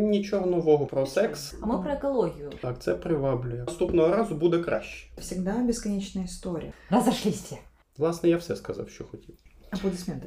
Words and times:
Нічого 0.00 0.46
нового 0.46 0.86
про 0.86 1.06
секс. 1.06 1.54
А 1.62 1.66
ми 1.66 1.82
про 1.82 1.92
екологію. 1.92 2.50
Так, 2.62 2.82
це 2.82 2.94
приваблює. 2.94 3.64
Наступного 3.66 4.08
разу 4.08 4.34
буде 4.34 4.58
краще. 4.58 5.08
Всегда 5.18 5.52
бесконечная 5.58 6.24
история. 6.24 6.72
Розошлися. 6.90 7.56
Власне, 7.98 8.28
я 8.28 8.36
все 8.36 8.56
сказав, 8.56 8.88
що 8.88 9.04
хотів. 9.04 9.34
Аплодисменты. 9.70 10.26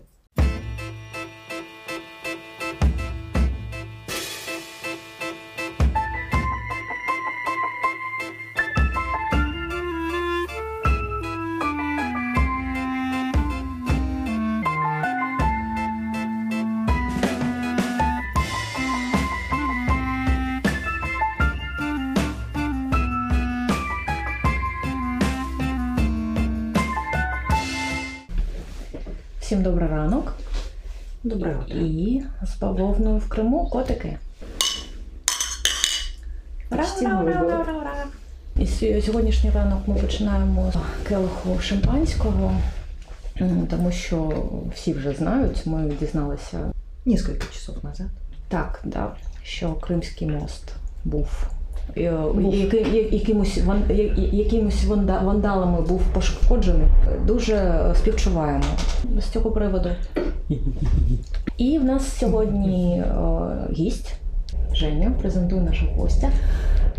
І 31.68 32.22
з 32.46 32.60
бавовною 32.60 33.18
в 33.18 33.30
Криму 33.30 33.70
котики. 33.70 34.18
Ура, 36.72 36.86
ура, 37.02 37.22
ура, 37.22 37.42
ура, 37.42 37.74
ура. 37.74 38.06
І 38.60 39.02
сьогоднішній 39.02 39.50
ранок 39.50 39.88
ми 39.88 39.96
починаємо 39.96 40.72
з 40.72 41.08
келиху 41.08 41.60
шампанського, 41.60 42.56
тому 43.70 43.92
що 43.92 44.44
всі 44.76 44.94
вже 44.94 45.14
знають, 45.14 45.66
ми 45.66 45.92
дізналися 46.00 46.72
Несколько 47.06 47.46
часов 47.54 47.76
назад. 47.84 48.08
так, 48.48 48.82
да, 48.86 49.12
що 49.44 49.74
Кримський 49.74 50.28
мост 50.28 50.74
був. 51.04 51.55
е, 51.97 52.13
Був. 52.35 52.55
яки- 52.55 52.87
я- 52.93 53.09
Якимось, 53.19 53.59
ван- 53.59 53.91
я- 53.91 54.15
я- 54.25 54.45
якимось 54.45 54.85
ванда- 54.85 55.25
вандалами 55.25 55.81
був 55.81 56.01
пошкоджений. 56.15 56.87
Дуже 57.27 57.81
співчуваємо 57.99 58.65
з 59.19 59.25
цього 59.25 59.51
приводу. 59.51 59.89
І 61.59 61.79
в 61.79 61.85
нас 61.85 62.19
сьогодні 62.19 62.99
е, 62.99 63.13
гість 63.73 64.15
Женя 64.75 65.13
презентує 65.21 65.63
нашого 65.63 65.93
гостя. 66.03 66.31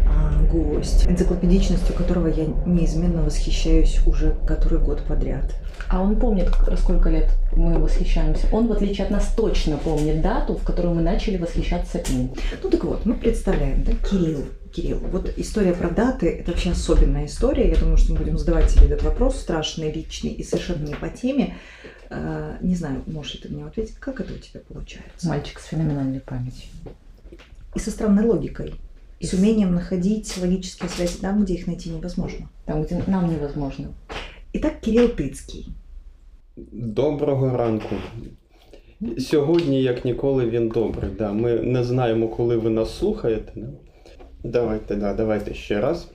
А, 0.07 0.31
гость, 0.53 1.07
энциклопедичностью 1.07 1.95
которого 1.97 2.27
я 2.27 2.45
неизменно 2.65 3.23
восхищаюсь 3.23 3.99
уже 4.07 4.31
который 4.45 4.77
год 4.85 4.97
подряд. 5.07 5.55
А 5.87 6.01
он 6.01 6.15
помнит, 6.15 6.49
к- 6.49 6.77
сколько 6.77 7.09
лет 7.09 7.27
мы 7.57 7.79
восхищаемся. 7.79 8.47
Он, 8.51 8.67
в 8.67 8.71
отличие 8.71 9.05
от 9.05 9.11
нас, 9.11 9.33
точно 9.35 9.77
помнит 9.77 10.21
дату, 10.21 10.53
в 10.53 10.63
которую 10.63 10.95
мы 10.95 11.01
начали 11.01 11.37
восхищаться 11.37 11.97
им. 11.99 12.29
Ну 12.63 12.69
так 12.69 12.83
вот, 12.83 13.05
мы 13.05 13.13
представляем, 13.13 13.83
да, 13.85 13.91
Кирилл. 14.09 14.39
Кирилл, 14.75 14.99
вот 14.99 15.31
история 15.37 15.73
про 15.73 15.89
даты – 15.89 16.39
это 16.39 16.51
вообще 16.51 16.71
особенная 16.71 17.25
история. 17.25 17.69
Я 17.69 17.75
думаю, 17.75 17.97
что 17.97 18.13
мы 18.13 18.19
будем 18.19 18.37
задавать 18.37 18.71
себе 18.71 18.85
этот 18.85 19.03
вопрос, 19.03 19.39
страшный, 19.39 19.91
личный 19.91 20.31
и 20.31 20.43
совершенно 20.43 20.87
не 20.87 20.95
по 20.95 21.09
теме. 21.09 21.55
Э, 22.09 22.57
Не 22.61 22.75
знаю, 22.75 23.03
можешь 23.07 23.35
ли 23.35 23.39
ты 23.41 23.49
мне 23.49 23.65
ответить, 23.65 23.95
как 23.95 24.19
это 24.21 24.33
у 24.33 24.37
тебя 24.37 24.61
получается? 24.67 25.27
Мальчик 25.27 25.59
с 25.59 25.65
феноменальной 25.65 26.19
памятью. 26.19 26.69
И 27.75 27.79
со 27.79 27.91
странной 27.91 28.25
логикой, 28.25 28.69
и 29.19 29.25
И 29.25 29.27
с 29.27 29.33
умением 29.33 29.75
находить 29.75 30.37
логические 30.37 30.89
связи 30.89 31.17
там, 31.19 31.43
где 31.43 31.53
их 31.53 31.67
найти 31.67 31.89
невозможно. 31.89 32.49
Там, 32.65 32.83
где 32.83 33.03
нам 33.07 33.29
невозможно. 33.29 33.93
Итак, 34.53 34.79
Кирилл 34.81 35.09
Тыцкий. 35.09 35.67
Доброго 36.71 37.57
ранку. 37.57 37.95
Сьогодні, 39.19 39.83
як 39.83 40.05
ніколи, 40.05 40.49
він 40.49 40.69
добрий. 40.69 41.11
Да. 41.17 41.31
Ми 41.31 41.53
не 41.55 41.83
знаємо, 41.83 42.27
коли 42.27 42.57
ви 42.57 42.69
нас 42.69 42.97
слухаєте. 42.97 43.53
Да. 44.50 44.60
Давайте, 44.60 44.94
да, 44.94 45.14
давайте 45.14 45.54
ще 45.54 45.80
раз. 45.80 46.08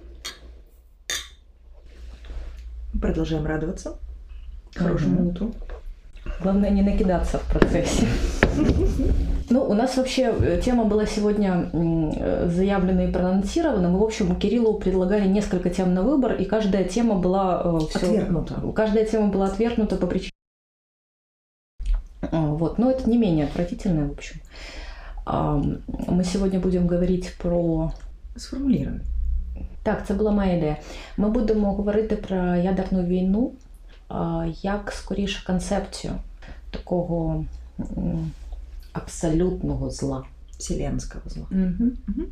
Продолжаем 3.00 3.46
радоваться 3.46 3.98
хорошему 4.76 5.20
Мгм. 5.22 5.28
утру. 5.30 5.54
Главное 6.42 6.70
не 6.70 6.82
накидаться 6.82 7.40
в 7.40 7.50
процессе. 7.52 8.06
Ну, 9.50 9.64
у 9.64 9.74
нас 9.74 9.98
вообще 9.98 10.34
э, 10.40 10.62
тема 10.64 10.86
была 10.86 11.06
сегодня 11.06 11.70
э, 11.74 12.48
заявлена 12.50 13.06
и 13.06 13.12
проанонсирована. 13.12 13.90
Мы, 13.90 14.00
в 14.00 14.04
общем, 14.04 14.36
Кириллу 14.38 14.80
предлагали 14.80 15.28
несколько 15.28 15.70
тем 15.70 15.94
на 15.94 16.04
выбор, 16.04 16.36
и 16.36 16.46
каждая 16.46 16.86
тема 16.86 17.16
была... 17.16 17.62
э, 17.66 17.78
Отвергнута. 17.96 18.62
Каждая 18.74 19.06
тема 19.06 19.28
была 19.28 19.48
отвергнута 19.48 19.98
по 19.98 20.08
причине... 20.08 20.32
А, 22.22 22.46
Вот, 22.46 22.78
но 22.78 22.90
это 22.92 23.10
не 23.10 23.18
менее 23.18 23.46
отвратительное, 23.46 24.08
в 24.08 24.12
общем. 24.12 24.40
Мы 25.28 26.24
сегодня 26.24 26.60
будем 26.60 26.88
говорить 26.88 27.36
про 27.38 27.94
Сформулируй. 28.36 29.00
Так, 29.84 30.08
це 30.08 30.14
була 30.14 30.32
моя 30.32 30.54
ідея. 30.54 30.78
Ми 31.18 31.30
будемо 31.30 31.74
говорити 31.74 32.16
про 32.16 32.56
ядерну 32.56 33.04
війну 33.04 33.52
як 34.62 34.92
скоріше 34.92 35.46
концепцію 35.46 36.14
такого 36.72 37.46
абсолютного 38.94 39.90
зла. 39.90 40.24
Вселенского 40.58 41.30
зла. 41.30 41.46
Угу. 41.52 41.92
Угу. 42.08 42.28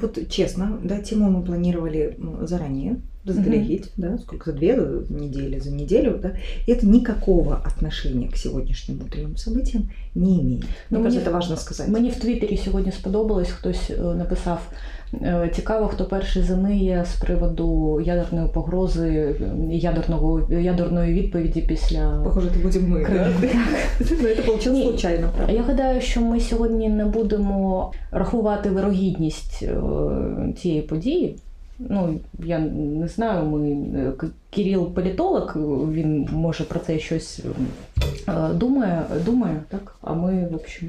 Вот 0.00 0.28
честно, 0.28 0.78
да, 0.82 0.98
тему 0.98 1.30
мы 1.30 1.44
планировали 1.44 2.16
заранее 2.42 2.96
разглядеть, 3.27 3.91
да, 3.97 4.17
сколько 4.17 4.51
за 4.51 4.57
две 4.57 4.75
недели, 5.09 5.59
за 5.59 5.71
неделю, 5.71 6.19
да, 6.21 6.31
и 6.67 6.71
это 6.71 6.85
никакого 6.85 7.55
отношения 7.65 8.27
к 8.27 8.37
сегодняшним 8.37 9.01
утренним 9.05 9.35
событиям 9.37 9.83
не 10.15 10.41
имеет. 10.41 10.63
Ну, 10.89 10.99
Мне 10.99 11.03
кажется, 11.03 11.19
мені- 11.19 11.29
это 11.29 11.33
важно 11.33 11.57
сказать. 11.57 11.87
Мені 11.89 12.09
в 12.09 12.15
Твіттері 12.19 12.57
сьогодні 12.57 12.91
сподобалось, 12.91 13.49
хтось 13.49 13.89
е, 13.89 13.97
написав. 14.15 14.59
е, 15.13 15.51
Цікаво, 15.55 15.87
хто 15.87 16.05
перший 16.05 16.43
заниє 16.43 17.05
з 17.13 17.19
приводу 17.21 18.01
ядерної 18.05 18.47
погрози, 18.53 19.09
е, 19.09 19.35
ядерного 19.75 20.47
ядерної 20.51 21.13
відповіді 21.13 21.61
після 21.61 22.21
Похоже, 22.23 22.47
это 22.47 22.61
будем 22.63 22.93
мы, 22.93 22.99
Крым. 22.99 23.33
да? 23.41 23.47
Но 24.21 24.27
это 24.27 24.45
получилось 24.45 24.79
Не. 24.79 24.83
случайно, 24.85 25.29
правда? 25.37 25.53
Я 25.53 25.63
гадаю, 25.63 26.01
що 26.01 26.21
ми 26.21 26.39
сьогодні 26.39 26.89
не 26.89 27.05
будемо 27.05 27.91
рахувати 28.11 28.69
вирогідність 28.69 29.63
е, 29.63 29.73
цієї 30.61 30.81
події. 30.81 31.37
Ну, 31.88 32.20
я 32.38 32.58
не 32.58 33.08
знаю, 33.08 33.46
ми 33.46 33.70
е, 34.00 34.12
Кирил 34.50 34.94
політолог, 34.94 35.56
він 35.92 36.28
може 36.32 36.64
про 36.64 36.80
це 36.80 36.98
щось 36.98 37.40
е, 38.28 38.48
думає, 38.54 39.02
думає, 39.24 39.62
так? 39.68 39.96
А 40.00 40.14
ми, 40.14 40.48
в 40.48 40.54
общем, 40.54 40.88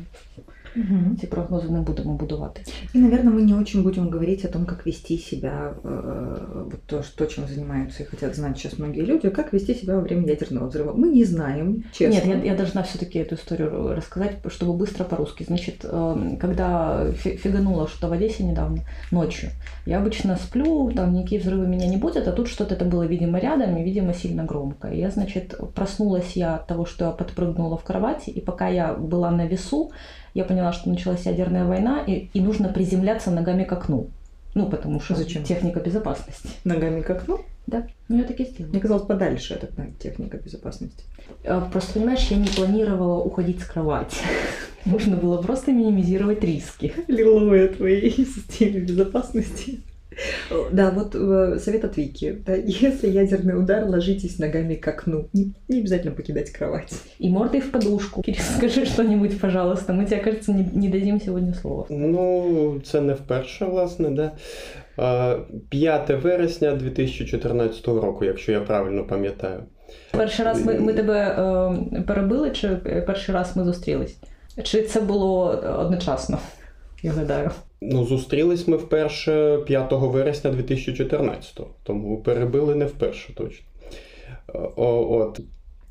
Мгм. 0.76 1.18
ці 1.22 1.28
прогнози 1.28 1.70
не 1.70 1.80
будемо 1.82 2.14
будувати. 2.14 2.62
И, 2.96 3.00
наверное, 3.00 3.34
мы 3.34 3.42
не 3.42 3.54
очень 3.54 3.84
будем 3.84 4.10
говорить 4.10 4.46
о 4.46 4.48
том, 4.48 4.66
как 4.66 4.86
вести 4.88 5.18
себя, 5.18 5.74
э, 5.84 6.64
вот 6.66 6.82
то, 6.86 7.04
что, 7.04 7.26
чем 7.26 7.44
занимаются 7.48 8.04
и 8.04 8.06
хотят 8.06 8.36
знать 8.36 8.58
сейчас 8.58 8.80
многие 8.80 9.06
люди, 9.06 9.30
как 9.30 9.54
вести 9.54 9.76
себя 9.76 9.96
во 9.96 10.02
время 10.02 10.28
ядерного 10.28 10.68
взрыва. 10.68 10.94
Мы 10.94 11.08
не 11.10 11.26
знаем, 11.26 11.84
честно. 11.92 12.14
Нет, 12.14 12.26
я, 12.26 12.52
я 12.52 12.56
должна 12.56 12.82
все-таки 12.84 13.20
эту 13.20 13.36
историю 13.36 13.96
рассказать, 13.96 14.32
чтобы 14.48 14.74
быстро 14.74 15.04
по-русски. 15.04 15.46
Значит, 15.48 15.86
э, 15.86 16.38
когда 16.42 17.06
фи- 17.12 17.36
фигануло 17.38 17.88
что-то 17.88 18.08
в 18.10 18.14
Одессе 18.14 18.44
недавно, 18.44 18.78
ночью, 19.12 19.50
я 19.86 19.98
обычно 20.00 20.36
сплю, 20.38 20.92
там 20.96 21.14
никакие 21.14 21.42
взрывы 21.42 21.68
меня 21.68 21.88
не 21.88 21.98
будут, 21.98 22.28
а 22.28 22.32
тут 22.32 22.48
что-то 22.48 22.76
это 22.76 22.86
было, 22.86 23.08
видимо, 23.08 23.40
рядом 23.40 23.78
и, 23.78 23.84
видимо, 23.84 24.14
сильно 24.14 24.44
громко. 24.46 24.88
И 24.88 25.00
я, 25.00 25.10
значит, 25.10 25.56
проснулась 25.76 26.38
я 26.38 26.56
от 26.56 26.68
того, 26.68 26.86
что 26.86 27.06
я 27.06 27.12
подпрыгнула 27.12 27.78
в 27.78 27.84
кровати, 27.84 28.30
и 28.30 28.42
пока 28.42 28.68
я 28.70 28.94
была 28.94 29.32
на 29.32 29.48
весу, 29.48 29.92
я 30.34 30.44
поняла, 30.46 30.74
что 30.74 30.90
началась 30.90 31.26
ядерная 31.26 31.66
война, 31.66 32.04
и, 32.06 32.30
и 32.34 32.42
нужно 32.42 32.70
приземляться 32.70 33.32
ногами 33.32 33.64
к 33.64 33.72
окну. 33.72 34.10
Ну, 34.54 34.70
потому 34.70 35.00
что 35.00 35.16
Зачем? 35.16 35.44
техника 35.44 35.80
безопасности. 35.80 36.50
Ногами 36.66 37.02
к 37.02 37.10
окну. 37.10 37.40
Да, 37.68 37.88
ну 38.10 38.18
я 38.18 38.24
так 38.24 38.40
и 38.40 38.46
сделала. 38.46 38.72
Мне 38.72 38.82
казалось, 38.82 39.04
подальше 39.04 39.54
эта 39.54 39.70
техника 40.00 40.38
безопасности. 40.38 41.04
Э, 41.44 41.62
Просто, 41.72 41.94
понимаешь, 41.94 42.28
я 42.30 42.38
не 42.38 42.48
планировала 42.48 43.24
уходить 43.24 43.62
с 43.62 43.66
кровати. 43.66 44.18
Нужно 44.84 45.16
было 45.16 45.42
просто 45.42 45.72
минимизировать 45.72 46.44
риски. 46.44 46.94
Лиловые 47.08 47.68
твоей 47.70 48.12
системе 48.26 48.80
безопасности. 48.82 49.82
Да, 50.73 50.91
вот 50.91 51.15
э, 51.15 51.59
совет 51.59 51.85
от 51.85 51.97
Вики. 51.97 52.43
Да, 52.47 52.55
если 52.55 53.09
ядерный 53.09 53.59
удар, 53.59 53.85
ложитесь 53.85 54.39
ногами 54.39 54.75
к 54.75 54.89
окну. 54.89 55.29
Не, 55.33 55.53
не 55.69 55.81
обязательно 55.81 56.13
покидать 56.13 56.51
кровать. 56.51 56.93
И 57.19 57.29
мордой 57.29 57.61
в 57.61 57.71
подушку. 57.71 58.23
Кирилл, 58.23 58.43
скажи 58.57 58.87
что-нибудь, 58.87 59.41
пожалуйста. 59.41 59.93
Мы 59.93 60.07
тебе, 60.07 60.21
кажется, 60.21 60.53
не, 60.53 60.65
не 60.73 60.89
дадим 60.89 61.21
сегодня 61.21 61.55
слова. 61.55 61.87
Ну, 61.91 62.81
це 62.85 63.01
не 63.01 63.15
вперше, 63.15 63.65
власне, 63.65 64.11
да. 64.11 64.33
А, 64.97 65.39
5 65.69 66.11
вересня 66.11 66.75
2014 66.75 67.87
року, 67.87 68.25
якщо 68.25 68.53
я 68.53 68.61
правильно 68.61 69.05
пам'ятаю. 69.05 69.63
Перший 70.11 70.45
раз 70.45 70.65
ми, 70.65 70.81
ми 70.81 70.93
тебе 70.93 71.19
е, 71.19 72.03
перебили, 72.03 72.51
чи 72.51 72.69
перший 73.07 73.35
раз 73.35 73.57
ми 73.57 73.65
зустрілись? 73.65 74.17
Чи 74.63 74.83
це 74.83 75.01
було 75.01 75.47
одночасно? 75.79 76.39
Я 77.03 77.13
гадаю. 77.13 77.51
Ну, 77.84 78.06
зустрілись 78.06 78.68
ми 78.68 78.78
вперше 78.78 79.58
5 79.66 79.92
вересня 79.92 80.52
2014, 80.52 81.60
тому 81.84 82.22
перебили 82.22 82.76
не 82.76 82.86
вперше 82.86 83.34
точно. 83.36 83.66
О, 84.76 85.08
от. 85.10 85.40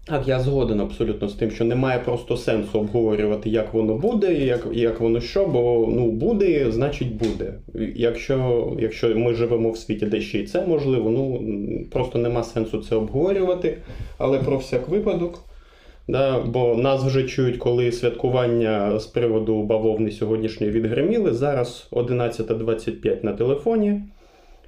Так, 0.07 0.29
я 0.29 0.41
згоден 0.41 0.81
абсолютно 0.81 1.29
з 1.29 1.35
тим, 1.35 1.51
що 1.51 1.65
немає 1.65 1.99
просто 1.99 2.37
сенсу 2.37 2.79
обговорювати, 2.79 3.51
як 3.51 3.75
воно 3.75 3.95
буде, 3.95 4.35
як, 4.35 4.67
як 4.73 5.01
воно 5.01 5.21
що, 5.21 5.47
бо 5.47 5.89
ну 5.93 6.11
буде, 6.11 6.73
значить 6.73 7.15
буде. 7.15 7.55
Якщо, 7.95 8.69
якщо 8.81 9.17
ми 9.17 9.35
живемо 9.35 9.71
в 9.71 9.79
світі, 9.79 10.07
де 10.07 10.21
ще 10.21 10.39
й 10.39 10.47
це 10.47 10.67
можливо, 10.67 11.11
ну 11.11 11.45
просто 11.91 12.19
нема 12.19 12.45
сенсу 12.45 12.79
це 12.83 12.97
обговорювати. 12.97 13.79
Але 14.19 14.39
про 14.39 14.57
всяк 14.57 14.89
випадок. 14.89 15.45
Да, 16.11 16.41
бо 16.41 16.75
нас 16.75 17.05
вже 17.05 17.25
чують, 17.25 17.57
коли 17.57 17.93
святкування 17.93 18.99
з 18.99 19.07
приводу 19.07 19.63
бавовни 19.63 20.11
сьогоднішньої 20.11 20.73
відгриміли. 20.73 21.35
Зараз 21.35 21.89
11.25 21.93 23.25
на 23.25 23.33
телефоні, 23.33 24.03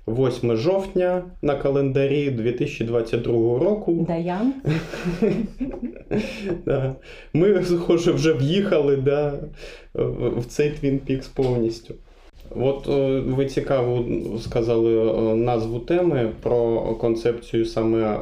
8 0.07 0.57
жовтня 0.57 1.25
на 1.43 1.55
календарі 1.55 2.31
2022 2.31 3.33
року. 3.59 4.07
Даян. 4.09 4.55
Да. 6.67 6.95
Ми, 7.33 7.63
схоже, 7.65 8.13
вже 8.13 8.33
в'їхали 8.33 8.97
да, 8.97 9.35
в 10.37 10.45
цей 10.47 10.71
Twin 10.71 10.99
Peaks 11.09 11.31
повністю. 11.35 11.95
От 12.57 12.89
е, 12.89 13.21
ви 13.21 13.47
цікаво 13.47 14.05
сказали 14.41 15.11
е, 15.11 15.35
назву 15.37 15.79
теми 15.79 16.33
про 16.43 16.81
концепцію 17.01 17.67
саме 17.67 18.03
е, 18.03 18.19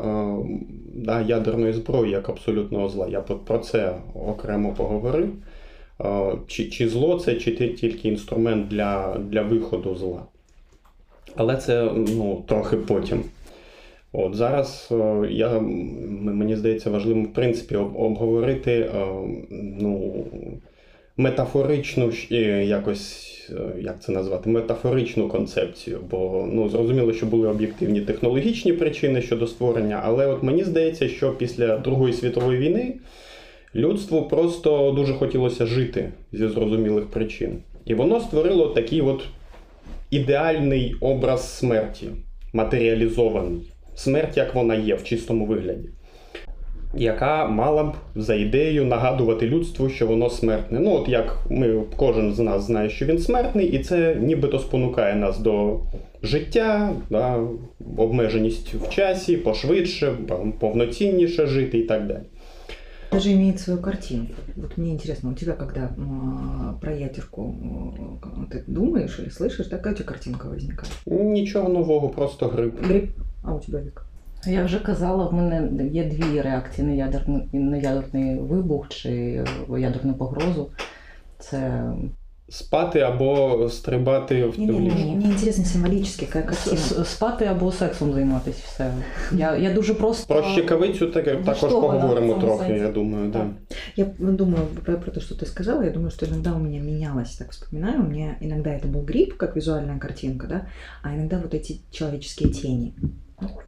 да, 0.94 1.20
ядерної 1.20 1.72
зброї 1.72 2.12
як 2.12 2.28
абсолютного 2.28 2.88
зла. 2.88 3.08
Я 3.08 3.20
про 3.20 3.58
це 3.58 3.94
окремо 4.14 4.75
поговорив. 4.75 5.32
Чи 6.46 6.70
чи 6.70 6.88
зло 6.88 7.19
це 7.19 7.34
чи 7.34 7.52
тільки 7.52 8.08
інструмент 8.08 8.69
для 8.69 9.19
для 9.19 9.42
виходу 9.42 9.94
зла. 9.94 10.22
Але 11.37 11.56
це 11.56 11.90
ну, 11.96 12.44
трохи 12.46 12.76
потім. 12.76 13.25
От 14.12 14.34
Зараз 14.34 14.88
я, 15.31 15.60
мені 16.20 16.56
здається, 16.56 16.90
важливо 16.90 17.22
в 17.22 17.32
принципі 17.32 17.76
обговорити 17.76 18.90
ну, 19.50 20.25
метафоричну 21.20 22.12
якось, 22.62 23.26
як 23.81 24.02
це 24.02 24.12
назвати, 24.12 24.50
метафоричну 24.50 25.28
концепцію. 25.28 26.00
Бо 26.11 26.49
ну, 26.52 26.69
зрозуміло, 26.69 27.12
що 27.12 27.26
були 27.26 27.49
об'єктивні 27.49 28.00
технологічні 28.00 28.72
причини 28.72 29.22
щодо 29.22 29.46
створення, 29.46 30.00
але 30.05 30.26
от 30.26 30.43
мені 30.43 30.64
здається, 30.64 31.08
що 31.08 31.32
після 31.32 31.78
Другої 31.78 32.12
світової 32.12 32.58
війни 32.58 32.94
людству 33.75 34.22
просто 34.22 34.90
дуже 34.90 35.14
хотілося 35.14 35.67
жити 35.67 36.12
зі 36.32 36.49
зрозумілих 36.49 37.06
причин. 37.06 37.58
І 37.84 37.94
воно 37.94 38.20
створило 38.20 38.66
такий 38.66 39.00
от 39.00 39.25
ідеальний 40.11 40.94
образ 41.00 41.58
смерті, 41.58 42.06
матеріалізований. 42.52 43.73
Смерть, 43.94 44.37
як 44.37 44.55
вона 44.55 44.75
є 44.75 44.94
в 44.94 45.05
чистому 45.05 45.46
вигляді 45.46 45.88
яка 46.94 47.46
мала 47.46 47.84
б 47.84 47.94
за 48.14 48.34
ідеєю 48.34 48.84
нагадувати 48.84 49.46
людству, 49.46 49.88
що 49.88 50.06
воно 50.06 50.31
смертне. 50.31 50.81
Ну, 50.81 50.94
от 50.94 51.08
як 51.08 51.37
ми 51.50 51.82
кожен 51.96 52.34
з 52.34 52.38
нас 52.38 52.62
знає, 52.62 52.90
що 52.90 53.06
він 53.06 53.19
смертний, 53.19 53.66
і 53.66 53.78
це 53.78 54.16
нібито 54.20 54.58
спонукає 54.58 55.16
нас 55.16 55.38
до 55.38 55.81
життя, 56.22 56.92
да, 57.10 57.38
обмеженість 57.96 58.75
в 58.75 58.88
часі, 58.88 59.37
пошвидше, 59.37 60.14
повноцінніше 60.60 61.46
жити 61.46 61.78
і 61.78 61.82
так 61.82 62.06
далі. 62.06 62.22
Даже 63.12 63.32
имеет 63.32 63.58
свою 63.58 63.81
картинку. 63.81 64.34
Вот 64.56 64.78
мне 64.78 64.90
интересно, 64.90 65.31
у 65.31 65.34
тебя, 65.34 65.54
когда 65.54 65.90
про 66.81 66.94
ядерку 66.94 67.54
ты 68.52 68.62
думаешь 68.69 69.19
или 69.19 69.31
слышишь, 69.31 69.66
такая 69.66 69.94
у 69.94 69.96
тебя 69.96 70.08
картинка 70.08 70.48
возникает? 70.48 70.92
Нічого 71.06 71.69
нового, 71.69 72.08
просто 72.08 72.46
гриб. 72.46 72.75
Гриб? 72.82 73.10
А 73.42 73.54
у 73.54 73.60
тебя, 73.60 73.81
Вика? 73.81 74.02
Я 74.47 74.63
вже 74.65 74.79
казала, 74.79 75.25
в 75.25 75.33
мене 75.33 75.88
є 75.88 76.03
дві 76.03 76.41
реакції 76.41 76.88
на 76.88 76.94
ядерний, 76.94 77.50
на 77.53 77.77
ядерний 77.77 78.39
вибух 78.39 78.89
чи 78.89 79.44
ядерну 79.69 80.13
погрозу. 80.13 80.69
Це 81.39 81.91
Спати 82.50 83.00
або 83.00 83.69
стрибати 83.69 84.45
в 84.45 84.59
не, 84.59 84.65
не, 84.65 84.79
не, 84.79 84.89
Мені 84.89 85.25
інтересно 85.25 85.65
символічно, 85.65 86.27
яка 86.27 86.41
картина. 86.41 87.06
Спати 87.06 87.45
або 87.45 87.71
сексом 87.71 88.13
займатися 88.13 88.63
все. 88.65 88.94
Я 89.31 89.57
я 89.57 89.73
дуже 89.73 89.94
просто. 89.94 90.33
Про 90.33 90.44
щекавицю 90.44 91.07
так, 91.07 91.25
також 91.25 91.71
поговоримо 91.71 92.33
трохи, 92.33 92.67
сенсі. 92.67 92.83
я 92.83 92.91
думаю, 92.91 93.29
да. 93.29 93.50
Я 93.95 94.06
думаю 94.19 94.63
про, 94.85 94.97
про 94.97 95.12
то, 95.12 95.21
что 95.21 95.35
ты 95.35 95.45
сказала, 95.45 95.83
я 95.83 95.91
думаю, 95.91 96.12
что 96.12 96.25
иногда 96.25 96.53
у 96.53 96.59
меня 96.59 96.81
менялось, 96.81 97.35
так 97.35 97.51
вспоминаю, 97.51 98.00
у 98.00 98.09
меня 98.09 98.38
иногда 98.41 98.69
это 98.69 98.88
был 98.88 99.01
гриб, 99.01 99.38
как 99.38 99.56
визуальная 99.56 99.97
картинка, 99.97 100.47
да, 100.47 100.67
а 101.03 101.15
иногда 101.15 101.39
вот 101.39 101.53
эти 101.53 101.81
человеческие 101.91 102.50
тени. 102.50 102.94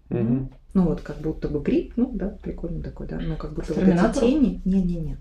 Угу. 0.09 0.49
Ну 0.73 0.83
вот 0.83 1.01
как 1.01 1.21
будто 1.21 1.47
бы 1.47 1.59
гриб, 1.59 1.93
ну 1.95 2.11
да, 2.13 2.37
прикольно 2.41 2.83
такой, 2.83 3.07
да. 3.07 3.19
Ну 3.19 3.35
как 3.35 3.53
будто 3.53 3.73
вот 3.73 3.83
эти 3.83 4.19
тени. 4.19 4.61
Нет, 4.65 4.85
нет, 4.85 5.05
нет. 5.05 5.17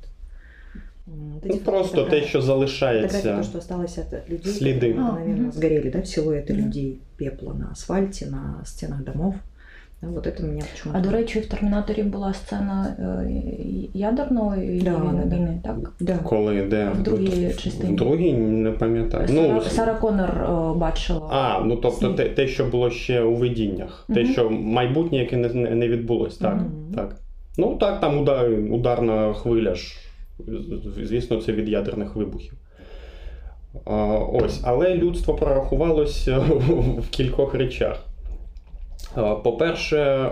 Вот 1.06 1.44
ну, 1.44 1.56
просто 1.56 2.04
те, 2.04 2.22
що 2.22 2.42
залишається. 2.42 3.36
То, 3.36 3.42
що 3.42 3.58
осталося 3.58 4.06
від 4.28 4.38
людей, 4.38 4.52
сліди. 4.52 4.86
які, 4.86 4.98
наверное, 4.98 5.50
згорели, 5.50 5.90
да, 5.90 6.04
силуети 6.04 6.54
людей, 6.54 6.98
пепла 7.16 7.54
на 7.54 7.68
асфальті, 7.72 8.26
на 8.26 8.60
стінах 8.64 9.04
домов. 9.04 9.34
Вот 10.01 10.25
это 10.25 10.43
меня 10.43 10.63
почему 10.71 10.93
А 10.97 10.99
до 10.99 11.11
речі, 11.11 11.39
в 11.39 11.45
Термінаторі 11.45 12.03
була 12.03 12.33
сцена 12.33 12.95
ядерної 13.93 14.81
да, 14.81 14.91
війни, 14.91 15.61
да. 15.63 15.69
так? 15.69 15.93
Да. 15.99 16.17
Коли 16.17 16.61
де? 16.61 16.89
В 16.89 17.03
другій 17.03 17.53
частині. 17.57 17.93
В 17.93 17.95
другій 17.95 18.33
не 18.33 18.71
пам'ятаю. 18.71 19.27
Сара, 19.27 19.41
ну, 19.41 19.61
Сара 19.61 19.93
Коннор 19.93 20.47
бачила. 20.75 21.29
А, 21.31 21.63
ну 21.65 21.75
тобто 21.75 22.13
те, 22.13 22.29
те, 22.29 22.47
що 22.47 22.65
було 22.65 22.89
ще 22.89 23.21
у 23.21 23.35
видіннях. 23.35 24.05
Те, 24.13 24.25
що 24.25 24.49
майбутнє, 24.49 25.17
яке 25.17 25.37
не 25.37 25.49
не 25.75 25.87
відбулось, 25.87 26.37
так? 26.37 26.55
Угу. 26.55 26.95
так. 26.95 27.15
Ну 27.57 27.75
так, 27.75 27.99
там 27.99 28.19
удар, 28.19 28.49
ударна 28.71 29.33
хвиля 29.33 29.75
ж. 29.75 29.97
Звісно, 31.03 31.41
це 31.41 31.51
від 31.51 31.69
ядерних 31.69 32.15
вибухів. 32.15 32.53
Ось, 34.33 34.61
але 34.63 34.95
людство 34.95 35.33
прорахувалося 35.33 36.39
в 36.99 37.09
кількох 37.09 37.53
речах. 37.53 38.05
По-перше, 39.15 40.31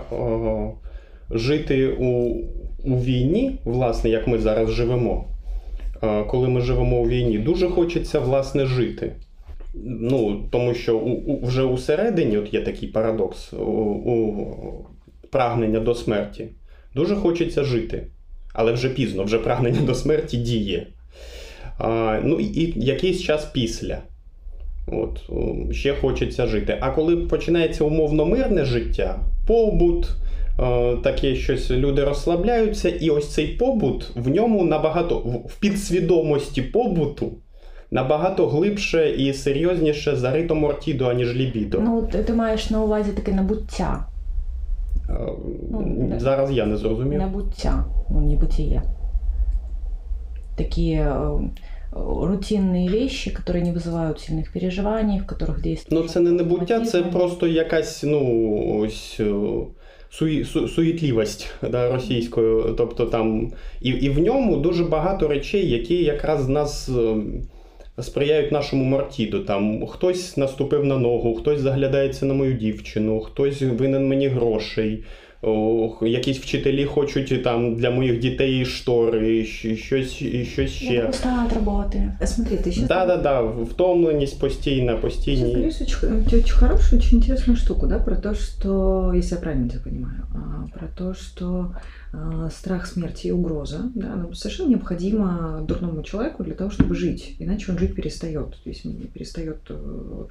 жити 1.30 1.88
у 1.88 2.36
у 2.84 2.96
війні, 2.96 3.58
власне, 3.64 4.10
як 4.10 4.26
ми 4.26 4.38
зараз 4.38 4.70
живемо, 4.70 5.24
коли 6.28 6.48
ми 6.48 6.60
живемо 6.60 6.96
у 6.96 7.08
війні, 7.08 7.38
дуже 7.38 7.68
хочеться 7.68 8.20
власне 8.20 8.66
жити. 8.66 9.16
Ну, 9.84 10.48
Тому 10.50 10.74
що 10.74 10.98
у, 10.98 11.10
у, 11.10 11.46
вже 11.46 11.62
усередині 11.62 12.38
от 12.38 12.54
є 12.54 12.60
такий 12.60 12.88
парадокс 12.88 13.52
у, 13.52 13.56
у 13.56 14.46
прагнення 15.30 15.80
до 15.80 15.94
смерті. 15.94 16.48
Дуже 16.94 17.16
хочеться 17.16 17.64
жити. 17.64 18.06
Але 18.54 18.72
вже 18.72 18.88
пізно, 18.88 19.24
вже 19.24 19.38
прагнення 19.38 19.80
до 19.80 19.94
смерті 19.94 20.36
діє. 20.36 20.86
А, 21.78 22.20
Ну 22.24 22.40
і 22.40 22.72
якийсь 22.76 23.22
час 23.22 23.44
після. 23.44 23.98
От, 24.92 25.30
Ще 25.74 25.94
хочеться 25.94 26.46
жити. 26.46 26.78
А 26.80 26.90
коли 26.90 27.16
починається 27.16 27.84
умовно 27.84 28.26
мирне 28.26 28.64
життя, 28.64 29.18
побут, 29.46 30.08
таке 31.02 31.34
щось 31.34 31.70
люди 31.70 32.04
розслабляються, 32.04 32.88
і 32.88 33.10
ось 33.10 33.34
цей 33.34 33.46
побут 33.46 34.10
в 34.16 34.28
ньому 34.28 34.64
набагато 34.64 35.16
в 35.48 35.60
підсвідомості 35.60 36.62
побуту. 36.62 37.32
Набагато 37.92 38.48
глибше 38.48 39.10
і 39.10 39.32
серйозніше 39.32 40.16
зарито 40.16 40.54
мортідо, 40.54 41.08
аніж 41.08 41.36
лібідо. 41.36 41.80
Ну, 41.80 42.02
ти, 42.12 42.22
ти 42.22 42.32
маєш 42.32 42.70
на 42.70 42.82
увазі 42.82 43.12
таке 43.12 43.32
набуття. 43.32 44.06
Ну, 45.70 46.12
Зараз 46.18 46.50
я 46.50 46.66
не 46.66 46.76
зрозумів. 46.76 47.18
Набуття, 47.18 47.84
ну, 48.10 48.20
небытие. 48.20 48.82
Такие 50.56 51.00
э, 51.00 51.40
рутинные 51.91 52.89
вещи, 52.89 53.31
которые 53.31 53.63
не 53.63 53.71
вызывают 53.71 54.19
сильных 54.19 54.51
переживаний, 54.51 55.19
в 55.19 55.25
которых 55.25 55.61
действует. 55.61 56.03
Ну, 56.03 56.09
це 56.09 56.19
не 56.19 56.31
небуття, 56.31 56.85
це 56.85 57.03
просто 57.03 57.47
якась, 57.47 58.03
ну, 58.03 58.79
ось 58.79 59.21
суї, 60.09 60.45
су, 60.45 60.67
суєтлівость 60.67 61.53
да, 61.71 61.91
російською. 61.91 62.75
Тобто 62.77 63.05
там 63.05 63.51
і, 63.81 63.89
і 63.89 64.09
в 64.09 64.19
ньому 64.19 64.57
дуже 64.57 64.83
багато 64.83 65.27
речей, 65.27 65.69
які 65.69 66.03
якраз 66.03 66.49
нас 66.49 66.89
сприяють 68.01 68.51
нашому 68.51 68.83
мартіду. 68.83 69.39
Там 69.39 69.87
хтось 69.87 70.37
наступив 70.37 70.85
на 70.85 70.97
ногу, 70.97 71.35
хтось 71.35 71.59
заглядається 71.59 72.25
на 72.25 72.33
мою 72.33 72.53
дівчину, 72.53 73.19
хтось 73.19 73.61
винен 73.61 74.07
мені 74.07 74.27
грошей. 74.27 75.03
Якісь 76.02 76.38
вчителі 76.38 76.84
хочуть 76.84 77.42
там 77.44 77.76
для 77.76 77.90
моїх 77.90 78.18
дітей 78.18 78.64
штори, 78.64 79.44
щось 79.44 80.22
щось 80.52 80.70
ще. 80.70 81.06
Устала 81.08 81.46
роботи. 81.54 82.12
Смотри, 82.24 82.56
ты 82.56 82.64
сейчас... 82.64 82.88
Да, 82.88 83.06
да, 83.06 83.16
да, 83.16 83.40
втомленість 83.42 84.40
постійна, 84.40 84.96
постійні. 84.96 85.66
Очень, 85.66 86.38
очень 86.38 86.56
хорошую, 86.56 87.00
очень 87.00 87.18
интересную 87.18 87.56
штуку, 87.56 87.86
да, 87.86 87.98
про 87.98 88.16
то, 88.16 88.34
что, 88.34 89.12
если 89.16 89.36
я 89.36 89.40
правильно 89.40 89.68
тебя 89.68 89.82
понимаю, 89.82 90.22
про 90.74 90.88
то, 90.96 91.14
что 91.14 91.70
страх 92.49 92.87
смерти 92.87 93.27
и 93.27 93.31
угроза, 93.31 93.91
да, 93.93 94.13
она 94.13 94.33
совершенно 94.33 94.69
необходима 94.69 95.61
дурному 95.67 96.01
человеку 96.03 96.43
для 96.43 96.55
того, 96.55 96.69
чтобы 96.69 96.95
жить, 96.95 97.35
иначе 97.39 97.71
он 97.71 97.77
жить 97.77 97.95
перестает. 97.95 98.51
То 98.63 98.69
есть 98.69 98.83
перестает 99.13 99.57
э, 99.69 100.25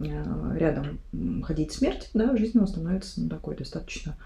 э, 0.00 0.58
рядом 0.58 0.98
ходить 1.42 1.72
смерть, 1.72 2.10
да, 2.14 2.36
жизнь 2.36 2.58
его 2.58 2.66
становится 2.66 3.20
ну, 3.20 3.28
такой 3.28 3.56
достаточно 3.56 4.16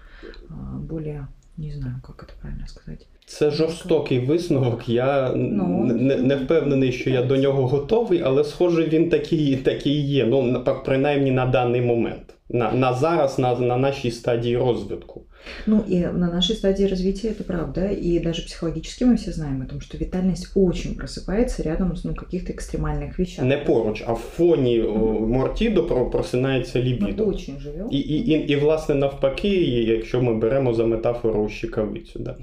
более 0.49 1.27
Не 1.57 1.71
знаю, 1.71 1.95
как 2.03 2.23
это 2.23 2.33
правильно 2.41 2.67
сказать. 2.67 3.07
Це 3.25 3.51
жорстокий 3.51 4.19
висновок. 4.19 4.89
Я 4.89 5.33
Ну, 5.35 5.85
не, 5.85 6.15
не 6.15 6.35
впевнений, 6.35 6.91
що 6.91 7.09
я 7.09 7.23
до 7.23 7.37
нього 7.37 7.67
готовий, 7.67 8.21
але 8.21 8.43
схоже, 8.43 8.83
він 8.83 9.09
такий, 9.09 9.55
такий 9.57 10.07
є. 10.07 10.25
Ну, 10.25 10.41
на- 10.41 10.59
принаймні 10.59 11.31
на 11.31 11.45
даний 11.45 11.81
момент. 11.81 12.33
На, 12.49 12.71
на 12.71 12.93
зараз, 12.93 13.39
на, 13.39 13.59
на 13.59 13.77
нашій 13.77 14.11
стадії 14.11 14.57
розвитку. 14.57 15.21
Ну 15.67 15.83
и 15.89 15.99
на 15.99 16.31
нашей 16.31 16.55
стадии 16.55 16.85
развития 16.87 17.29
это 17.29 17.43
правда, 17.43 17.85
и 17.87 18.19
даже 18.19 18.41
психологически 18.45 19.03
мы 19.05 19.15
все 19.15 19.31
знаем 19.31 19.61
о 19.61 19.65
том, 19.65 19.81
что 19.81 19.97
витальность 19.97 20.51
очень 20.55 20.95
просыпается 20.95 21.63
рядом 21.63 21.95
с 21.95 22.03
ну, 22.03 22.15
каких-то 22.15 22.51
экстремальных 22.53 23.19
вещах. 23.19 23.45
Не 23.45 23.57
поруч, 23.57 24.03
а 24.07 24.13
в 24.13 24.17
фоні 24.19 24.81
о, 24.81 24.97
Мортідо 25.27 25.83
про- 25.83 26.09
просинається 26.09 26.79
Мы 26.79 26.83
лібідо. 26.83 27.27
очень 27.27 27.59
живем. 27.59 27.87
І, 27.91 27.97
і, 27.97 28.17
і, 28.31 28.33
і, 28.51 28.55
власне, 28.55 28.95
навпаки, 28.95 29.47
і 29.55 29.85
якщо 29.85 30.21
ми 30.21 30.33
беремо 30.33 30.73
за 30.73 30.85
метафору 30.85 31.49
щикавицю. 31.49 32.19
Да. 32.19 32.35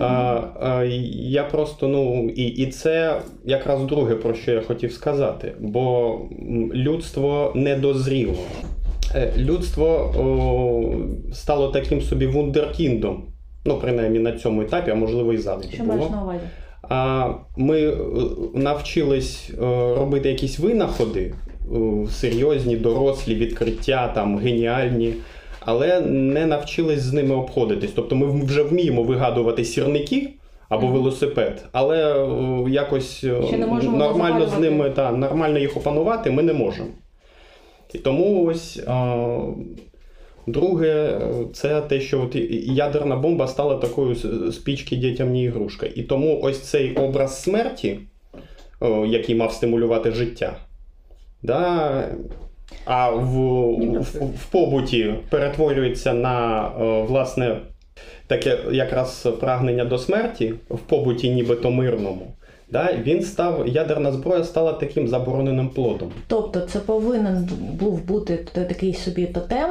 А, 0.00 0.42
а, 0.60 0.84
я 1.14 1.44
просто, 1.44 1.88
ну, 1.88 2.28
і, 2.36 2.44
і 2.46 2.66
це 2.66 3.20
якраз 3.44 3.84
друге, 3.84 4.14
про 4.14 4.34
що 4.34 4.52
я 4.52 4.60
хотів 4.60 4.92
сказати. 4.92 5.52
Бо 5.60 6.14
м, 6.42 6.72
людство 6.74 7.52
не 7.54 7.76
дозріло. 7.76 8.32
Е, 8.32 8.66
Людство 9.37 9.85
о, 10.17 11.33
стало 11.33 11.67
таким 11.67 12.01
собі 12.01 12.27
вундеркіндом. 12.27 13.23
Ну, 13.65 13.77
принаймні 13.81 14.19
на 14.19 14.31
цьому 14.31 14.61
етапі, 14.61 14.91
а 14.91 14.95
можливо 14.95 15.33
і 15.33 15.37
завжди 15.37 15.73
Що 15.73 15.83
маєш 15.83 16.09
на 16.09 16.23
увазі? 16.23 16.39
А 16.89 17.29
ми 17.57 17.81
е, 17.81 17.97
навчились 18.53 19.49
е, 19.53 19.65
робити 19.95 20.29
якісь 20.29 20.59
винаходи, 20.59 21.21
е, 21.21 22.07
серйозні, 22.11 22.77
дорослі, 22.77 23.35
відкриття, 23.35 24.07
там, 24.15 24.37
геніальні, 24.37 25.13
але 25.59 26.01
не 26.01 26.45
навчились 26.45 26.99
з 26.99 27.13
ними 27.13 27.35
обходитись. 27.35 27.91
Тобто 27.95 28.15
ми 28.15 28.45
вже 28.45 28.63
вміємо 28.63 29.03
вигадувати 29.03 29.65
сірники 29.65 30.29
або 30.69 30.87
велосипед, 30.87 31.65
але 31.71 32.25
е, 32.65 32.69
якось 32.69 33.23
е, 33.23 33.57
нормально 33.97 34.47
з 34.47 34.59
ними 34.59 34.89
та, 34.89 35.11
нормально 35.11 35.59
їх 35.59 35.77
опанувати 35.77 36.31
ми 36.31 36.43
не 36.43 36.53
можемо. 36.53 36.89
І 37.93 37.97
тому 37.97 38.45
ось. 38.45 38.77
е, 38.87 39.27
Друге, 40.47 41.19
це 41.53 41.81
те, 41.81 42.01
що 42.01 42.21
от 42.21 42.35
ядерна 42.65 43.15
бомба 43.15 43.47
стала 43.47 43.75
такою 43.75 44.15
спічки 44.51 44.95
дітям 44.95 45.31
не 45.31 45.43
ігрушка. 45.43 45.87
І 45.95 46.03
тому 46.03 46.39
ось 46.41 46.59
цей 46.59 46.95
образ 46.95 47.43
смерті, 47.43 47.99
о, 48.79 49.05
який 49.05 49.35
мав 49.35 49.51
стимулювати 49.53 50.11
життя, 50.11 50.57
да, 51.43 52.03
а 52.85 53.09
в, 53.09 53.31
в, 53.99 54.25
в 54.35 54.45
побуті 54.51 55.13
перетворюється 55.29 56.13
на 56.13 56.67
е, 56.67 57.01
власне 57.01 57.57
таке 58.27 58.59
якраз 58.71 59.27
прагнення 59.39 59.85
до 59.85 59.97
смерті 59.97 60.53
в 60.69 60.77
побуті, 60.79 61.29
нібито 61.29 61.71
мирному. 61.71 62.36
Да, 62.71 62.93
він 63.03 63.21
став, 63.23 63.67
ядерна 63.67 64.11
зброя 64.11 64.43
стала 64.43 64.73
таким 64.73 65.07
забороненим 65.07 65.69
плодом. 65.69 66.11
Тобто 66.27 66.61
це 66.61 66.79
повинен 66.79 67.49
був 67.79 68.03
бути 68.05 68.37
такий 68.53 68.93
собі 68.93 69.25
тотем, 69.25 69.69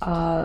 а 0.00 0.44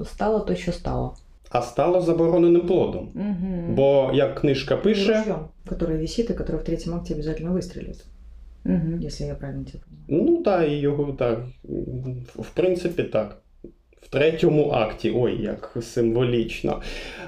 е, 0.00 0.04
стало 0.04 0.40
то, 0.40 0.54
що 0.54 0.72
стало. 0.72 1.14
А 1.50 1.62
стало 1.62 2.00
забороненим 2.00 2.66
плодом. 2.66 3.08
Угу. 3.14 3.74
Бо 3.74 4.10
як 4.14 4.40
книжка 4.40 4.76
пише, 4.76 5.18
Ружьем, 5.18 5.36
которое 5.68 5.98
висит 5.98 6.30
и 6.30 6.34
в 6.34 6.64
третьем 6.64 6.94
акте 6.94 7.14
обязательно 7.14 7.50
выстрелит, 7.52 8.04
Угу. 8.64 9.06
если 9.06 9.26
я 9.26 9.34
правильно 9.34 9.64
тебя 9.64 9.82
понимаю. 10.06 10.26
Ну 10.30 10.42
так, 10.42 10.68
і 10.68 10.76
його 10.76 11.12
так. 11.12 11.38
В- 11.64 12.42
В 12.42 12.50
принципі, 12.54 13.02
так 13.02 13.36
В 14.15 14.15
третьому 14.15 14.69
акті, 14.69 15.13
ой, 15.15 15.41
як 15.41 15.77
символічно. 15.81 16.81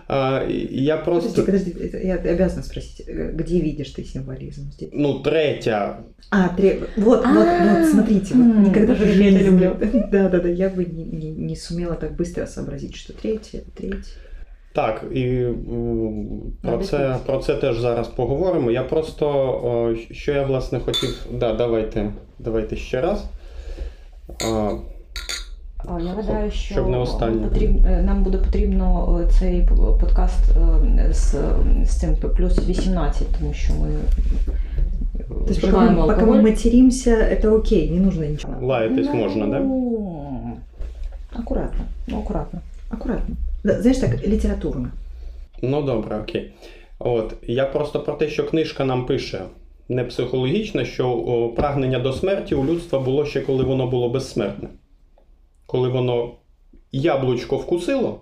А, 0.08 0.41
і 0.50 0.84
я 0.84 0.98
просто. 0.98 1.43
Подожди, 1.43 1.72
подожди, 1.72 1.98
это 1.98 2.05
я 2.27 2.34
обязана 2.34 2.63
спросить, 2.63 3.08
э, 3.10 3.32
где 3.36 3.60
видишь 3.60 3.96
ты 4.00 4.03
символизм 4.03 4.62
здесь? 4.72 4.89
Ну, 4.93 5.20
третя. 5.20 5.98
А, 6.29 6.48
тре... 6.58 6.75
вот, 6.98 7.25
вот, 7.25 7.48
А, 7.48 7.77
вот, 7.79 7.89
смотрите, 7.89 8.34
вот 8.36 8.43
м, 8.43 8.63
никогда 8.63 8.93
даже 8.93 9.05
в 9.05 9.08
я 9.08 9.13
жизни- 9.13 9.39
это 9.39 9.43
люблю. 9.48 9.75
Да, 10.12 10.29
да, 10.29 10.39
да, 10.39 10.50
я 10.50 10.67
бы 10.70 10.86
не, 10.96 11.03
не, 11.05 11.32
не 11.32 11.55
сумела 11.55 11.96
так 11.96 12.12
быстро 12.20 12.48
сообразить, 12.48 12.96
что 12.96 13.13
третье, 13.13 13.60
это 13.60 13.72
третье. 13.82 14.13
Так, 14.74 15.03
і 15.13 15.24
м, 15.24 16.27
про 16.62 16.72
Надо 16.72 16.84
це, 16.84 16.98
дивитися. 16.98 17.20
про 17.25 17.38
це 17.38 17.55
теж 17.55 17.79
зараз 17.79 18.08
поговоримо. 18.08 18.72
Я 18.72 18.84
просто, 18.84 19.27
о, 19.63 19.96
що 20.13 20.32
я 20.32 20.43
власне 20.46 20.79
хотів. 20.79 21.25
Да, 21.39 21.53
давайте, 21.53 22.12
давайте 22.39 22.75
ще 22.75 23.01
раз. 23.01 23.24
А, 25.77 25.96
А, 25.96 26.00
Я 26.01 26.12
гадаю, 26.13 26.51
що 26.51 26.74
Щоб 26.74 26.89
не 26.89 26.98
останнє. 26.98 27.48
потріб- 27.48 27.86
е, 27.88 28.01
нам 28.01 28.24
буде 28.24 28.38
потрібно 28.38 29.20
е, 29.24 29.32
цей 29.39 29.62
п- 29.62 29.75
подкаст 29.75 30.39
е, 31.00 31.13
з, 31.13 31.36
з 31.86 32.00
цим 32.00 32.15
п- 32.15 32.27
плюс 32.27 32.67
18, 32.70 33.27
тому 33.39 33.53
що 33.53 33.74
ми 33.74 33.88
е, 33.89 35.24
То 35.29 35.46
есть 35.50 35.62
пока 35.62 35.67
вживаємо 35.67 36.01
мы, 36.01 36.08
пока 36.08 36.15
мы 36.22 36.24
алкоголь. 36.24 36.41
материмся, 36.41 37.12
это 37.15 37.55
окей, 37.55 37.91
не 37.91 38.00
нужно 38.00 38.25
ничего. 38.25 38.53
лаятись 38.67 39.13
можна, 39.13 39.48
да? 39.48 39.60
Ну, 39.60 40.58
Акуратно, 41.34 41.86
ну 42.08 42.20
акуратно. 42.20 42.60
Аккуратно. 42.89 43.36
Да, 43.63 43.82
знаешь, 43.82 43.98
так, 43.98 44.27
литературно. 44.27 44.88
Ну 45.62 45.82
добре, 45.82 46.17
окей. 46.24 46.51
От 47.00 47.34
я 47.48 47.65
просто 47.65 48.00
про 48.00 48.13
те, 48.13 48.27
що 48.29 48.43
книжка 48.50 48.86
нам 48.86 49.05
пише 49.05 49.41
не 49.89 50.03
психологічно, 50.03 50.86
що 50.86 51.10
о, 51.10 51.50
прагнення 51.50 52.00
до 52.00 52.13
смерті 52.13 52.55
у 52.55 52.65
людства 52.65 53.00
було 53.00 53.25
ще 53.25 53.41
коли 53.41 53.63
воно 53.63 53.88
було 53.88 54.10
безсмертне. 54.10 54.67
Коли 55.70 55.88
воно 55.88 56.34
яблучко 56.92 57.56
вкусило, 57.56 58.20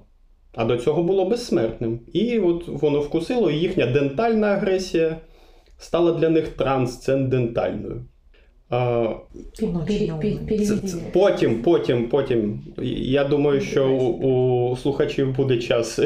а 0.55 0.65
до 0.65 0.77
цього 0.77 1.03
було 1.03 1.25
безсмертним. 1.25 2.01
І 2.13 2.39
от 2.39 2.69
воно 2.69 3.01
вкусило, 3.01 3.51
і 3.51 3.59
їхня 3.59 3.87
дентальна 3.87 4.47
агресія 4.47 5.17
стала 5.79 6.13
для 6.13 6.29
них 6.29 6.49
трансцендентальною. 6.49 8.05
А, 8.71 9.09
Потім, 11.13 11.63
потім, 11.63 12.09
потім. 12.09 12.61
Я 13.03 13.25
думаю, 13.25 13.61
що 13.61 13.91
у, 13.91 14.71
у 14.71 14.77
слухачів 14.77 15.37
буде 15.37 15.59
час 15.59 16.01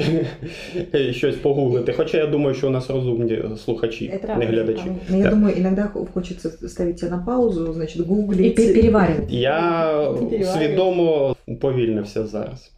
щось 1.11 1.37
погуглити. 1.37 1.93
Хоча 1.93 2.19
я 2.19 2.27
думаю, 2.27 2.55
що 2.55 2.67
у 2.67 2.71
нас 2.71 2.91
розумні 2.91 3.43
слухачі, 3.65 4.21
не 4.39 4.47
глядачі. 4.47 4.83
Но 5.11 5.17
я 5.17 5.31
думаю, 5.31 5.57
иногда 5.59 5.87
хо- 5.87 6.07
хочется 6.15 6.51
ставить 6.69 6.97
тебя 7.01 7.17
на 7.17 7.23
паузу, 7.23 7.73
значит, 7.73 7.97
І 7.97 8.03
гуглить. 8.03 8.57
переварювати. 8.57 9.27
Я 9.37 10.15
свідомо 10.59 11.37
уповільнився 11.47 12.27
зараз. 12.27 12.73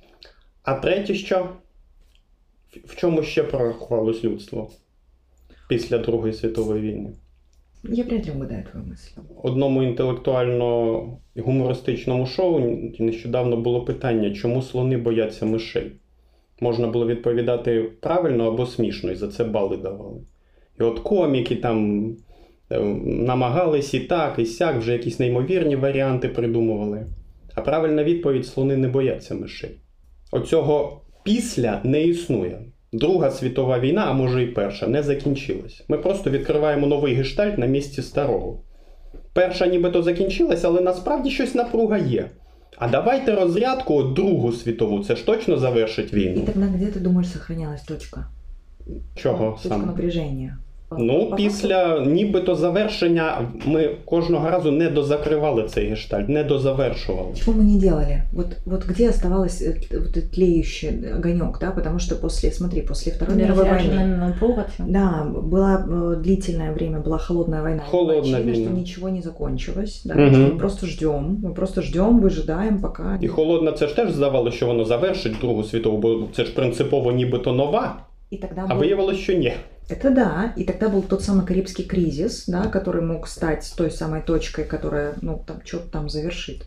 А 0.63 0.75
третє, 0.75 1.15
що? 1.15 1.39
В- 1.39 2.93
В 2.93 2.97
чому 2.97 3.23
ще 3.23 3.43
прорахувалось 3.43 4.25
людство 4.25 4.71
після 5.69 5.99
Другої 5.99 6.33
світової 6.33 6.83
війни? 6.83 7.11
Я 7.85 8.05
вряд 8.05 8.27
ли 8.27 8.33
угадаю 8.33 8.65
твою 8.65 8.87
мысль. 8.87 9.21
одному 9.43 9.83
інтелектуально-гумористичному 9.83 12.27
шоу 12.27 12.61
нещодавно 12.99 13.57
було 13.57 13.85
питання, 13.85 14.31
чому 14.31 14.63
слони 14.63 14.97
бояться 14.97 15.47
мишей. 15.47 15.93
Можна 16.61 16.87
було 16.87 17.07
відповідати 17.07 17.91
правильно 18.01 18.49
або 18.49 18.67
смішно, 18.67 19.11
і 19.11 19.15
за 19.15 19.29
це 19.29 19.45
бали 19.45 19.77
давали. 19.77 20.21
І 20.81 20.83
от 20.83 20.99
коміки 20.99 21.57
там 21.57 22.07
е, 22.71 22.81
намагались 23.05 23.95
і 23.95 24.01
так, 24.01 24.39
і 24.39 24.47
сяк, 24.47 24.79
вже 24.79 24.93
якісь 24.93 25.19
неймовірні 25.19 25.77
варіанти 25.77 26.29
придумували. 26.29 27.07
А 27.55 27.61
правильна 27.61 28.05
відповідь 28.05 28.47
слони 28.47 28.77
не 28.77 28.89
бояться 28.89 29.35
мишей. 29.35 29.71
Оцього 30.31 31.03
після 31.23 31.81
не 31.85 32.03
існує. 32.03 32.61
Друга 32.93 33.31
світова 33.31 33.79
війна, 33.79 34.05
а 34.09 34.13
може 34.13 34.43
і 34.43 34.47
перша, 34.47 34.87
не 34.87 35.03
закінчилась. 35.03 35.85
Ми 35.89 35.99
просто 35.99 36.31
відкриваємо 36.31 36.87
новий 36.87 37.15
гештальт 37.15 37.59
на 37.59 37.67
місці 37.67 38.03
старого. 38.03 38.61
Перша 39.33 39.67
нібито 39.67 40.03
закінчилась, 40.03 40.65
але 40.65 40.81
насправді 40.81 41.31
щось 41.31 41.55
напруга 41.55 41.99
є. 41.99 42.31
А 42.79 42.89
давайте 42.89 43.35
розрядку 43.35 44.03
Другу 44.03 44.53
світову, 44.53 45.05
це 45.05 45.17
ж 45.17 45.27
точно 45.27 45.57
завершить 45.59 46.13
війну. 46.13 46.33
війну. 46.33 46.47
тогда 46.47 46.67
где, 46.67 46.87
ты 46.87 47.01
думаешь, 47.01 47.29
сохранялась 47.33 47.83
точка? 47.83 48.27
Чого 49.15 49.51
Точка 49.53 49.69
саме? 49.69 49.87
напряжения. 49.87 50.59
По- 50.92 50.98
Ну, 51.00 51.26
по 51.30 51.36
після 51.36 52.00
нібито 52.00 52.56
завершення 52.56 53.38
ми 53.66 53.90
кожного 54.06 54.50
разу 54.50 54.72
не 54.72 54.90
дозакривали 54.90 55.64
цей 55.64 55.90
гештальт, 55.90 56.30
не 56.30 56.44
дозавершували. 56.44 57.28
факту. 57.34 57.46
Чего 57.46 57.62
мы 57.62 57.64
не 57.64 57.80
делали? 57.80 58.24
Вот, 58.34 58.46
вот 58.66 58.86
где 58.86 59.10
оставалась 59.10 59.62
э, 59.62 59.90
т- 59.90 59.98
вот 59.98 60.08
этот 60.18 60.30
тлеющий 60.36 60.90
огонек, 61.16 61.58
да? 61.62 61.72
Потому 61.72 62.00
что 62.00 62.16
после, 62.16 62.52
смотри, 62.52 62.82
после 62.82 63.12
Второй 63.12 63.36
мировой 63.36 63.64
войны, 63.66 63.74
Розряджена 63.74 64.18
напруга 64.28 64.66
ця. 64.78 64.84
да, 64.88 65.28
была 65.52 65.86
э, 65.90 66.22
длительное 66.22 66.72
время, 66.74 67.00
была 67.00 67.18
холодная 67.18 67.62
война. 67.62 67.82
Холодная 67.90 68.20
Очевидно, 68.22 68.52
война. 68.54 68.66
что 68.70 68.78
ничего 68.80 69.10
не 69.10 69.22
закончилось, 69.22 70.02
да, 70.06 70.16
Мгм. 70.16 70.46
мы 70.46 70.58
просто 70.58 70.88
ждем, 70.88 71.38
мы 71.44 71.54
просто 71.54 71.82
ждем, 71.82 72.20
выжидаем, 72.22 72.82
пока... 72.82 73.18
І 73.22 73.28
холодна 73.28 73.72
це 73.72 73.88
ж 73.88 73.96
теж 73.96 74.12
здавалося, 74.12 74.58
що 74.58 74.66
воно 74.66 74.86
завершить 74.86 75.34
Другу 75.42 75.64
світову, 75.64 75.98
бо 75.98 76.28
це 76.36 76.46
ж 76.46 76.54
принципово 76.56 77.12
нібито 77.12 77.52
нова, 77.54 77.96
И 78.34 78.38
тогда 78.38 78.66
а 78.70 78.74
был- 78.76 78.80
виявилось, 78.80 79.18
що 79.18 79.34
ні. 79.34 79.54
Это 79.90 80.12
да, 80.12 80.54
и 80.58 80.64
тогда 80.66 80.90
был 80.90 81.02
тот 81.02 81.24
самый 81.24 81.46
Карибский 81.46 81.86
кризис, 81.86 82.44
да, 82.48 82.68
который 82.68 83.02
мог 83.02 83.28
стать 83.28 83.74
той 83.78 83.90
самой 83.90 84.22
точкой, 84.22 84.66
которая, 84.66 85.14
ну, 85.22 85.42
там, 85.48 85.62
что-то 85.66 85.90
там 85.90 86.10
завершит. 86.10 86.66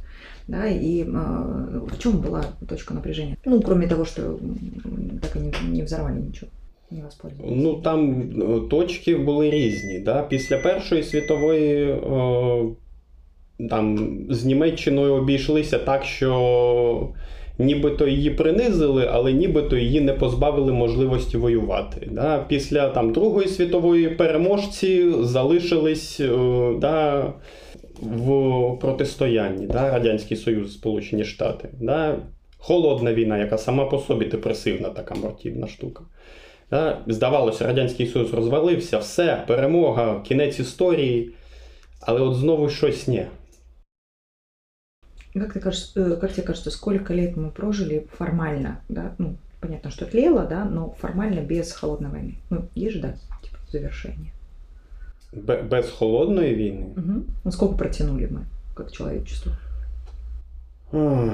Да, 0.48 0.66
и 0.66 1.04
э, 1.04 1.06
в 1.06 1.98
чем 1.98 2.20
была 2.20 2.44
точка 2.68 2.94
напряжения? 2.94 3.36
Ну, 3.44 3.60
кроме 3.60 3.86
того, 3.86 4.04
что 4.04 4.22
м, 4.22 5.20
так 5.22 5.36
и 5.36 5.38
не, 5.38 5.52
не 5.70 5.82
взорвали 5.82 6.20
ничего, 6.20 6.50
не 6.90 7.02
воспользовались. 7.02 7.62
Ну 7.62 7.74
там 7.74 8.20
е, 8.20 8.68
точки 8.68 9.16
були 9.16 9.50
різні. 9.50 9.98
Да? 9.98 10.22
Після 10.22 10.58
Першої 10.58 11.02
світової 11.02 11.90
е, 11.90 12.64
там 13.70 14.16
з 14.30 14.44
Німеччиною 14.44 15.14
обійшлися 15.14 15.78
так, 15.78 16.04
що 16.04 17.12
нібито 17.57 18.07
її 18.07 18.29
принизили, 18.29 19.09
але 19.11 19.33
нібито 19.33 19.77
її 19.77 20.01
не 20.01 20.13
позбавили 20.13 20.73
можливості 20.73 21.37
воювати. 21.37 22.07
Да? 22.11 22.45
Після 22.47 22.89
там, 22.89 23.13
Другої 23.13 23.47
світової 23.47 24.09
переможці 24.09 25.11
залишились 25.21 26.19
е, 26.19 26.29
да, 26.81 27.25
в 28.01 28.79
протистоянні 28.81 29.67
да? 29.67 29.91
Радянський 29.91 30.37
Союз, 30.37 30.73
Сполучені 30.73 31.23
Штати. 31.23 31.69
Да? 31.81 32.15
Холодна 32.57 33.13
війна, 33.13 33.37
яка 33.37 33.57
сама 33.57 33.85
по 33.85 33.97
собі 33.97 34.25
депресивна 34.25 34.89
така 34.89 35.15
мортівна 35.15 35.67
штука. 35.67 36.03
Да? 36.71 36.97
Здавалося, 37.07 37.67
Радянський 37.67 38.07
Союз 38.07 38.33
розвалився, 38.33 38.97
все, 38.97 39.43
перемога, 39.47 40.21
кінець 40.27 40.59
історії. 40.59 41.31
Але 42.01 42.21
от 42.21 42.35
знову 42.35 42.69
щось 42.69 43.07
ні. 43.07 43.25
Как, 45.34 45.52
ты 45.52 45.60
кажешь, 45.60 45.92
э, 45.96 46.16
как 46.20 46.32
тебе 46.32 46.46
кажется, 46.46 46.70
сколько 46.70 47.14
лет 47.14 47.36
мы 47.36 47.50
прожили 47.50 48.06
формально, 48.18 48.80
да, 48.88 49.14
ну, 49.18 49.36
понятно, 49.60 49.90
что 49.90 50.06
тлело, 50.06 50.46
да, 50.46 50.64
но 50.64 50.90
формально 51.00 51.40
без 51.40 51.72
холодной 51.72 52.10
войны? 52.10 52.34
Ну, 52.50 52.62
есть 52.76 52.92
же, 52.94 53.00
да, 53.02 53.14
типа, 53.42 53.56
завершение. 53.72 54.32
Бе- 55.32 55.62
Без 55.62 55.90
холодної 55.90 56.54
війни. 56.54 56.86
Угу. 56.96 57.22
Ну, 57.44 57.52
сколько 57.52 57.74
протянули 57.76 58.26
мы, 58.26 58.40
как 58.74 58.92
человечество? 58.92 59.52
Ах, 60.92 61.32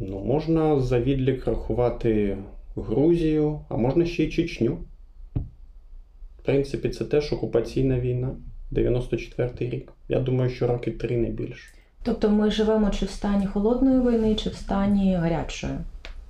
Ну, 0.00 0.20
можна 0.24 0.80
за 0.80 1.00
відлік 1.00 1.46
рахувати 1.46 2.38
Грузію, 2.76 3.60
а 3.68 3.76
можна 3.76 4.04
ще 4.06 4.24
й 4.24 4.30
Чечню. 4.30 4.78
В 6.38 6.42
принципі, 6.44 6.88
це 6.88 7.04
теж 7.04 7.32
окупаційна 7.32 8.00
війна. 8.00 8.30
94-й 8.72 9.70
рік. 9.70 9.92
Я 10.08 10.20
думаю, 10.20 10.50
що 10.50 10.66
роки 10.66 10.90
три 10.90 11.16
не 11.16 11.28
більше. 11.30 11.64
Тобто 12.03 12.29
ми 12.29 12.51
живемо 12.51 12.89
чи 12.89 13.05
в 13.05 13.09
стані 13.09 13.45
холодної 13.45 13.99
війни, 13.99 14.35
чи 14.35 14.49
в 14.49 14.55
стані 14.55 15.15
гарячої 15.15 15.73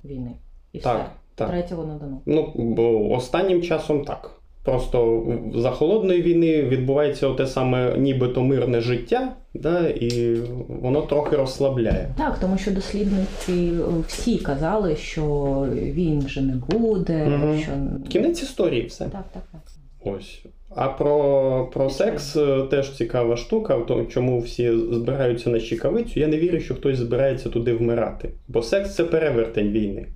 війни. 0.04 0.30
І 0.72 0.78
Так, 0.78 0.96
все. 0.96 1.06
так. 1.34 1.48
Третього 1.50 1.84
не 1.84 1.94
дано. 1.94 2.20
Ну, 2.26 2.52
бо 2.54 3.10
останнім 3.12 3.62
часом 3.62 4.04
так. 4.04 4.30
Просто 4.64 5.22
за 5.54 5.70
холодної 5.70 6.22
війни 6.22 6.62
відбувається 6.62 7.32
те 7.34 7.46
саме 7.46 7.98
нібито 7.98 8.42
мирне 8.42 8.80
життя, 8.80 9.32
да, 9.54 9.88
і 9.88 10.36
воно 10.68 11.02
трохи 11.02 11.36
розслабляє. 11.36 12.08
Так, 12.16 12.38
тому 12.40 12.58
що 12.58 12.70
дослідники 12.70 13.52
е, 13.52 13.72
всі 14.08 14.38
казали, 14.38 14.96
що 14.96 15.24
війн 15.72 16.20
вже 16.26 16.40
не 16.40 16.54
буде, 16.68 17.26
Мгм. 17.26 17.58
що 17.58 17.72
Кінець 18.08 18.42
історії, 18.42 18.86
все. 18.86 19.04
так, 19.04 19.24
так, 19.32 19.42
так. 19.52 19.60
Ось. 20.04 20.44
А 20.76 20.88
про, 20.88 21.68
про 21.72 21.90
секс 21.90 22.36
е, 22.36 22.62
теж 22.70 22.90
цікава 22.90 23.36
штука, 23.36 23.78
то 23.88 24.04
чому 24.04 24.40
всі 24.40 24.72
збираються 24.92 25.50
на 25.50 25.60
щикавицю. 25.60 26.20
Я 26.20 26.26
не 26.26 26.36
вірю, 26.36 26.60
що 26.60 26.74
хтось 26.74 26.96
збирається 26.96 27.48
туди 27.48 27.72
вмирати. 27.72 28.30
Бо 28.48 28.62
секс 28.62 28.94
це 28.94 29.04
перевертень 29.04 29.70
війни. 29.72 30.06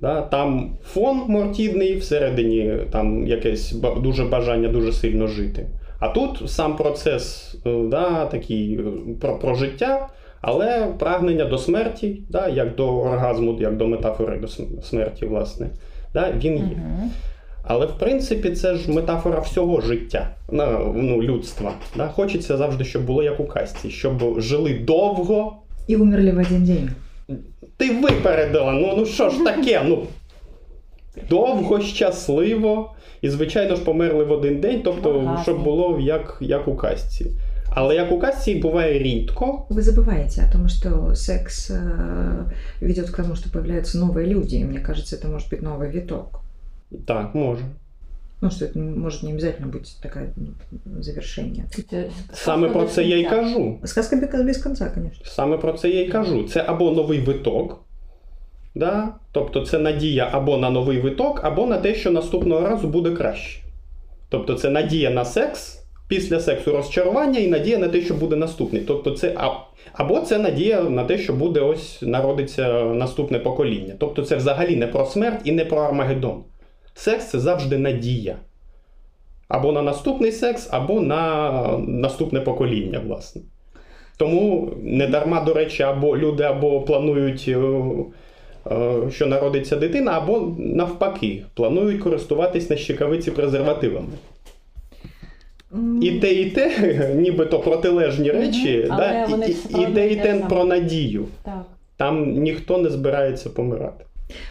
Да? 0.00 0.22
Там 0.22 0.76
фон 0.84 1.22
мортідний, 1.28 1.96
всередині 1.96 2.78
там 2.90 3.26
якесь 3.26 3.72
дуже 4.02 4.24
бажання 4.24 4.68
дуже 4.68 4.92
сильно 4.92 5.26
жити. 5.26 5.66
А 5.98 6.08
тут 6.08 6.50
сам 6.50 6.76
процес 6.76 7.54
е, 7.66 7.84
да, 7.90 8.26
такий 8.26 8.80
е, 8.80 8.82
про, 9.20 9.38
про 9.38 9.54
життя, 9.54 10.08
але 10.40 10.86
прагнення 10.98 11.44
до 11.44 11.58
смерті, 11.58 12.22
да, 12.28 12.48
як 12.48 12.74
до 12.74 12.98
оргазму, 12.98 13.56
як 13.60 13.76
до 13.76 13.86
метафори 13.86 14.38
до 14.38 14.48
смерті, 14.82 15.26
власне. 15.26 15.70
Да, 16.14 16.32
він 16.42 16.56
є. 16.56 16.62
Угу. 16.62 17.10
Але 17.63 17.85
в 17.85 17.97
принципі 17.97 18.51
це 18.51 18.75
ж 18.75 18.91
метафора 18.91 19.39
всього 19.39 19.81
життя, 19.81 20.29
на- 20.51 20.79
ну, 20.95 21.23
людства. 21.23 21.71
Да? 21.97 22.07
Хочеться 22.07 22.57
завжди, 22.57 22.83
щоб 22.83 23.05
було 23.05 23.23
як 23.23 23.39
у 23.39 23.45
казці, 23.45 23.89
щоб 23.89 24.39
жили 24.41 24.73
довго. 24.73 25.53
И 25.89 25.95
умерли 25.95 26.31
в 26.31 26.37
один 26.39 26.65
день. 26.65 26.89
Ти 27.77 27.99
випередила, 28.01 28.71
ну, 28.71 28.93
ну 28.97 29.05
що 29.05 29.29
ж 29.29 29.43
таке? 29.43 29.81
Ну, 29.85 30.03
довго, 31.29 31.81
щасливо. 31.81 32.91
І, 33.21 33.29
звичайно 33.29 33.75
ж, 33.75 33.83
померли 33.83 34.23
в 34.23 34.31
один 34.31 34.59
день, 34.61 34.81
тобто, 34.83 35.13
Багато. 35.13 35.43
щоб 35.43 35.63
було 35.63 35.99
як, 35.99 36.37
як 36.41 36.67
у 36.67 36.75
казці. 36.75 37.31
Але 37.75 37.95
як 37.95 38.11
у 38.11 38.19
казці 38.19 38.55
буває 38.55 38.99
рідко. 38.99 39.65
Вы 39.69 39.81
забываете 39.81 40.49
о 40.49 40.51
том, 40.51 40.69
что 40.69 41.15
секс 41.15 41.71
э, 41.71 41.79
ведет 42.81 43.09
к 43.09 43.23
тому, 43.23 43.35
что 43.35 43.49
появляются 43.49 43.97
новые 43.97 44.25
люди. 44.25 44.55
И 44.55 44.65
мне 44.65 44.79
кажется, 44.79 45.15
это 45.15 45.27
может 45.31 45.49
быть 45.53 45.61
новый 45.61 45.91
виток. 45.91 46.39
Так, 47.06 47.34
може. 47.34 47.64
Ну, 48.40 48.50
что 48.50 48.66
это 48.66 48.78
может 48.78 49.22
не 49.22 49.32
обязательно 49.32 49.68
быть 49.68 49.96
такое 50.02 50.34
ну, 50.36 51.02
завершение. 51.02 51.64
Саме 52.32 52.68
про 52.68 52.84
це 52.84 53.04
я 53.04 53.16
й 53.16 53.24
кажу. 53.24 53.78
Сказка 53.84 54.16
без, 54.16 54.42
без 54.42 54.58
конца, 54.58 54.90
конечно. 54.90 55.24
Саме 55.24 55.58
про 55.58 55.72
це 55.72 55.90
я 55.90 56.00
й 56.00 56.08
кажу. 56.08 56.44
Це 56.44 56.64
або 56.66 56.90
новий 56.90 57.20
виток, 57.20 57.84
да? 58.74 59.14
тобто 59.32 59.66
це 59.66 59.78
надія 59.78 60.28
або 60.32 60.56
на 60.56 60.70
новий 60.70 61.00
виток, 61.00 61.40
або 61.44 61.66
на 61.66 61.78
те, 61.78 61.94
що 61.94 62.10
наступного 62.10 62.60
разу 62.60 62.88
буде 62.88 63.10
краще. 63.10 63.60
Тобто 64.28 64.54
це 64.54 64.70
надія 64.70 65.10
на 65.10 65.24
секс, 65.24 65.84
після 66.08 66.40
сексу 66.40 66.72
розчарування 66.72 67.38
і 67.38 67.48
надія 67.48 67.78
на 67.78 67.88
те, 67.88 68.00
що 68.00 68.14
буде 68.14 68.36
наступний. 68.36 68.82
Тобто 68.82 69.10
це 69.10 69.36
або 69.92 70.20
це 70.20 70.38
надія 70.38 70.82
на 70.82 71.04
те, 71.04 71.18
що 71.18 71.32
буде 71.32 71.60
ось 71.60 72.02
народиться 72.02 72.84
наступне 72.84 73.38
покоління. 73.38 73.94
Тобто 73.98 74.22
це 74.22 74.36
взагалі 74.36 74.76
не 74.76 74.86
про 74.86 75.06
смерть 75.06 75.40
і 75.44 75.52
не 75.52 75.64
про 75.64 75.78
Армагеддон. 75.78 76.44
Секс 76.94 77.30
це 77.30 77.38
завжди 77.38 77.78
надія. 77.78 78.36
Або 79.48 79.72
на 79.72 79.82
наступний 79.82 80.32
секс, 80.32 80.68
або 80.70 81.00
на 81.00 81.78
наступне 81.78 82.40
покоління, 82.40 83.00
власне. 83.06 83.42
Тому 84.16 84.72
не 84.82 85.06
дарма, 85.06 85.40
до 85.40 85.54
речі, 85.54 85.82
або 85.82 86.16
люди 86.16 86.42
або 86.42 86.80
планують, 86.80 87.44
е, 87.48 87.58
е, 88.70 89.10
що 89.10 89.26
народиться 89.26 89.76
дитина, 89.76 90.12
або 90.12 90.54
навпаки, 90.58 91.44
планують 91.54 92.02
користуватись 92.02 92.70
на 92.70 92.76
щекавиці 92.76 93.30
презервативами. 93.30 94.12
І 96.02 96.10
те, 96.10 96.32
і 96.32 96.50
те, 96.50 96.70
нібито 97.14 97.60
протилежні 97.60 98.30
речі, 98.30 98.86
да? 98.88 99.24
і, 99.24 99.82
і, 99.82 99.86
те, 99.94 100.12
і 100.12 100.16
те 100.16 100.44
про 100.48 100.64
надію. 100.64 101.24
Так. 101.42 101.64
Там 101.96 102.30
ніхто 102.30 102.78
не 102.78 102.90
збирається 102.90 103.50
помирати. 103.50 104.04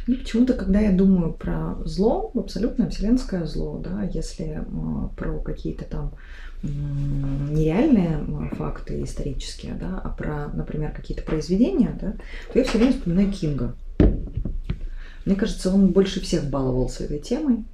Мне 0.07 0.17
почему-то, 0.17 0.53
когда 0.53 0.79
я 0.79 0.91
думаю 0.91 1.33
про 1.33 1.77
зло, 1.85 2.31
абсолютно 2.35 2.89
вселенское 2.89 3.45
зло, 3.45 3.79
да, 3.79 4.03
если 4.13 4.59
э, 4.61 5.07
про 5.15 5.39
какие-то 5.39 5.85
там 5.85 6.13
нереальные 6.61 8.13
м, 8.13 8.49
факты 8.51 9.03
исторические, 9.03 9.73
да, 9.73 9.99
а 10.01 10.09
про, 10.09 10.47
например, 10.53 10.91
какие-то 10.93 11.23
произведения, 11.23 11.97
да, 11.99 12.13
то 12.51 12.59
я 12.59 12.63
все 12.63 12.77
время 12.77 12.93
вспоминаю 12.93 13.31
Кинга. 13.31 13.75
Мне 15.25 15.35
кажется, 15.35 15.73
он 15.73 15.91
больше 15.91 16.21
всех 16.21 16.49
баловался 16.49 17.05
этой 17.05 17.19
темой, 17.19 17.65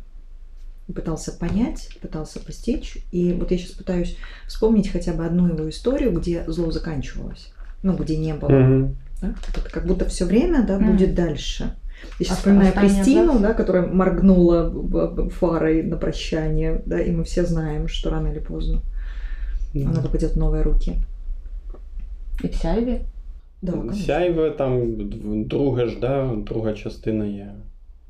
пытался 0.93 1.31
понять, 1.31 1.89
пытался 2.01 2.39
постичь. 2.39 2.97
И 3.11 3.33
вот 3.33 3.51
я 3.51 3.57
сейчас 3.57 3.71
пытаюсь 3.71 4.17
вспомнить 4.47 4.89
хотя 4.89 5.13
бы 5.13 5.25
одну 5.25 5.47
его 5.47 5.69
историю, 5.69 6.17
где 6.19 6.43
зло 6.47 6.71
заканчивалось, 6.71 7.51
ну, 7.83 7.95
где 7.95 8.17
не 8.17 8.33
было 8.33 8.95
да? 9.21 9.35
Это 9.49 9.69
как 9.69 9.85
будто 9.85 10.05
все 10.07 10.25
время 10.25 10.63
да, 10.63 10.77
Мгм. 10.79 10.91
будет 10.93 11.13
дальше. 11.13 11.75
Я 12.20 12.26
сейчас 12.26 12.30
Оста- 12.30 12.34
вспоминаю 12.34 12.68
останній 12.68 12.88
Кристину, 12.94 13.32
абзац? 13.32 13.42
да, 13.42 13.54
которая 13.54 13.86
моргнула 13.86 14.70
б- 14.70 15.06
б- 15.06 15.28
фарой 15.30 15.82
на 15.82 15.96
прощание, 15.96 16.80
да, 16.86 17.00
и 17.00 17.10
мы 17.10 17.22
все 17.22 17.44
знаем, 17.44 17.88
что 17.88 18.10
рано 18.10 18.28
или 18.32 18.40
поздно 18.40 18.80
она 19.74 20.00
попадет 20.02 20.36
в 20.36 20.38
новые 20.38 20.62
руки. 20.62 20.92
І 22.44 22.46
в 22.46 22.54
сяйві. 22.54 23.00
Да, 23.62 23.72
конечно. 23.72 24.04
Сяйве 24.06 24.50
там 24.50 24.82
друге 25.48 25.86
ж, 25.86 25.96
да, 26.00 26.30
друга 26.46 26.72
частина 26.72 27.24
є. 27.26 27.52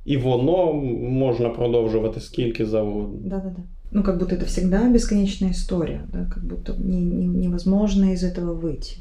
І 0.05 0.16
воно 0.16 0.73
можна 1.11 1.49
продовжувати 1.49 2.20
скільки 2.20 2.66
завгодно. 2.66 3.18
Да, 3.25 3.37
да, 3.37 3.49
да. 3.57 3.62
Ну, 3.92 4.03
как 4.03 4.18
будто 4.18 4.37
это 4.37 4.44
всегда 4.47 4.88
бесконечная 4.92 5.51
история, 5.51 6.01
да, 6.12 6.31
как 6.35 6.44
будто 6.44 6.75
не- 6.79 7.01
не- 7.01 7.27
невозможно 7.47 8.12
из 8.12 8.25
этого 8.25 8.61
выйти. 8.61 8.97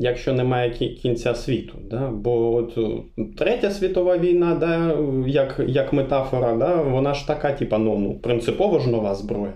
Якщо 0.00 0.32
немає 0.32 0.70
кінця 0.70 1.34
світу. 1.34 1.74
Да? 1.90 2.08
Бо 2.08 2.54
от 2.54 2.78
е, 2.78 3.22
Третя 3.38 3.70
світова 3.70 4.18
війна, 4.18 4.54
да, 4.54 4.96
як, 5.26 5.60
як 5.66 5.92
метафора, 5.92 6.56
да, 6.56 6.82
вона 6.82 7.14
ж 7.14 7.26
така, 7.26 7.52
типа, 7.52 7.78
ну, 7.78 7.98
ну, 7.98 8.14
принципово 8.14 8.78
ж 8.78 8.90
нова 8.90 9.14
зброя. 9.14 9.52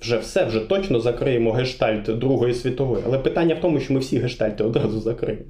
Вже 0.00 0.18
все, 0.18 0.44
вже 0.44 0.60
точно 0.60 1.00
закриємо 1.00 1.52
гештальт 1.52 2.18
Другої 2.18 2.54
світової. 2.54 3.02
Але 3.06 3.18
питання 3.18 3.54
в 3.54 3.60
тому, 3.60 3.80
що 3.80 3.94
ми 3.94 4.00
всі 4.00 4.18
гештальти 4.18 4.64
одразу 4.64 5.00
закриємо. 5.00 5.44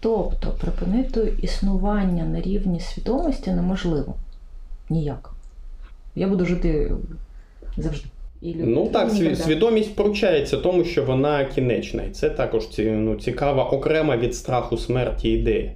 Тобто 0.00 0.50
припинити 0.60 1.32
існування 1.42 2.24
на 2.24 2.40
рівні 2.40 2.80
свідомості 2.80 3.50
неможливо. 3.50 4.14
Ніяк. 4.90 5.30
Я 6.14 6.28
буду 6.28 6.46
жити 6.46 6.92
завжди. 7.76 8.08
І 8.42 8.46
лю- 8.54 8.66
Ну 8.66 8.88
так, 8.88 9.08
сві- 9.10 9.36
свідомість 9.44 9.94
пручається 9.96 10.56
тому, 10.56 10.84
що 10.84 11.04
вона 11.04 11.44
кінечна. 11.44 12.02
І 12.02 12.10
це 12.10 12.30
також 12.30 12.68
ці- 12.68 12.90
ну, 12.90 13.16
цікава 13.16 13.64
окрема 13.64 14.16
від 14.16 14.34
страху 14.34 14.76
смерті 14.76 15.30
ідея. 15.30 15.72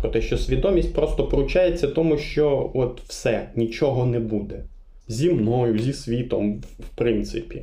Про 0.00 0.10
те, 0.10 0.20
що 0.22 0.38
свідомість 0.38 0.94
просто 0.94 1.24
пручається 1.24 1.88
тому, 1.88 2.18
що 2.18 2.70
от 2.74 3.00
все, 3.06 3.48
нічого 3.56 4.06
не 4.06 4.18
буде. 4.20 4.64
Зі 5.08 5.30
мною, 5.30 5.78
зі 5.78 5.92
світом, 5.92 6.58
в- 6.60 6.82
в 6.82 6.88
принципі. 6.94 7.62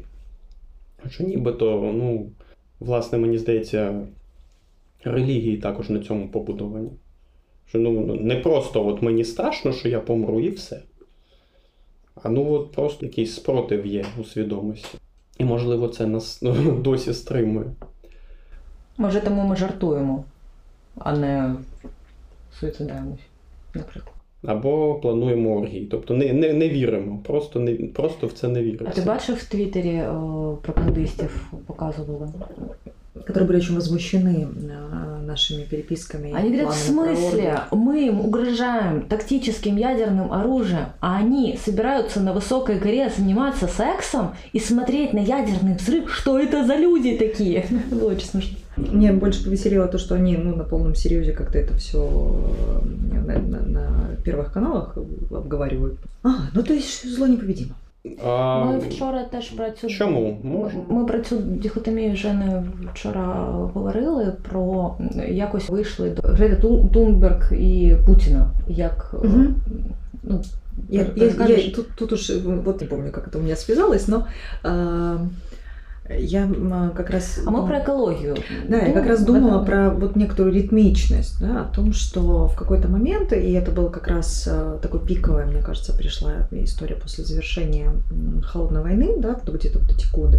Що 1.10 1.24
нібито, 1.24 1.92
ну, 1.96 2.30
власне, 2.80 3.18
мені 3.18 3.38
здається, 3.38 4.02
релігії 5.04 5.58
також 5.58 5.90
на 5.90 6.00
цьому 6.00 6.28
побудовані. 6.28 6.90
Що 7.70 7.80
ну, 7.80 8.16
не 8.22 8.36
просто 8.36 8.88
от 8.88 9.02
мені 9.02 9.24
страшно, 9.26 9.74
що 9.74 9.90
я 9.90 10.00
помру, 10.00 10.40
і 10.40 10.50
все. 10.50 10.82
А 12.24 12.30
ну 12.30 12.52
от 12.52 12.72
просто 12.72 13.06
якийсь 13.06 13.36
спротив 13.36 13.86
є 13.86 14.06
у 14.22 14.24
свідомості. 14.24 14.98
І 15.38 15.46
можливо 15.46 15.88
це 15.88 16.06
нас 16.06 16.42
ну, 16.42 16.72
досі 16.82 17.14
стримує. 17.14 17.66
Може, 18.98 19.22
тому 19.22 19.44
ми 19.44 19.56
жартуємо, 19.56 20.24
а 20.98 21.18
не 21.18 21.56
суїцидаємось, 22.60 23.20
наприклад. 23.74 24.16
Або 24.46 24.96
плануємо 24.96 25.56
оргії. 25.56 25.86
Тобто 25.86 26.14
не, 26.14 26.34
не, 26.34 26.54
не 26.54 26.70
віримо, 26.70 27.20
просто, 27.24 27.60
не, 27.60 27.74
просто 27.74 28.28
в 28.28 28.32
це 28.32 28.48
не 28.48 28.64
віримо. 28.64 28.90
А 28.92 28.96
ти 28.96 29.02
бачив 29.02 29.36
в 29.36 29.44
Твіттері 29.44 30.04
пропагандистів 30.62 31.54
показували? 31.68 32.30
Которые 33.26 33.48
были 33.48 33.58
очень 33.58 33.76
возмущены 33.76 34.48
а, 34.72 35.22
нашими 35.26 35.64
переписками. 35.64 36.34
Они 36.34 36.50
говорят, 36.52 36.74
в 36.74 36.78
смысле? 36.78 37.62
Мы 37.72 38.08
им 38.08 38.20
угрожаем 38.20 39.04
тактическим 39.04 39.78
ядерным 39.78 40.34
оружием, 40.34 40.88
а 41.00 41.18
они 41.18 41.58
собираются 41.64 42.20
на 42.20 42.34
высокой 42.34 42.78
горе 42.78 43.10
заниматься 43.16 43.68
сексом 43.68 44.36
и 44.52 44.60
смотреть 44.60 45.14
на 45.14 45.20
ядерный 45.20 45.76
взрыв? 45.76 46.14
Что 46.14 46.38
это 46.38 46.66
за 46.66 46.76
люди 46.76 47.18
такие? 47.18 47.66
Было 47.92 48.12
очень 48.12 48.28
смешно. 48.28 48.58
Мне 48.78 49.14
больше 49.14 49.46
повеселило 49.46 49.88
то, 49.88 49.98
что 49.98 50.16
они 50.16 50.36
ну, 50.36 50.54
на 50.54 50.66
полном 50.66 50.96
серьезе 50.96 51.32
как-то 51.32 51.58
это 51.58 51.78
все 51.78 52.00
на, 52.84 53.40
на- 53.40 53.62
на 53.62 54.16
первых 54.26 54.52
каналах 54.52 54.98
обговаривают. 55.32 55.98
А, 56.24 56.50
ну 56.54 56.62
то 56.62 56.74
есть 56.74 57.10
зло 57.10 57.26
непобедимо. 57.26 57.76
А, 58.26 58.66
Ми 58.66 58.80
вчора 58.80 59.24
теж 59.24 59.50
про 59.50 59.72
цю 59.72 59.88
Чому? 59.90 60.38
Можна. 60.44 60.80
Ми 60.90 61.06
про 61.06 61.20
цю 61.20 61.36
дихотомію 61.38 62.14
вже 62.14 62.34
не 62.34 62.64
вчора 62.94 63.22
говорили. 63.74 64.34
Про 64.50 64.96
якось 65.30 65.70
вийшли 65.70 66.10
до 66.10 66.22
Грети 66.28 66.68
Тун- 66.68 66.90
Тунберг 66.90 67.54
і 67.54 67.96
Путіна. 68.06 68.50
Як 68.68 69.16
угу. 69.24 69.44
Ну, 70.24 70.42
Я, 70.90 71.06
я- 71.16 71.48
я 71.48 71.72
тут, 71.72 71.86
тут 71.96 72.12
уж 72.14 72.30
э, 72.30 72.64
вот 72.64 72.82
не 72.82 72.88
помню, 72.88 73.12
как 73.12 73.28
это 73.28 73.38
у 73.38 73.42
меня 73.42 73.56
связалось, 73.56 74.08
но 74.08 74.26
а, 74.64 75.18
я 76.20 76.42
м, 76.44 76.92
как 76.98 77.10
раз... 77.10 77.40
а 77.48 77.52
ми 77.52 77.68
про 77.68 77.76
екологію. 77.78 78.36
Да, 78.70 78.76
я 78.78 78.88
Ну, 78.88 78.94
как 78.94 79.06
раз 79.08 79.22
думала 79.24 79.62
этом- 79.62 79.66
про 79.66 79.90
вот 79.90 80.16
некоторую 80.16 80.54
ритмичность, 80.56 81.40
да, 81.40 81.62
о 81.62 81.76
том, 81.76 81.94
что 81.94 82.48
в 82.48 82.56
какой-то 82.56 82.88
момент, 82.88 83.34
и 83.34 83.54
это 83.54 83.72
был 83.72 83.90
как 83.90 84.08
раз 84.08 84.48
э, 84.48 84.78
такой 84.82 85.00
пиковая, 85.00 85.46
мне 85.46 85.62
кажется, 85.62 85.94
пришла 85.94 86.32
история 86.52 86.96
после 86.96 87.24
завершения 87.24 87.90
холодной 88.44 88.82
войны, 88.82 89.16
да, 89.20 89.36
где-то 89.48 89.80
вот 89.80 89.90
эти 89.92 90.08
годы, 90.16 90.38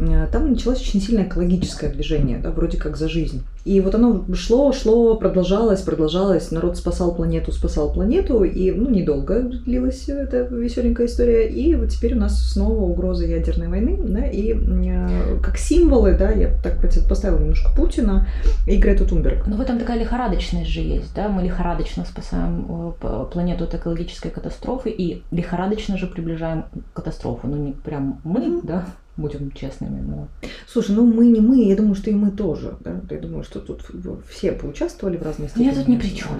э, 0.00 0.26
там 0.32 0.50
началось 0.50 0.80
очень 0.80 1.00
сильное 1.00 1.24
экологическое 1.24 1.90
движение, 1.90 2.38
да, 2.38 2.50
вроде 2.50 2.76
как 2.78 2.96
за 2.96 3.08
жизнь. 3.08 3.40
И 3.64 3.80
вот 3.80 3.94
оно 3.94 4.24
шло, 4.34 4.72
шло, 4.72 5.16
продолжалось, 5.16 5.82
продолжалось, 5.82 6.50
народ 6.50 6.76
спасал 6.76 7.14
планету, 7.14 7.52
спасал 7.52 7.92
планету, 7.92 8.42
и, 8.42 8.72
ну, 8.72 8.90
недолго 8.90 9.40
длилась 9.42 10.08
эта 10.08 10.42
веселенькая 10.42 11.06
история, 11.06 11.48
и 11.48 11.74
вот 11.76 11.90
теперь 11.90 12.14
у 12.16 12.18
нас 12.18 12.50
снова 12.52 12.82
угроза 12.82 13.24
ядерной 13.24 13.68
войны, 13.68 13.98
да, 14.02 14.26
и 14.26 14.52
э, 14.52 15.38
как 15.42 15.58
символы, 15.58 16.16
да, 16.18 16.30
я 16.32 16.50
так 16.62 16.78
противопоставила 16.80 17.38
немножко 17.38 17.70
Путина 17.76 18.26
и 18.66 18.76
Грету 18.78 19.06
Тунберг. 19.06 19.46
Ну, 19.46 19.56
в 19.56 19.60
этом 19.60 19.78
такая 19.78 19.98
лихорадочность 19.98 20.68
же 20.70 20.80
есть, 20.80 21.14
да? 21.14 21.28
Мы 21.28 21.42
лихорадочно 21.42 22.04
спасаем 22.04 22.94
э, 23.00 23.24
планету 23.32 23.64
от 23.64 23.74
экологической 23.74 24.30
катастрофы 24.30 24.90
и 24.90 25.22
лихорадочно 25.30 25.96
же 25.96 26.06
приближаем 26.08 26.64
катастрофу. 26.94 27.46
Ну, 27.46 27.56
не 27.56 27.72
прям 27.72 28.20
мы, 28.24 28.40
Мгм. 28.40 28.66
да, 28.66 28.86
будем 29.16 29.50
честными, 29.52 30.00
но... 30.00 30.28
Слушай, 30.66 30.96
ну 30.96 31.06
мы 31.06 31.26
не 31.26 31.40
мы, 31.40 31.64
я 31.64 31.76
думаю, 31.76 31.94
что 31.94 32.10
и 32.10 32.14
мы 32.14 32.30
тоже, 32.30 32.76
да, 32.80 33.00
я 33.10 33.18
думаю, 33.20 33.44
что 33.44 33.60
тут 33.60 33.84
все 34.28 34.52
поучаствовали 34.52 35.16
в 35.16 35.22
разной 35.22 35.48
Ну, 35.54 35.62
я 35.62 35.72
степени. 35.72 35.84
тут 35.84 35.88
ни 35.88 35.96
при 35.98 36.16
чём. 36.16 36.30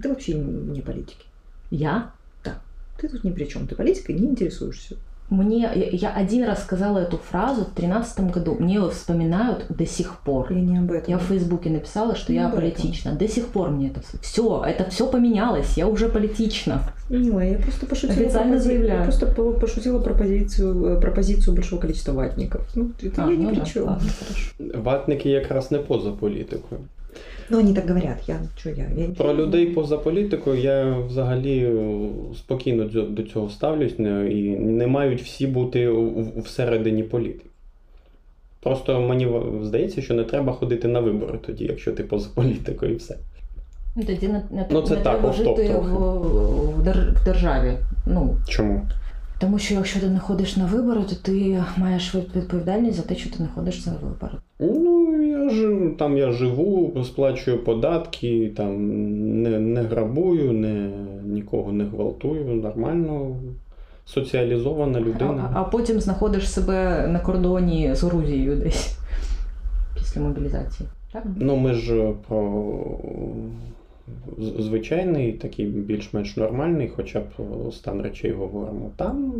Ты 0.00 0.08
вообще 0.08 0.34
не 0.34 0.80
политики. 0.80 1.24
Я? 1.70 2.12
Ты 2.98 3.08
тут 3.08 3.24
ни 3.24 3.30
при 3.30 3.46
чем, 3.46 3.66
ты 3.66 3.74
политикой 3.74 4.14
не 4.14 4.26
интересуешься. 4.26 4.96
Мне, 5.30 5.70
я, 5.92 6.10
один 6.10 6.44
раз 6.44 6.62
сказала 6.62 6.98
эту 6.98 7.16
фразу 7.16 7.62
в 7.64 7.70
тринадцатом 7.74 8.30
году. 8.30 8.56
Мне 8.58 8.74
ее 8.74 8.90
вспоминают 8.90 9.66
до 9.68 9.86
сих 9.86 10.18
пор. 10.24 10.52
Я 10.52 10.60
не 10.60 10.78
об 10.78 10.90
этом. 10.90 11.10
Я 11.10 11.18
в 11.18 11.22
Фейсбуке 11.22 11.70
написала, 11.70 12.16
что 12.16 12.32
Ну, 12.32 12.38
я 12.38 12.48
политична. 12.48 13.12
До 13.12 13.28
сих 13.28 13.46
пор 13.46 13.70
мне 13.70 13.88
это 13.88 14.00
все, 14.22 14.64
это 14.66 14.90
все 14.90 15.06
поменялось. 15.06 15.76
Я 15.78 15.86
уже 15.86 16.08
политична. 16.08 16.82
Милая, 17.10 17.52
я 17.52 17.58
просто 17.58 17.86
пошутила. 17.86 18.20
Официально 18.20 18.52
про 18.52 18.58
пози- 18.60 18.64
заявляю. 18.66 18.98
Я 18.98 19.04
просто 19.04 19.26
по- 19.26 19.52
пошутила 19.52 20.00
про 20.00 20.14
позицию, 20.14 20.84
э, 20.96 21.00
про 21.00 21.10
позицию 21.12 21.54
большого 21.54 21.80
количества 21.80 22.12
ватников. 22.12 22.62
Ну, 22.74 22.90
это 23.02 23.24
А, 23.24 23.30
я 23.30 23.36
ни 23.36 23.42
ну 23.42 23.50
при 23.50 23.58
да, 23.60 23.64
чем. 23.66 23.84
ладно. 23.84 24.10
Ватники 24.74 25.28
якраз 25.28 25.70
не 25.70 25.78
поза 25.78 26.10
політикою. 26.10 26.80
Ну, 27.50 27.58
они 27.58 27.74
так 27.74 27.88
говорят, 27.88 28.18
я, 28.28 28.40
что 28.56 28.70
я, 28.70 28.76
я 28.96 29.06
не- 29.08 29.14
Про 29.14 29.34
людей 29.34 29.66
поза 29.66 29.98
політикою 29.98 30.60
я 30.60 30.96
взагалі 30.98 31.72
спокійно 32.36 32.84
до 33.04 33.22
цього 33.22 33.50
ставлюсь, 33.50 33.98
не- 33.98 34.32
і 34.32 34.50
не 34.56 34.86
мають 34.86 35.22
всі 35.22 35.46
бути 35.46 35.90
всередині 36.36 37.02
політики. 37.02 37.44
Просто 38.62 39.00
мені 39.00 39.28
здається, 39.62 40.02
що 40.02 40.14
не 40.14 40.24
треба 40.24 40.52
ходити 40.52 40.88
на 40.88 41.00
вибори 41.00 41.38
тоді, 41.46 41.64
якщо 41.64 41.92
ти 41.92 42.02
поза 42.02 42.28
політикою 42.34 42.92
і 42.92 42.96
все. 42.96 43.16
Ну, 43.96 44.04
Тоді 44.04 44.28
не, 44.28 44.42
не, 44.50 44.66
Ну, 44.70 44.82
це 44.82 44.96
не 44.96 45.00
так, 45.00 45.18
треба 45.20 45.32
жити 45.32 45.74
в, 45.74 45.82
в, 45.82 46.80
в 46.80 47.24
державі. 47.24 47.72
Ну, 48.06 48.36
Чому? 48.48 48.86
тому 49.40 49.58
що 49.58 49.74
якщо 49.74 50.00
ти 50.00 50.06
не 50.06 50.18
ходиш 50.18 50.56
на 50.56 50.66
вибори, 50.66 51.00
то 51.08 51.14
ти 51.22 51.62
маєш 51.76 52.14
відповідальність 52.14 52.96
за 52.96 53.02
те, 53.02 53.14
що 53.16 53.30
ти 53.30 53.36
не 53.42 53.48
ходиш 53.54 53.86
на 53.86 53.92
вибори. 53.92 54.32
Ну, 54.60 54.89
там 55.96 56.16
я 56.16 56.32
живу, 56.32 57.04
сплачую 57.04 57.64
податки, 57.64 58.52
там 58.56 59.42
не, 59.42 59.58
не 59.58 59.82
грабую, 59.82 60.52
не, 60.52 60.90
нікого 61.24 61.72
не 61.72 61.84
гвалтую, 61.84 62.44
нормально 62.44 63.36
соціалізована 64.04 65.00
людина. 65.00 65.50
а 65.54 65.64
потім 65.64 66.00
знаходиш 66.00 66.50
себе 66.50 67.06
на 67.06 67.18
кордоні 67.18 67.94
з 67.94 68.02
Грузією 68.02 68.56
десь 68.56 68.98
після 69.94 70.20
мобілізації. 70.20 70.88
Так? 71.12 71.24
Ну, 71.36 71.56
ми 71.56 71.74
ж 71.74 72.12
про 72.28 72.64
звичайний, 74.38 75.32
такий 75.32 75.66
більш-менш 75.66 76.36
нормальний, 76.36 76.92
хоча 76.96 77.20
б 77.20 77.24
стан 77.72 78.02
речей 78.02 78.32
говоримо. 78.32 78.90
Там 78.96 79.34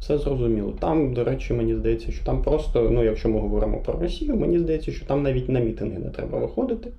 все 0.00 0.18
зрозуміло. 0.18 0.72
Там, 0.80 1.14
до 1.14 1.24
речі, 1.24 1.54
мені 1.54 1.74
здається, 1.74 2.12
що 2.12 2.24
там 2.24 2.42
просто, 2.42 2.90
ну, 2.90 3.04
якщо 3.04 3.28
ми 3.28 3.40
говоримо 3.40 3.80
про 3.80 4.00
Росію, 4.00 4.36
мені 4.36 4.58
здається, 4.58 4.92
що 4.92 5.06
там 5.06 5.22
навіть 5.22 5.48
на 5.48 5.60
мітинги 5.60 5.98
не 5.98 6.10
треба 6.10 6.38
виходити. 6.38 6.90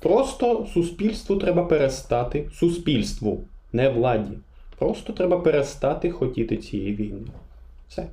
Просто 0.00 0.66
суспільству 0.74 1.36
треба 1.36 1.64
перестати, 1.64 2.48
суспільству, 2.52 3.44
не 3.72 3.88
владі. 3.88 4.38
Просто 4.78 5.12
треба 5.12 5.38
перестати 5.40 6.10
хотіти 6.10 6.56
цієї 6.56 6.94
війни. 6.94 7.26
Все. 7.88 8.06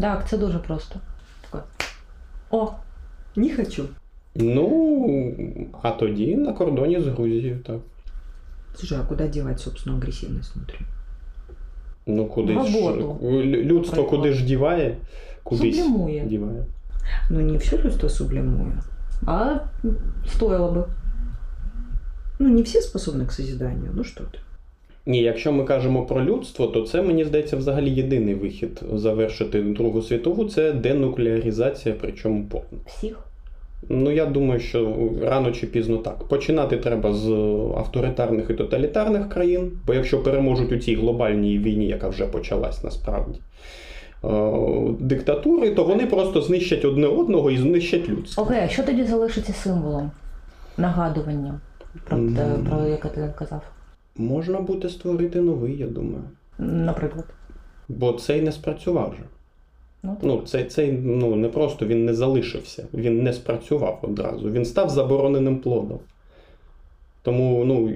Так, 0.00 0.28
це 0.28 0.38
дуже 0.38 0.58
просто. 0.58 1.00
Таке. 1.50 1.64
О, 2.50 2.68
Не 3.36 3.56
хочу. 3.56 3.88
Ну, 4.34 5.34
а 5.82 5.90
тоді 5.90 6.36
на 6.36 6.52
кордоні 6.52 7.00
з 7.00 7.06
Грузією, 7.06 7.58
так. 7.58 7.76
Слушай, 8.74 8.98
а 9.02 9.06
куда 9.06 9.28
девать, 9.28 9.60
собственно, 9.60 9.98
агрессивность 9.98 10.56
внутри? 10.56 10.78
Ну, 12.06 12.26
куди 12.26 12.52
ж 12.52 12.58
Роботу. 12.58 13.18
людство 13.44 13.96
Наприклад. 13.96 14.06
куди 14.22 14.32
ж 14.32 14.44
діває? 14.44 14.96
Кудись 15.42 15.76
сублімує. 15.76 16.24
діває. 16.26 16.64
Ну, 17.30 17.40
не 17.40 17.56
все 17.58 17.78
людство 17.78 18.08
сублимует. 18.08 18.74
А 19.26 19.56
стоило 20.28 20.72
би. 20.72 20.84
Ну, 22.38 22.48
не 22.48 22.62
все 22.62 22.80
способны 22.80 23.26
к 23.26 23.32
созиданию, 23.32 23.90
ну 23.94 24.04
что 24.04 24.24
ты. 24.24 24.38
Ні, 25.06 25.22
якщо 25.22 25.52
ми 25.52 25.64
кажемо 25.64 26.06
про 26.06 26.24
людство, 26.24 26.66
то 26.66 26.82
це 26.82 27.02
мені 27.02 27.24
здається 27.24 27.56
взагалі 27.56 27.90
єдиний 27.90 28.34
вихід 28.34 28.82
завершити 28.94 29.62
Другу 29.62 30.02
світову 30.02 30.44
це 30.44 30.72
денуклеаризація, 30.72 31.94
причому 32.00 32.44
повна. 32.44 32.78
Всіх. 32.86 33.18
Ну 33.88 34.10
я 34.10 34.26
думаю, 34.26 34.60
що 34.60 35.10
рано 35.22 35.52
чи 35.52 35.66
пізно 35.66 35.96
так. 35.96 36.24
Починати 36.24 36.76
треба 36.76 37.14
з 37.14 37.28
авторитарних 37.76 38.50
і 38.50 38.54
тоталітарних 38.54 39.28
країн, 39.28 39.72
бо 39.86 39.94
якщо 39.94 40.22
переможуть 40.22 40.72
у 40.72 40.78
цій 40.78 40.94
глобальній 40.94 41.58
війні, 41.58 41.86
яка 41.86 42.08
вже 42.08 42.26
почалась 42.26 42.84
насправді. 42.84 43.40
е, 44.24 44.28
Диктатури, 45.00 45.70
то 45.70 45.84
вони 45.84 46.06
просто 46.06 46.42
знищать 46.42 46.84
одне 46.84 47.06
одного 47.06 47.50
і 47.50 47.58
знищать 47.58 48.08
людство. 48.08 48.42
Окей, 48.44 48.58
а 48.64 48.68
що 48.68 48.82
тоді 48.82 49.04
залишиться 49.04 49.52
символом? 49.52 50.10
Нагадуванням 50.76 51.60
про 52.04 52.16
те, 52.18 52.46
про 52.70 52.86
яке 52.86 53.08
ти 53.08 53.34
казав. 53.38 53.62
Можна 54.16 54.60
буде 54.60 54.88
створити 54.88 55.40
новий, 55.40 55.76
я 55.78 55.86
думаю. 55.86 56.24
Наприклад. 56.58 57.24
Бо 57.88 58.12
цей 58.12 58.42
не 58.42 58.52
спрацював 58.52 59.10
вже. 59.10 59.22
Ну. 60.02 60.16
Ну, 60.22 60.42
цей, 60.46 60.64
цей 60.64 60.92
ну, 60.92 61.36
не 61.36 61.48
просто 61.48 61.86
він 61.86 62.04
не 62.04 62.14
залишився, 62.14 62.86
він 62.94 63.22
не 63.22 63.32
спрацював 63.32 63.98
одразу. 64.02 64.50
Він 64.50 64.64
став 64.64 64.90
забороненим 64.90 65.58
плодом. 65.58 65.98
Тому, 67.22 67.64
ну, 67.64 67.90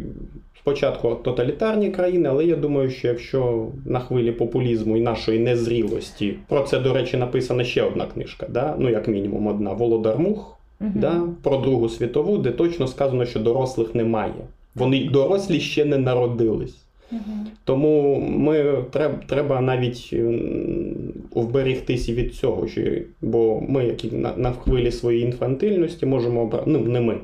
спочатку 0.60 1.14
тоталітарні 1.14 1.90
країни, 1.90 2.28
але 2.28 2.44
я 2.44 2.56
думаю, 2.56 2.90
що 2.90 3.08
якщо 3.08 3.68
на 3.84 4.00
хвилі 4.00 4.32
популізму 4.32 4.96
і 4.96 5.00
нашої 5.00 5.38
незрілості, 5.38 6.34
про 6.48 6.62
це, 6.62 6.78
до 6.78 6.92
речі, 6.92 7.16
написана 7.16 7.64
ще 7.64 7.82
одна 7.82 8.06
книжка, 8.06 8.46
да? 8.50 8.76
ну, 8.78 8.90
як 8.90 9.08
мінімум, 9.08 9.46
одна 9.46 9.72
Володар 9.72 10.18
Мух, 10.18 10.58
Мгм. 10.80 10.92
да? 10.96 11.22
про 11.42 11.56
Другу 11.56 11.88
світову, 11.88 12.38
де 12.38 12.50
точно 12.50 12.86
сказано, 12.86 13.24
що 13.26 13.40
дорослих 13.40 13.94
немає. 13.94 14.34
Вони 14.74 15.08
дорослі 15.08 15.60
ще 15.60 15.84
не 15.84 15.98
народились. 15.98 16.76
Мгм. 17.10 17.46
Тому 17.64 18.20
ми 18.20 18.84
треба, 18.90 19.18
треба 19.26 19.60
навіть 19.60 20.10
м, 20.12 21.12
вберегтися 21.30 22.12
від 22.12 22.34
цього, 22.34 22.68
що, 22.68 22.80
бо 23.20 23.60
ми, 23.60 23.84
які 23.86 24.10
на, 24.10 24.36
на 24.36 24.52
хвилі 24.52 24.92
своєї 24.92 25.24
інфантильності, 25.24 26.06
можемо 26.06 26.40
обрати, 26.42 26.64
ну 26.70 26.78
не 26.78 27.00
ми, 27.00 27.18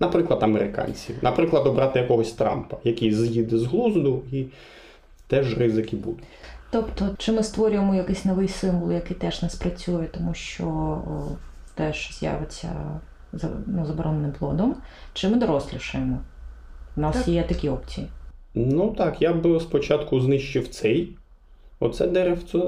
наприклад, 0.00 0.42
американці, 0.42 1.14
наприклад, 1.22 1.66
обрати 1.66 1.98
якогось 1.98 2.32
Трампа, 2.32 2.76
який 2.84 3.12
з'їде 3.14 3.58
з 3.58 3.64
глузду, 3.64 4.22
і 4.32 4.44
теж 5.26 5.58
ризики 5.58 5.96
будуть. 5.96 6.24
Тобто, 6.70 7.08
чи 7.18 7.32
ми 7.32 7.42
створюємо 7.42 7.94
якийсь 7.94 8.24
новий 8.24 8.48
символ, 8.48 8.92
який 8.92 9.16
теж 9.16 9.42
не 9.42 9.50
спрацює, 9.50 10.04
тому 10.12 10.34
що 10.34 10.64
о, 10.64 11.02
теж 11.74 12.18
з'явиться 12.18 12.68
ну, 13.66 13.86
забороненим 13.86 14.32
плодом, 14.38 14.76
чи 15.12 15.28
ми 15.28 15.36
дорослішаємо? 15.36 16.18
У 16.96 17.00
нас 17.00 17.16
Так. 17.16 17.28
є 17.28 17.42
такі 17.42 17.68
опції. 17.68 18.06
Ну 18.57 18.95
так, 18.97 19.21
я 19.21 19.33
б 19.33 19.59
спочатку 19.61 20.19
знищив 20.19 20.67
цей. 20.67 21.09
Оце 21.79 22.07
деревце 22.07 22.59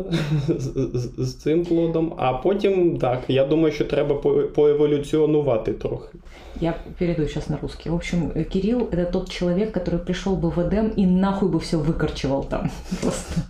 з, 0.48 0.62
з, 0.94 1.12
з 1.18 1.36
цим 1.36 1.66
плодом, 1.66 2.14
а 2.18 2.34
потім 2.34 2.98
так, 2.98 3.22
я 3.28 3.46
думаю, 3.46 3.74
що 3.74 3.86
треба 3.86 4.16
по- 4.16 4.34
поеволюціонувати 4.34 5.74
трохи. 5.74 6.18
Я 6.62 6.74
перейду 7.00 7.22
сейчас 7.28 7.50
на 7.50 7.58
русский. 7.62 7.92
В 7.92 7.96
общем, 7.96 8.32
э, 8.36 8.44
Кирилл – 8.44 8.92
это 8.92 9.12
тот 9.12 9.30
человек, 9.30 9.78
который 9.78 10.00
пришел 10.00 10.36
бы 10.36 10.50
в 10.50 10.58
Эдем 10.60 10.92
и 10.98 11.06
нахуй 11.06 11.50
бы 11.50 11.60
все 11.60 11.78
выкорчевал 11.78 12.48
там. 12.50 12.70
Просто. 13.02 13.42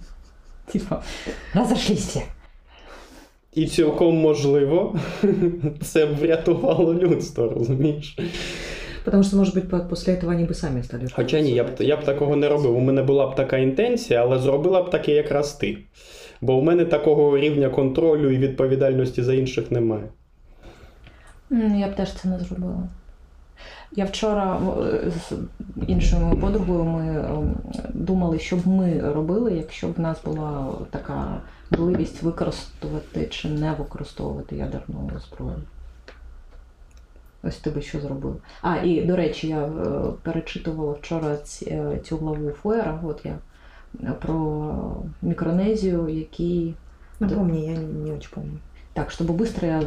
Типа, 0.71 1.03
разошлись 1.53 2.07
все. 2.07 2.21
І 3.53 3.65
цілком 3.67 4.17
можливо, 4.17 4.99
це 5.81 6.05
б 6.05 6.15
врятувало 6.15 6.93
людство, 6.93 7.49
розумієш? 7.49 8.17
Потому 9.03 9.23
что, 9.23 9.37
может 9.37 9.55
быть, 9.55 9.69
по- 9.69 9.79
после 9.89 10.13
этого 10.13 10.31
они 10.31 10.43
бы 10.45 10.53
сами 10.53 10.81
стали. 10.83 11.07
Хоча 11.15 11.39
ні, 11.41 11.51
я 11.51 11.63
б, 11.63 11.69
я 11.79 11.97
б 11.97 12.03
такого 12.03 12.35
не 12.35 12.49
робив. 12.49 12.75
У 12.77 12.79
мене 12.79 13.03
була 13.03 13.27
б 13.27 13.35
така 13.35 13.57
інтенція, 13.57 14.21
але 14.21 14.39
зробила 14.39 14.81
б 14.83 14.89
таке 14.89 15.11
якраз 15.11 15.53
ти. 15.53 15.77
Бо 16.41 16.55
у 16.55 16.61
мене 16.61 16.85
такого 16.85 17.37
рівня 17.37 17.69
контролю 17.69 18.31
і 18.31 18.37
відповідальності 18.37 19.23
за 19.23 19.33
інших 19.33 19.71
немає. 19.71 20.03
М, 21.51 21.79
Я 21.79 21.87
б 21.87 21.95
теж 21.95 22.13
це 22.13 22.27
не 22.27 22.39
зробила. 22.39 22.83
Я 23.97 24.05
вчора 24.05 24.59
е, 24.93 25.11
з 25.11 25.33
іншою 25.87 26.21
моєю 26.21 26.41
подругою 26.41 26.83
ми 26.83 27.07
ем, 27.19 27.55
думали, 27.93 28.39
що 28.39 28.55
б 28.55 28.67
ми 28.67 28.99
робили, 29.15 29.53
якщо 29.53 29.87
б 29.87 29.93
в 29.97 29.99
нас 29.99 30.17
була 30.25 30.67
така 30.91 31.41
можливість 31.71 32.23
використовувати 32.23 33.27
чи 33.29 33.49
не 33.49 33.73
використовувати 33.79 34.55
ядерну 34.55 35.11
зброю. 35.29 35.55
Ось 37.43 37.57
ти 37.57 37.69
би 37.69 37.81
що 37.81 37.99
зробив. 37.99 38.41
А, 38.61 38.77
і 38.77 39.01
до 39.05 39.15
речі, 39.15 39.47
я 39.47 39.65
е, 39.65 39.69
перечитувала 40.23 40.93
вчора 40.93 41.37
ці, 41.37 41.65
е, 41.65 41.99
цю 42.05 42.17
главу 42.17 42.49
Фуера, 42.49 42.99
от 43.03 43.21
я 43.25 43.37
е, 44.03 44.11
про 44.21 44.95
Мікронезію, 45.21 46.09
який 46.09 46.75
Напомни, 47.19 47.59
я 47.59 47.71
не, 47.71 47.77
не 47.77 48.11
очень 48.11 48.29
помню. 48.33 48.57
так, 48.93 49.11
чтобы 49.11 49.33
быстро 49.33 49.65
я 49.67 49.81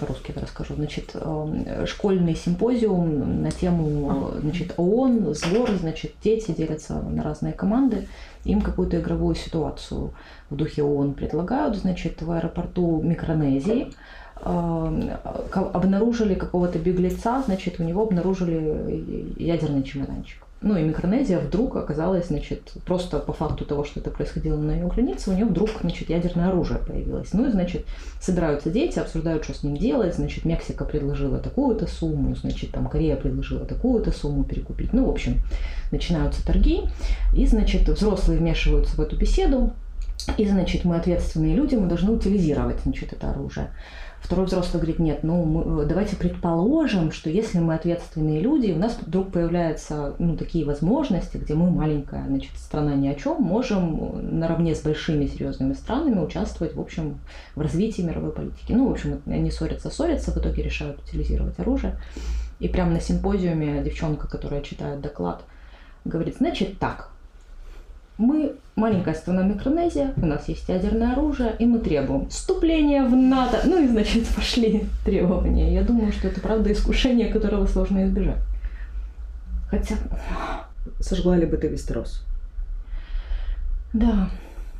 по-русски 0.00 0.32
это 0.32 0.40
расскажу. 0.40 0.74
Значит, 0.74 1.14
э, 1.14 1.84
школьный 1.86 2.34
симпозиум 2.34 3.42
на 3.42 3.50
тему 3.50 4.30
значит, 4.40 4.72
ООН, 4.78 5.34
сбор, 5.34 5.70
значит, 5.80 6.12
дети 6.24 6.50
делятся 6.52 6.94
на 6.94 7.22
разные 7.22 7.52
команды, 7.52 8.08
им 8.44 8.60
какую-то 8.62 8.96
игровую 8.98 9.34
ситуацию 9.34 10.10
в 10.50 10.56
духе 10.56 10.82
ООН 10.82 11.12
предлагают. 11.14 11.76
Значит, 11.76 12.22
в 12.22 12.30
аэропорту 12.30 13.02
Микронезии 13.02 13.82
э, 13.82 13.86
ко- 13.86 13.92
Обнаружили 14.41 16.35
какого-то 16.35 16.79
беглеца, 16.79 17.43
значит, 17.45 17.79
у 17.79 17.83
него 17.83 18.03
обнаружили 18.03 19.33
ядерный 19.37 19.83
чемоданчик. 19.83 20.43
Ну 20.61 20.75
и 20.75 20.83
Микронезия 20.83 21.39
вдруг 21.39 21.77
оказалась, 21.77 22.27
значит, 22.27 22.73
просто 22.85 23.19
по 23.19 23.31
факту 23.31 23.63
того, 23.63 23.85
что 23.85 24.01
это 24.01 24.09
происходило 24.09 24.57
на 24.57 24.71
ее 24.71 24.87
границе, 24.87 25.29
у 25.29 25.33
нее 25.33 25.45
вдруг, 25.45 25.69
значит, 25.79 26.09
ядерное 26.09 26.49
оружие 26.49 26.79
появилось. 26.85 27.31
Ну 27.31 27.47
и, 27.47 27.51
значит, 27.51 27.85
собираются 28.19 28.69
дети, 28.69 28.99
обсуждают, 28.99 29.45
что 29.45 29.53
с 29.53 29.63
ним 29.63 29.77
делать. 29.77 30.15
Значит, 30.15 30.43
Мексика 30.43 30.83
предложила 30.83 31.37
такую-то 31.37 31.87
сумму, 31.87 32.35
значит, 32.35 32.71
там 32.71 32.89
Корея 32.89 33.15
предложила 33.15 33.65
такую-то 33.65 34.11
сумму 34.11 34.43
перекупить. 34.43 34.91
Ну, 34.91 35.05
в 35.05 35.09
общем, 35.09 35.37
начинаются 35.91 36.45
торги, 36.45 36.81
и, 37.33 37.45
значит, 37.45 37.87
взрослые 37.87 38.39
вмешиваются 38.39 38.97
в 38.97 38.99
эту 38.99 39.15
беседу, 39.15 39.71
и, 40.37 40.47
значит, 40.47 40.85
мы 40.85 40.97
ответственные 40.97 41.55
люди, 41.55 41.75
мы 41.75 41.87
должны 41.87 42.11
утилизировать, 42.11 42.81
значит, 42.83 43.13
это 43.13 43.31
оружие. 43.31 43.71
Второй 44.21 44.47
взрослый 44.47 44.81
говорит, 44.81 44.99
нет, 44.99 45.23
ну, 45.23 45.43
мы- 45.45 45.85
давайте 45.85 46.17
предположим, 46.17 47.11
что 47.11 47.29
если 47.29 47.59
мы 47.59 47.73
ответственные 47.73 48.41
люди, 48.41 48.71
у 48.71 48.77
нас 48.77 48.97
вдруг 48.99 49.31
появляются, 49.31 50.13
ну, 50.19 50.35
такие 50.35 50.65
возможности, 50.65 51.37
где 51.37 51.53
мы 51.53 51.71
маленькая, 51.71 52.25
значит, 52.27 52.51
страна 52.57 52.95
ни 52.95 53.07
о 53.07 53.15
чем, 53.15 53.41
можем 53.41 54.39
наравне 54.39 54.75
с 54.75 54.81
большими 54.81 55.25
серьезными 55.25 55.73
странами 55.73 56.19
участвовать, 56.19 56.75
в 56.75 56.81
общем, 56.81 57.19
в 57.55 57.61
развитии 57.61 58.01
мировой 58.01 58.31
политики. 58.31 58.73
Ну, 58.73 58.89
в 58.89 58.91
общем, 58.91 59.21
они 59.25 59.51
ссорятся, 59.51 59.89
ссорятся, 59.89 60.31
в 60.31 60.37
итоге 60.37 60.63
решают 60.63 60.99
утилизировать 60.99 61.57
оружие. 61.57 61.95
И 62.59 62.67
прямо 62.67 62.91
на 62.91 62.99
симпозиуме 62.99 63.81
девчонка, 63.83 64.27
которая 64.27 64.61
читает 64.61 64.99
доклад, 64.99 65.43
говорит, 66.03 66.35
значит 66.37 66.77
так, 66.77 67.11
мы 68.19 68.55
маленькая 68.75 69.13
страна 69.15 69.43
Микронезия, 69.43 70.13
у 70.17 70.25
нас 70.25 70.47
есть 70.49 70.67
ядерное 70.69 71.13
оружие, 71.13 71.55
и 71.57 71.65
мы 71.65 71.79
требуем 71.79 72.27
вступления 72.29 73.03
в 73.05 73.15
НАТО. 73.15 73.61
Ну 73.65 73.81
и, 73.83 73.87
значит, 73.87 74.27
пошли 74.35 74.85
требования. 75.05 75.73
Я 75.73 75.83
думаю, 75.83 76.11
что 76.11 76.27
это, 76.27 76.39
правда, 76.41 76.71
искушение, 76.71 77.31
которого 77.33 77.65
сложно 77.65 78.05
избежать. 78.05 78.41
Хотя, 79.71 79.95
Сожгла 80.99 81.37
ли 81.37 81.45
бы 81.45 81.55
ты 81.57 81.67
Вестерос? 81.67 82.23
да, 83.93 84.29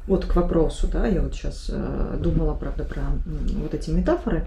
Вот 0.08 0.26
к 0.26 0.36
вопросу, 0.36 0.88
да, 0.88 1.08
я 1.08 1.22
вот 1.22 1.34
сейчас 1.34 1.72
думала, 2.20 2.54
правда, 2.56 2.84
про 2.84 3.02
м, 3.02 3.22
вот 3.64 3.74
эти 3.74 3.90
метафоры, 3.90 4.46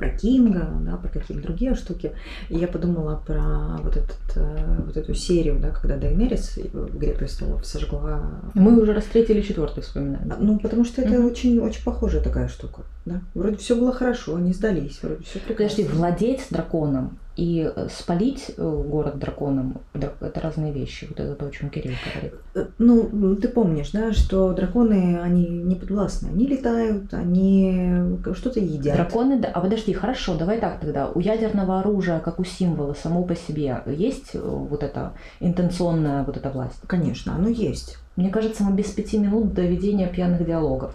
про 0.00 0.08
Кинга, 0.08 0.66
да, 0.80 0.96
про 0.96 1.08
какие-то 1.10 1.42
другие 1.42 1.74
штуки. 1.74 2.12
И 2.48 2.56
я 2.56 2.66
подумала 2.66 3.22
про 3.24 3.76
вот, 3.82 3.96
этот, 3.96 4.18
э, 4.34 4.82
вот 4.86 4.96
эту 4.96 5.14
серию, 5.14 5.60
да, 5.60 5.70
когда 5.70 5.98
Дайнерис 5.98 6.56
в 6.72 6.96
«Игре 6.96 7.12
престолов» 7.12 7.66
сожгла... 7.66 8.40
мы 8.54 8.80
уже 8.80 8.94
раз 8.94 9.04
третий 9.04 9.34
или 9.34 9.42
четвертый 9.42 9.82
вспоминаем. 9.82 10.32
А, 10.32 10.38
Ну, 10.40 10.58
потому 10.58 10.86
что 10.86 11.02
это 11.02 11.20
очень, 11.20 11.60
очень 11.60 11.84
похожая 11.84 12.22
такая 12.22 12.48
штука, 12.48 12.82
да. 13.04 13.20
Вроде 13.34 13.56
все 13.56 13.76
было 13.76 13.92
хорошо, 13.92 14.36
они 14.36 14.54
сдались, 14.54 14.98
вроде 15.02 15.22
все 15.22 15.38
прекрасно. 15.38 15.84
Подожди, 15.84 15.98
владеть 15.98 16.46
драконом 16.50 17.18
и 17.36 17.70
э, 17.74 17.88
спалить 17.90 18.50
э, 18.56 18.82
город 18.88 19.18
драконом 19.18 19.80
дра- 19.94 20.12
это 20.20 20.40
разные 20.40 20.72
вещи. 20.72 21.06
Вот 21.08 21.20
это 21.20 21.34
то, 21.34 21.46
о 21.46 21.50
чем 21.50 21.70
Кирилл 21.70 21.94
говорит. 22.12 22.34
Э, 22.54 22.66
Ну, 22.78 23.36
ты 23.36 23.48
помнишь, 23.48 23.92
да, 23.92 24.12
что 24.12 24.52
драконы, 24.52 25.20
они 25.22 25.46
не 25.46 25.74
подвластны. 25.74 26.28
Они 26.28 26.46
летают, 26.46 27.14
они 27.14 28.00
что-то 28.34 28.60
едят. 28.60 28.96
Драконы, 28.96 29.38
да. 29.38 29.48
А 29.48 29.60
подожди, 29.60 29.92
хорошо, 29.92 30.36
давай 30.36 30.58
так 30.58 30.80
тогда. 30.80 31.08
У 31.08 31.20
ядерного 31.20 31.80
оружия, 31.80 32.20
как 32.20 32.40
у 32.40 32.44
символа 32.44 32.94
само 32.94 33.22
по 33.22 33.34
себе, 33.34 33.82
есть 33.86 34.34
вот 34.34 34.82
эта 34.82 35.12
интенционная 35.40 36.24
вот 36.24 36.36
эта 36.36 36.50
власть? 36.50 36.80
Конечно, 36.86 37.34
оно 37.34 37.48
есть. 37.48 37.98
Мне 38.16 38.30
кажется, 38.30 38.64
мы 38.64 38.72
без 38.76 38.86
пяти 38.90 39.18
минут 39.18 39.54
до 39.54 39.62
ведения 39.62 40.08
пьяных 40.08 40.44
диалогов. 40.44 40.94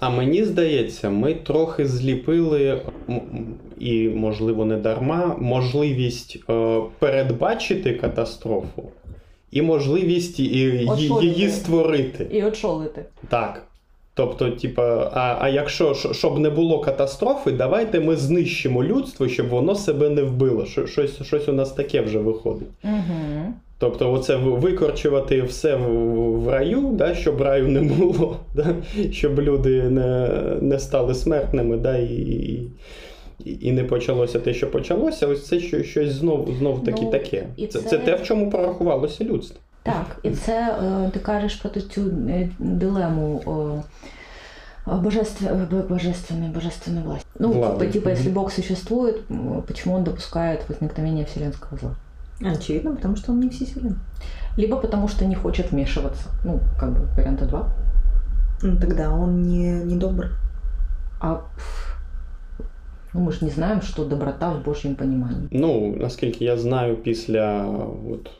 А 0.00 0.10
мені 0.10 0.44
здається, 0.44 1.10
ми 1.10 1.34
трохи 1.34 1.86
зліпили, 1.86 2.80
і, 3.78 4.08
можливо, 4.08 4.64
не 4.64 4.76
дарма, 4.76 5.36
можливість 5.40 6.38
е, 6.50 6.80
передбачити 6.98 7.94
катастрофу 7.94 8.82
і 9.50 9.62
можливість 9.62 10.38
її 10.40 11.48
створити. 11.48 12.26
І 12.30 12.44
очолити. 12.44 13.04
Так. 13.28 13.64
Тобто, 14.14 14.50
типа, 14.50 15.10
а, 15.14 15.36
а 15.40 15.48
якщо 15.48 15.94
щоб 15.94 16.38
не 16.38 16.50
було 16.50 16.80
катастрофи, 16.80 17.52
давайте 17.52 18.00
ми 18.00 18.16
знищимо 18.16 18.84
людство, 18.84 19.28
щоб 19.28 19.48
воно 19.48 19.74
себе 19.74 20.08
не 20.08 20.22
вбило. 20.22 20.66
Щось, 20.66 21.22
щось 21.22 21.48
у 21.48 21.52
нас 21.52 21.72
таке 21.72 22.00
вже 22.00 22.18
виходить. 22.18 22.68
Угу. 22.84 23.54
Тобто, 23.80 24.12
оце 24.12 24.36
викорчувати 24.36 25.42
все 25.42 25.76
в, 25.76 26.48
раю, 26.48 26.90
да, 26.92 27.14
щоб 27.14 27.40
раю 27.42 27.68
не 27.68 27.80
було, 27.80 28.36
да, 28.54 28.66
щоб 29.12 29.40
люди 29.40 29.82
не, 29.82 30.28
не 30.60 30.78
стали 30.78 31.14
смертними, 31.14 31.76
да, 31.76 31.96
і, 31.96 32.06
і, 33.44 33.58
і 33.60 33.72
не 33.72 33.84
почалося 33.84 34.40
те, 34.40 34.54
що 34.54 34.70
почалося. 34.70 35.26
Ось 35.26 35.46
це 35.46 35.60
що- 35.60 35.82
щось 35.82 36.12
знов, 36.12 36.48
знов 36.58 36.84
таки 36.84 37.02
Ну, 37.04 37.10
таке. 37.10 37.46
і 37.56 37.66
Це, 37.66 37.78
це- 37.80 37.88
це 37.88 37.98
те, 37.98 38.14
в 38.16 38.22
чому 38.22 38.50
прорахувалося 38.50 39.24
людство. 39.24 39.60
Так, 39.82 40.18
і 40.22 40.30
це 40.30 40.76
е, 40.82 41.10
ти 41.14 41.18
кажеш 41.18 41.54
про 41.54 41.80
цю 41.80 42.00
е, 42.28 42.48
дилему. 42.58 43.42
божественной, 45.88 46.48
божественной 46.48 47.02
власти. 47.02 47.26
Ну, 47.38 47.52
Влады. 47.52 47.78
типа, 47.78 47.92
типа, 47.92 48.10
если 48.10 48.30
Бог 48.30 48.52
существует, 48.52 49.16
м, 49.30 49.62
почему 49.66 49.94
он 49.96 50.04
допускает 50.04 50.60
возникновение 50.68 51.24
вселенского 51.24 51.76
зла? 51.80 51.90
Очевидно, 52.40 52.94
потому 52.94 53.16
что 53.16 53.32
он 53.32 53.40
не 53.40 53.48
всесилен. 53.48 53.98
Либо 54.56 54.76
потому 54.76 55.08
что 55.08 55.24
не 55.24 55.34
хочет 55.34 55.72
вмешиваться. 55.72 56.28
Ну, 56.44 56.60
как 56.78 56.92
бы 56.92 57.06
варианта 57.16 57.46
два. 57.46 57.74
Ну, 58.62 58.78
тогда 58.78 59.12
он 59.12 59.42
не, 59.42 59.84
не 59.84 59.96
добр. 59.96 60.30
А 61.20 61.44
ну, 63.14 63.20
мы 63.20 63.32
же 63.32 63.44
не 63.44 63.50
знаем, 63.50 63.82
что 63.82 64.04
доброта 64.04 64.52
в 64.52 64.62
Божьем 64.62 64.94
понимании. 64.94 65.48
Ну, 65.50 65.96
наскільки 65.96 66.44
я 66.44 66.56
знаю, 66.56 66.96
після 66.96 67.66
от, 68.10 68.30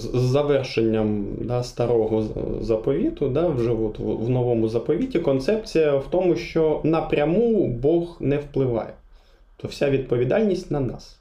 з 0.00 0.18
завершенням 0.18 1.26
да, 1.40 1.62
старого 1.62 2.24
заповіту, 2.60 3.28
да, 3.28 3.48
вже 3.48 3.70
от, 3.70 3.98
в 3.98 4.24
в 4.24 4.30
новому 4.30 4.68
заповіті, 4.68 5.18
концепція 5.18 5.96
в 5.96 6.10
тому, 6.10 6.36
що 6.36 6.80
напряму 6.84 7.68
Бог 7.68 8.16
не 8.20 8.36
впливає. 8.36 8.92
То 9.56 9.68
вся 9.68 9.90
відповідальність 9.90 10.70
на 10.70 10.80
нас. 10.80 11.18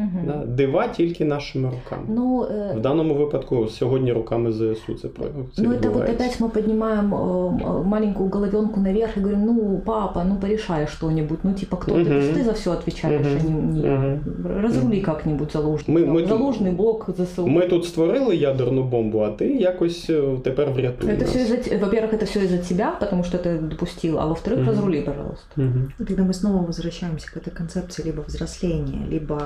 Мгм. 0.00 0.24
Да? 0.26 0.44
Дива 0.46 0.88
тільки 0.88 1.24
нашими 1.24 1.68
руками. 1.70 2.02
Ну, 2.08 2.42
э, 2.42 2.76
В 2.76 2.80
даному 2.80 3.14
випадку 3.14 3.66
сьогодні 3.68 4.12
руками 4.12 4.52
ЗСУ 4.52 4.94
це, 4.94 5.08
про- 5.08 5.24
це 5.24 5.62
Ну, 5.62 5.68
это 5.68 5.72
вот 5.74 5.84
відбувається. 5.84 6.24
опять 6.24 6.40
мы 6.40 6.48
поднимаем 6.48 7.14
э, 7.14 7.46
м- 7.80 7.86
маленькую 7.86 8.28
головенку 8.30 8.80
наверх 8.80 9.16
и 9.16 9.20
говорим, 9.20 9.44
ну, 9.44 9.82
папа, 9.86 10.24
ну, 10.24 10.36
порешай 10.40 10.86
что-нибудь. 10.86 11.38
Ну, 11.42 11.52
типа, 11.52 11.76
кто 11.76 11.92
ты? 11.92 11.98
Мгм. 12.00 12.12
Ты 12.12 12.20
ж 12.22 12.30
ты 12.40 12.44
за 12.44 12.52
все 12.52 12.70
отвечаешь, 12.72 13.26
Мгм. 13.26 13.38
а 13.40 13.50
не, 13.50 13.72
не 13.72 13.80
я. 13.88 13.98
Мгм. 13.98 14.20
Разрули 14.62 15.00
как-нибудь 15.00 15.52
залужный. 15.56 15.94
Мы- 15.94 16.06
мы 16.12 16.20
тут- 16.22 16.30
залужный 16.30 16.76
блок 16.76 17.10
ЗСУ. 17.18 17.46
Ми 17.46 17.66
тут 17.66 17.84
створили 17.84 18.36
ядерну 18.36 18.82
бомбу, 18.84 19.18
а 19.20 19.30
ти 19.30 19.46
якось 19.56 20.10
е, 20.10 20.22
тепер 20.44 20.70
врятуй 20.70 21.10
Это 21.10 21.20
нас. 21.20 21.28
все 21.30 21.38
из-за 21.42 21.56
те- 21.56 21.78
Во-первых, 21.78 22.12
это 22.14 22.24
все 22.24 22.40
из-за 22.40 22.58
тебя, 22.58 22.96
потому 23.00 23.24
что 23.24 23.38
ты 23.38 23.68
допустил, 23.68 24.18
а 24.18 24.26
во-вторых, 24.26 24.58
Мгм. 24.60 24.68
разрули, 24.68 25.00
пожалуйста. 25.02 25.46
Мгм. 25.56 25.92
И 26.00 26.04
Тогда 26.04 26.22
мы 26.22 26.32
снова 26.32 26.66
возвращаемся 26.66 27.30
к 27.34 27.36
этой 27.40 27.50
концепции 27.58 28.06
либо 28.06 28.22
взросления, 28.26 29.06
либо 29.10 29.40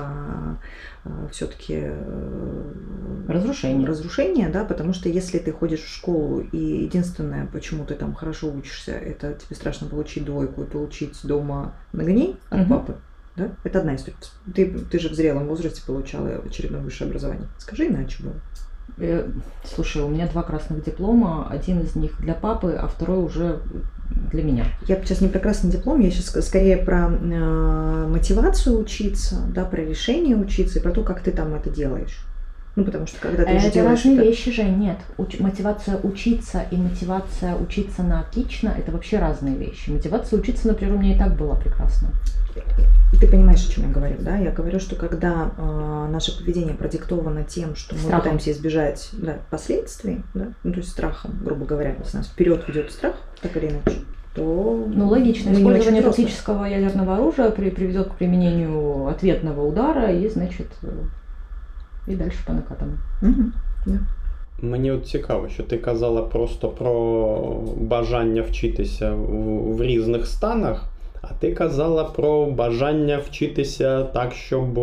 все-таки 1.32 1.90
Разрушение. 3.28 3.86
разрушения, 3.88 4.48
да, 4.48 4.64
потому 4.64 4.92
что 4.92 5.08
если 5.08 5.38
ты 5.38 5.52
ходишь 5.52 5.80
в 5.82 5.88
школу 5.88 6.40
и 6.40 6.56
единственное, 6.84 7.46
почему 7.46 7.84
ты 7.84 7.94
там 7.94 8.14
хорошо 8.14 8.52
учишься, 8.52 8.92
это 8.92 9.34
тебе 9.34 9.56
страшно 9.56 9.88
получить 9.88 10.24
двойку 10.24 10.62
и 10.62 10.66
получить 10.66 11.18
дома 11.24 11.74
нагоней 11.92 12.36
от 12.50 12.60
Мгм. 12.60 12.68
папы, 12.68 12.94
да, 13.36 13.50
это 13.64 13.80
одна 13.80 13.96
история. 13.96 14.16
Ты, 14.54 14.66
ты 14.90 14.98
же 14.98 15.08
в 15.08 15.14
зрелом 15.14 15.46
возрасте 15.48 15.82
получала 15.86 16.28
очередное 16.44 16.80
высшее 16.80 17.08
образование. 17.08 17.48
Скажи 17.58 17.88
иначе 17.88 18.22
было. 18.22 18.34
Э, 18.98 19.28
Слушай, 19.64 20.02
у 20.02 20.08
меня 20.08 20.28
два 20.28 20.42
красных 20.44 20.84
диплома, 20.84 21.48
один 21.50 21.80
из 21.80 21.96
них 21.96 22.18
для 22.20 22.34
папы, 22.34 22.72
а 22.80 22.86
второй 22.86 23.18
уже 23.24 23.60
для 24.31 24.43
меня. 24.43 24.65
Я 24.87 25.01
сейчас 25.01 25.21
не 25.21 25.27
про 25.27 25.39
красный 25.39 25.71
диплом, 25.71 25.99
я 25.99 26.11
сейчас 26.11 26.45
скорее 26.45 26.77
про 26.77 27.09
э, 27.09 28.07
мотивацию 28.09 28.79
учиться, 28.79 29.41
да, 29.53 29.65
про 29.65 29.81
решение 29.81 30.35
учиться 30.35 30.79
и 30.79 30.81
про 30.81 30.91
то, 30.91 31.03
как 31.03 31.21
ты 31.21 31.31
там 31.31 31.53
это 31.53 31.69
делаешь. 31.69 32.25
Ну, 32.76 32.84
потому 32.84 33.06
что 33.06 33.18
когда 33.20 33.44
ты 33.44 33.56
уже 33.56 33.66
Это 33.68 33.74
делаешь 33.74 33.98
разные 34.04 34.16
это- 34.18 34.26
вещи 34.26 34.52
же, 34.52 34.62
нет. 34.64 34.98
Уч- 35.16 35.42
мотивация 35.42 35.98
учиться 36.02 36.62
и 36.70 36.76
мотивация 36.76 37.56
учиться 37.56 38.02
на 38.02 38.20
отлично– 38.20 38.74
это 38.78 38.92
вообще 38.92 39.18
разные 39.18 39.56
вещи. 39.56 39.88
Мотивация 39.90 40.38
учиться, 40.38 40.68
например, 40.68 40.94
у 40.94 40.98
меня 40.98 41.16
и 41.16 41.18
так 41.18 41.36
была 41.36 41.54
прекрасна. 41.56 42.08
И 43.12 43.16
ты 43.16 43.26
понимаешь, 43.28 43.66
о 43.66 43.70
чем 43.72 43.88
я 43.88 43.92
говорю, 43.94 44.16
да? 44.20 44.36
Я 44.36 44.50
говорю, 44.50 44.78
что 44.80 44.94
когда 44.96 45.50
э, 45.56 46.08
наше 46.10 46.36
поведение 46.38 46.74
продиктовано 46.74 47.44
тем, 47.44 47.76
что 47.76 47.94
мы 47.94 48.00
Страхом. 48.00 48.20
пытаемся 48.20 48.50
избежать 48.52 49.08
да, 49.12 49.36
последствий, 49.50 50.22
да, 50.34 50.48
ну, 50.64 50.72
то 50.72 50.78
есть 50.78 50.90
страхом, 50.90 51.32
грубо 51.44 51.64
говоря, 51.66 51.94
если 51.98 52.16
нас 52.18 52.26
вперед 52.28 52.64
ведет 52.68 52.90
страх, 52.92 53.14
так 53.42 53.56
или 53.56 53.68
иначе, 53.68 54.00
то 54.34 54.86
Ну, 54.88 55.08
логично. 55.08 55.50
очень 55.50 55.60
Использование 55.60 56.00
взрослые. 56.02 56.26
токсического 56.26 56.64
ядерного 56.64 57.14
оружия 57.14 57.50
при- 57.50 57.70
приведет 57.70 58.08
к 58.08 58.14
применению 58.16 59.06
ответного 59.06 59.66
удара 59.66 60.10
и, 60.12 60.28
значит, 60.28 60.68
и 62.08 62.16
дальше 62.16 62.38
по 62.46 62.52
накатам. 62.52 62.98
Мені 64.62 64.90
от 64.90 65.06
цікаво, 65.06 65.48
що 65.48 65.62
ти 65.62 65.78
казала 65.78 66.22
просто 66.22 66.68
про 66.68 67.62
бажання 67.76 68.42
вчитися 68.42 69.14
в, 69.14 69.76
в 69.76 69.82
різних 69.82 70.26
станах, 70.26 70.84
а 71.22 71.26
ти 71.34 71.52
казала 71.52 72.04
про 72.04 72.46
бажання 72.46 73.18
вчитися 73.18 74.02
так, 74.02 74.32
щоб 74.32 74.80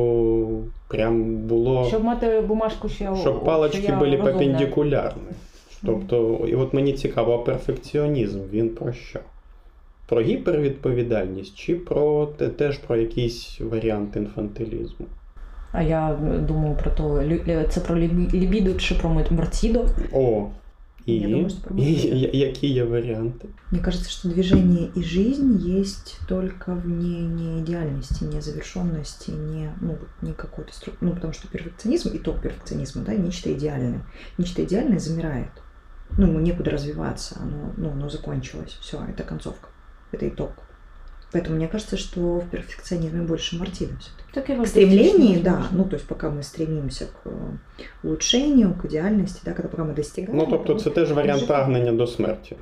прям 0.88 1.36
було. 1.36 1.86
Щоб 1.88 2.04
мати 2.04 2.42
бумажку 2.42 2.90
ще 2.90 3.16
Щоб 3.16 3.44
палички 3.44 3.92
були 3.92 4.18
перпендикулярні. 4.18 5.32
Тобто, 5.86 6.46
і 6.48 6.56
от 6.56 6.74
мені 6.74 6.94
цікаво, 6.94 7.34
а 7.34 7.38
перфекціонізм 7.38 8.40
він 8.52 8.70
про 8.70 8.94
що? 8.94 9.20
Про 10.08 10.22
гіпервідповідальність 10.22 11.56
чи 11.56 11.76
про 11.76 12.26
те, 12.26 12.50
теж 12.50 12.78
про 12.78 12.96
якийсь 12.96 13.62
варіант 13.62 14.16
інфантилізму? 14.16 15.06
А 15.73 15.83
я 15.83 16.11
е, 16.11 16.39
думаю 16.39 16.77
про 16.83 16.91
то, 16.91 17.03
лю- 17.05 17.51
е, 17.51 17.67
це 17.71 17.81
про 17.81 17.97
лібі- 17.97 18.33
лібідо 18.35 18.75
чи 18.75 18.95
про 18.95 19.11
мар- 19.11 19.33
мартідо. 19.33 19.87
О, 20.13 20.47
і, 21.07 21.15
Я 21.15 21.29
думаю, 21.29 21.51
що 21.51 21.59
про 21.61 21.77
і 21.77 21.79
мартирію. 21.93 22.17
я- 22.33 22.47
які 22.47 22.67
є 22.69 22.85
варіанти? 22.85 23.49
Мне 23.71 23.81
кажется, 23.83 24.11
что 24.11 24.29
движение 24.29 24.89
и 24.97 25.03
жизнь 25.03 25.79
есть 25.81 26.21
только 26.29 26.75
вне 26.85 27.19
не 27.21 27.59
идеальности, 27.61 28.25
не 28.25 28.41
завершенности, 28.41 29.33
не, 29.33 29.73
ну, 29.81 29.89
вот 29.89 30.09
не 30.23 30.33
какой-то 30.33 30.73
стру... 30.73 30.93
Ну, 31.01 31.11
потому 31.15 31.33
что 31.33 31.49
перфекционизм, 31.49 32.09
итог 32.17 32.35
перфекционизма, 32.43 33.03
да, 33.07 33.13
нечто 33.15 33.51
идеальное. 33.53 34.01
Нечто 34.39 34.63
идеальное 34.63 34.99
замирает. 34.99 35.49
Ну, 36.19 36.27
ему 36.27 36.41
некуда 36.41 36.71
развиваться, 36.71 37.37
оно, 37.43 37.73
ну, 37.77 37.91
оно 37.91 38.09
закончилось. 38.11 38.79
Все, 38.81 38.97
это 38.97 39.29
концовка. 39.29 39.69
Это 40.13 40.27
итог. 40.29 40.51
Поэтому 41.33 41.57
мне 41.57 41.69
кажется, 41.69 41.97
что 41.97 42.21
в 42.21 42.49
перфекционизме 42.51 43.23
больше 43.23 43.59
мартина 43.59 43.93
все-таки. 44.01 44.25
Так 44.33 44.51
і 44.51 44.63
К 44.63 44.67
стремлению, 44.67 45.41
да, 45.43 45.65
ну, 45.73 45.85
то 45.85 45.97
есть 45.97 46.09
пока 46.09 46.31
мы 46.31 46.43
стремимся 46.43 47.05
к 47.05 47.31
э, 47.31 47.33
улучшению, 48.03 48.75
к 48.83 48.87
идеальности, 48.87 49.41
да, 49.45 49.53
когда 49.53 49.69
пока 49.69 49.85
мы 49.85 49.95
достигаем. 49.95 50.39
Ну, 50.39 50.47
тобто, 50.51 50.75
це 50.75 50.91
теж 50.91 51.13
варіант 51.13 51.41
Життя. 51.41 51.55
прагнення 51.55 51.93
до 51.93 52.07
смерті. 52.07 52.57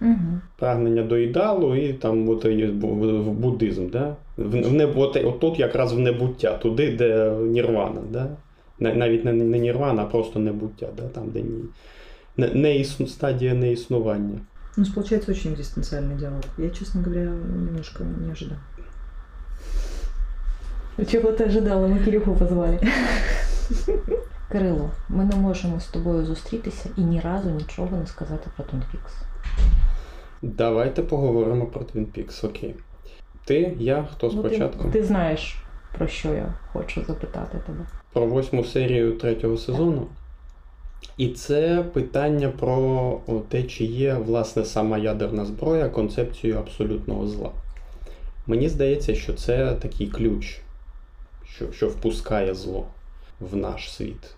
Угу. 0.00 0.40
Прагнення 0.58 1.02
до 1.02 1.18
ідеалу 1.18 1.76
і 1.76 1.92
там 1.92 2.28
от, 2.28 2.44
є 2.44 2.66
бу- 2.66 3.22
в 3.22 3.32
буддизм, 3.32 3.88
да? 3.88 4.16
В, 4.36 4.60
в 4.60 4.72
небо, 4.72 5.00
от, 5.00 5.16
от 5.16 5.40
тут 5.40 5.58
якраз 5.58 5.92
в 5.92 5.98
небуття, 5.98 6.58
туди, 6.58 6.96
де 6.96 7.30
нірвана, 7.30 8.00
да? 8.10 8.28
На- 8.78 8.94
навіть 8.94 9.24
не, 9.24 9.32
не 9.32 9.58
нірвана, 9.58 10.02
а 10.02 10.06
просто 10.06 10.38
небуття, 10.38 10.88
да? 10.96 11.02
там, 11.02 11.30
де 11.30 11.40
ні, 11.40 11.64
не, 12.36 12.48
не 12.48 12.76
існу, 12.76 13.06
стадія 13.06 13.54
неіснування. 13.54 14.38
У 14.77 14.79
нас 14.81 14.89
получается 14.89 15.31
очень 15.31 15.53
экзистенциальный 15.55 16.15
диалог. 16.15 16.43
Я, 16.57 16.69
честно 16.69 17.01
говоря, 17.01 17.23
немножко 17.31 18.03
не 18.03 18.31
ожидала. 18.31 18.61
Чого 21.11 21.31
ти 21.31 21.45
ожидала? 21.45 21.87
Ми 21.87 21.99
Кирюху 21.99 22.35
позвали. 22.35 22.79
Кирило, 24.51 24.89
ми 25.09 25.25
не 25.25 25.35
можемо 25.35 25.79
з 25.79 25.85
тобою 25.87 26.25
зустрітися 26.25 26.89
і 26.97 27.01
ні 27.01 27.19
разу 27.19 27.49
нічого 27.49 27.97
не 27.97 28.07
сказати 28.07 28.49
про 28.55 28.65
Twin 28.65 28.79
Peaks. 28.81 29.23
Давайте 30.41 31.01
поговоримо 31.03 31.65
про 31.65 31.81
Twin 31.81 32.05
Peaks, 32.05 32.45
окей. 32.45 32.75
Ти, 33.45 33.75
я, 33.79 34.07
хто 34.13 34.27
Ну, 34.33 34.43
ти, 34.43 34.49
спочатку? 34.49 34.89
ти 34.89 35.03
знаєш, 35.03 35.63
про 35.97 36.07
що 36.07 36.33
я 36.33 36.53
хочу 36.73 37.03
запитати 37.07 37.57
тебе. 37.65 37.79
Про 38.13 38.25
восьму 38.25 38.63
серію 38.63 39.17
третього 39.17 39.57
сезону. 39.57 40.07
І 41.17 41.27
це 41.27 41.85
питання 41.93 42.49
про 42.49 43.19
те, 43.49 43.63
чи 43.63 43.85
є 43.85 44.13
власне 44.13 44.65
сама 44.65 44.97
ядерна 44.97 45.45
зброя 45.45 45.89
концепцією 45.89 46.59
абсолютного 46.59 47.27
зла. 47.27 47.51
Мені 48.47 48.69
здається, 48.69 49.15
що 49.15 49.33
це 49.33 49.75
такий 49.75 50.07
ключ, 50.07 50.59
що, 51.45 51.71
що 51.71 51.87
впускає 51.87 52.53
зло 52.53 52.87
в 53.39 53.55
наш 53.55 53.93
світ. 53.93 54.35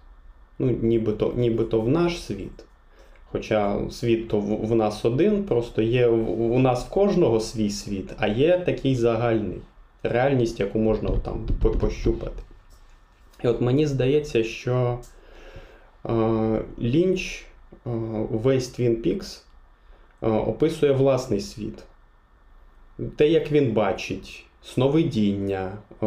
Ну, 0.60 0.78
нібито, 0.82 1.34
нібито 1.36 1.82
в 1.82 1.89
наш 1.89 2.22
світ. 2.22 2.65
Хоча 3.32 3.80
світ 3.91 4.28
то 4.28 4.39
в, 4.39 4.67
в 4.67 4.76
нас 4.76 5.06
один, 5.06 5.43
просто 5.43 5.82
є 5.82 6.08
у 6.08 6.60
нас 6.60 6.86
в 6.86 6.89
кожного 6.89 7.39
свій 7.39 7.69
світ, 7.69 8.13
а 8.17 8.28
є 8.28 8.60
такий 8.60 8.95
загальний 8.95 9.62
реальність, 10.04 10.60
яку 10.60 10.80
можна 10.80 11.10
там 11.10 11.48
пощупати. 11.80 12.43
І 13.43 13.48
от 13.48 13.62
мені 13.62 13.88
здається, 13.88 14.43
що 14.43 15.00
Лінч 16.82 17.46
е, 17.74 17.90
весь 18.32 18.80
Twin 18.80 18.96
Peaks 19.08 19.42
е, 20.21 20.28
описує 20.28 20.92
власний 20.92 21.40
світ. 21.40 21.84
Те, 23.15 23.28
як 23.28 23.52
він 23.52 23.71
бачить, 23.71 24.44
сновидіння, 24.63 25.71
е, 26.04 26.06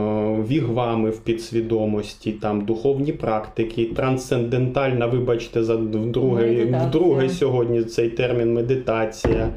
вігвами 0.49 1.11
в 1.11 1.19
підсвідомості, 1.19 2.33
там, 2.33 2.61
духовні 2.61 3.12
практики, 3.12 3.85
трансцендентальна, 3.85 5.07
вибачте, 5.07 5.64
за 5.64 5.77
вдруге, 5.77 6.64
вдруге 6.64 7.29
сьогодні 7.29 7.85
цей 7.85 8.11
термін 8.11 8.55
медитація. 8.55 9.53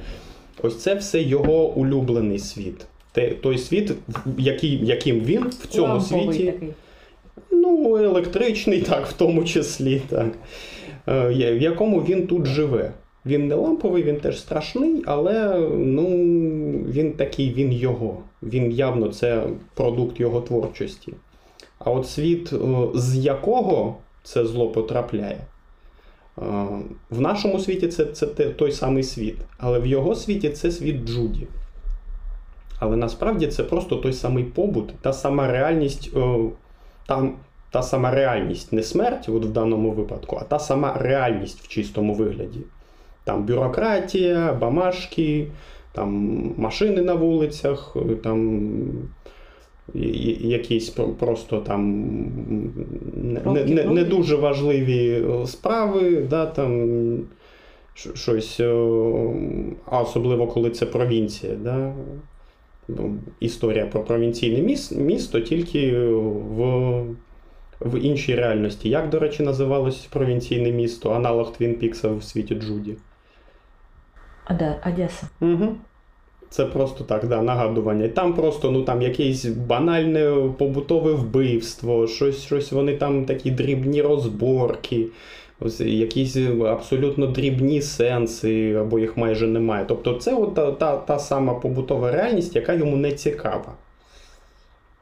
Ось 0.64 0.80
це 0.82 0.95
все 0.95 1.22
його 1.22 1.70
улюблений 1.70 2.39
світ. 2.39 2.86
Той 3.41 3.57
світ, 3.57 3.91
який, 4.38 4.86
яким 4.86 5.20
він 5.20 5.43
в 5.43 5.68
цьому 5.68 5.93
Ламповий 5.93 6.34
світі. 6.34 6.51
такий. 6.51 6.70
Ну, 7.51 7.97
електричний, 7.97 8.81
так, 8.81 9.07
в 9.07 9.13
тому 9.13 9.43
числі, 9.43 10.01
так. 10.09 10.27
е, 11.07 11.53
в 11.53 11.61
якому 11.61 11.99
він 11.99 12.27
тут 12.27 12.45
живе. 12.45 12.91
Він 13.25 13.47
не 13.47 13.55
ламповий, 13.55 14.03
він 14.03 14.19
теж 14.19 14.39
страшний, 14.39 15.03
але 15.05 15.59
ну, 15.77 16.07
він 16.88 17.13
такий, 17.13 17.53
він 17.53 17.71
його. 17.71 18.17
Він 18.43 18.71
явно 18.71 19.07
це 19.07 19.43
продукт 19.73 20.19
його 20.19 20.41
творчості. 20.41 21.13
А 21.79 21.91
от 21.91 22.07
світ, 22.07 22.53
е, 22.53 22.57
з 22.93 23.15
якого 23.15 23.97
це 24.23 24.45
зло 24.45 24.69
потрапляє, 24.69 25.38
е, 25.38 26.41
в 27.09 27.21
нашому 27.21 27.59
світі 27.59 27.88
це, 27.88 28.05
це 28.05 28.25
той 28.27 28.71
самий 28.71 29.03
світ, 29.03 29.36
але 29.57 29.79
в 29.79 29.88
його 29.88 30.15
світі 30.15 30.49
це 30.49 30.71
світ 30.71 31.05
Джуді. 31.05 31.47
Але 32.79 32.97
насправді 32.97 33.47
це 33.47 33.63
просто 33.63 33.95
той 33.95 34.13
самий 34.13 34.43
побут, 34.43 34.93
та 35.01 35.13
сама 35.13 35.51
реальність, 35.51 36.11
там, 37.06 37.36
та 37.72 37.82
сама 37.82 38.12
реальність, 38.12 38.74
не 38.74 38.84
смерть 38.84 39.30
от 39.30 39.45
в 39.45 39.49
даному 39.49 39.91
випадку, 39.91 40.38
а 40.41 40.43
та 40.43 40.60
сама 40.60 40.97
реальність 40.99 41.60
в 41.62 41.68
чистому 41.68 42.14
вигляді. 42.14 42.60
Там 43.24 43.43
бюрократія, 43.43 44.53
бамашки, 44.53 45.47
там 45.91 46.10
машини 46.58 47.01
на 47.01 47.14
вулицях, 47.14 47.97
там 48.24 48.70
якісь 49.93 50.89
просто 51.20 51.60
там 51.60 52.06
не, 53.16 53.66
не, 53.66 53.84
не 53.84 54.03
дуже 54.03 54.36
важливі 54.36 55.24
е, 55.30 55.47
справи, 55.47 56.28
да, 56.30 56.45
там 56.45 57.20
щось, 57.93 58.60
е, 58.60 58.74
а 59.86 60.01
особливо 60.01 60.47
коли 60.47 60.70
це 60.70 60.86
провінція. 60.86 61.56
Да? 61.56 61.93
Ну, 62.88 63.17
Історія 63.39 63.86
про 63.86 64.03
провінційне 64.03 64.75
місто 64.91 65.39
тільки 65.39 65.97
в, 65.97 67.01
в 67.79 67.99
іншій 67.99 68.36
реальності. 68.36 68.89
Як, 68.89 69.09
до 69.09 69.19
речі, 69.19 69.43
називалось 69.43 69.97
провінційне 69.97 70.71
місто, 70.71 71.11
аналог 71.11 71.53
Твін 71.53 71.75
Пікса 71.75 72.09
в 72.09 72.23
світі 72.23 72.55
Джуді? 72.55 72.95
Оде- 74.49 74.75
Одесса. 74.88 75.27
Угу. 75.41 75.75
Це 76.49 76.65
просто 76.65 77.03
так, 77.03 77.27
да, 77.27 77.41
нагадування. 77.41 78.07
Там 78.07 78.33
просто 78.33 78.71
ну, 78.71 78.83
там 78.83 79.01
якесь 79.01 79.45
банальне 79.45 80.49
побутове 80.57 81.13
вбивство, 81.13 82.07
щось, 82.07 82.43
щось 82.45 82.71
вони 82.71 82.97
там 82.97 83.25
такі 83.25 83.51
дрібні 83.51 84.01
розборки, 84.01 85.07
ось 85.60 85.80
якісь 85.80 86.38
абсолютно 86.66 87.28
дрібні 87.28 87.82
сенси, 87.82 88.74
або 88.74 88.99
їх 88.99 89.18
майже 89.18 89.47
немає. 89.47 89.86
Тобто 89.88 90.14
це 90.14 90.34
от 90.34 90.56
та, 90.56 90.72
та, 90.72 90.97
та 90.97 91.20
сама 91.20 91.53
побутова 91.53 92.12
реальність, 92.12 92.56
яка 92.56 92.74
йому 92.74 92.97
не 92.97 93.12
цікава. 93.12 93.74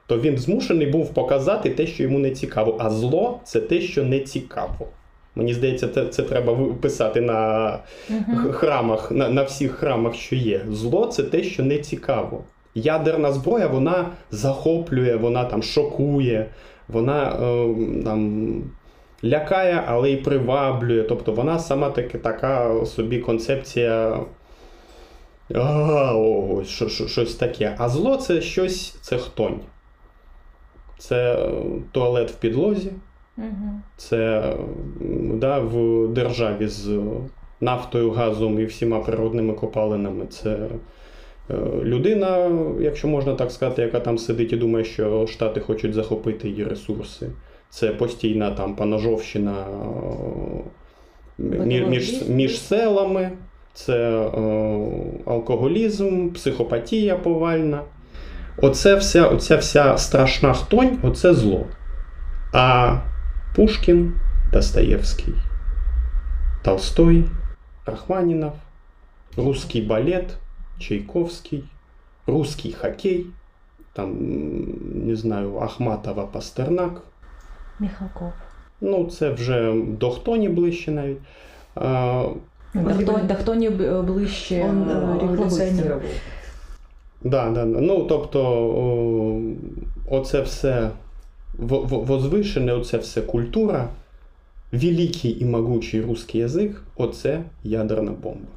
То 0.07 0.19
він 0.19 0.37
змушений 0.37 0.87
був 0.87 1.13
показати 1.13 1.69
те, 1.69 1.87
що 1.87 2.03
йому 2.03 2.19
не 2.19 2.31
цікаво. 2.31 2.77
А 2.79 2.89
зло 2.89 3.39
це 3.43 3.59
те, 3.59 3.81
що 3.81 4.03
не 4.03 4.19
цікаво. 4.19 4.87
Мені 5.35 5.53
здається, 5.53 5.87
це, 5.87 6.05
це 6.05 6.23
треба 6.23 6.55
писати 6.81 7.21
на 7.21 7.79
храмах, 8.51 9.11
на, 9.11 9.29
на 9.29 9.43
всіх 9.43 9.71
храмах, 9.71 10.15
що 10.15 10.35
є. 10.35 10.61
Зло 10.71 11.05
це 11.07 11.23
те, 11.23 11.43
що 11.43 11.63
не 11.63 11.77
цікаво. 11.77 12.43
Ядерна 12.75 13.31
зброя 13.31 13.67
вона 13.67 14.05
захоплює, 14.31 15.15
вона 15.15 15.45
там 15.45 15.63
шокує, 15.63 16.49
вона 16.87 17.29
е, 17.29 17.75
там, 18.03 18.53
лякає, 19.23 19.83
але 19.87 20.11
й 20.11 20.17
приваблює. 20.17 21.03
Тобто 21.03 21.31
вона 21.31 21.59
сама 21.59 21.89
таки, 21.89 22.17
така 22.17 22.85
собі 22.85 23.19
концепція. 23.19 24.19
А, 25.55 26.13
що- 26.65 26.89
що- 26.89 27.07
щось 27.07 27.35
таке. 27.35 27.75
А 27.77 27.89
зло 27.89 28.17
це 28.17 28.41
щось, 28.41 28.91
це 29.01 29.17
хтонь. 29.17 29.59
Це 30.97 31.33
е, 31.33 31.49
туалет 31.91 32.31
в 32.31 32.35
підлозі, 32.35 32.91
Мгм. 33.37 33.81
це 33.97 34.53
да, 35.33 35.59
в 35.59 36.07
державі 36.07 36.67
з 36.67 36.99
нафтою, 37.61 38.11
газом 38.11 38.59
і 38.59 38.65
всіма 38.65 38.99
природними 38.99 39.53
копалинами. 39.53 40.25
Це 40.25 40.49
е, 40.49 41.55
людина, 41.83 42.51
якщо 42.79 43.07
можна 43.07 43.33
так 43.35 43.51
сказати, 43.51 43.81
яка 43.81 43.99
там 43.99 44.17
сидить 44.17 44.53
і 44.53 44.57
думає, 44.57 44.85
що 44.85 45.27
Штати 45.27 45.59
хочуть 45.59 45.93
захопити 45.93 46.49
її 46.49 46.63
ресурси. 46.63 47.29
Це 47.73 47.87
постійна 47.87 48.51
там 48.51 48.75
панажовщина 48.75 49.65
е, 51.39 51.85
між, 51.89 52.27
між 52.27 52.61
селами, 52.61 53.31
це 53.73 53.93
е, 53.93 54.29
алкоголізм, 55.25 56.29
психопатія 56.29 57.15
повальна. 57.15 57.81
Оце 58.57 58.95
вся, 58.95 59.27
оця 59.27 59.57
вся 59.57 59.97
страшна 59.97 60.53
хтонь, 60.53 60.97
оце 61.03 61.33
зло. 61.33 61.65
А 62.53 62.97
Пушкін, 63.55 64.13
Достоєвський, 64.51 65.33
Толстой, 66.63 67.23
Рахманінов, 67.85 68.53
русский 69.37 69.81
балет, 69.81 70.37
Чайковський, 70.79 71.63
русский 72.27 72.73
хоккей, 72.73 73.25
там, 73.93 74.15
не 75.05 75.15
знаю, 75.15 75.57
Ахматова 75.57 76.25
Пастернак. 76.25 77.01
Михалков. 77.83 78.31
Ну, 78.81 79.05
це 79.05 79.29
вже 79.29 79.73
до 79.99 80.09
хтоні 80.09 80.49
ближче 80.49 80.91
навіть. 80.91 81.17
А, 81.75 82.25
Да 82.73 82.93
хто, 82.93 83.19
да 83.27 83.33
хто 83.35 83.55
не 83.55 83.69
б- 83.69 84.01
ближче 84.01 84.65
Он 84.69 84.89
е. 84.91 85.99
Да, 87.23 87.49
да, 87.49 87.65
да. 87.65 87.81
Ну, 87.81 88.03
тобто, 88.03 88.41
о, 88.77 89.41
оце 90.09 90.41
все 90.41 90.89
в- 91.53 91.75
в- 91.87 92.05
возвишене, 92.05 92.73
оце 92.73 92.97
все 92.97 93.21
культура, 93.21 93.87
великий 94.71 95.41
і 95.41 95.45
могучий 95.45 96.01
русський 96.01 96.41
язик 96.41 96.81
оце 96.95 97.41
ядерна 97.63 98.11
бомба, 98.11 98.47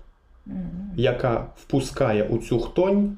яка 0.96 1.46
впускає 1.56 2.24
у 2.24 2.38
цю 2.38 2.60
хтонь 2.60 3.16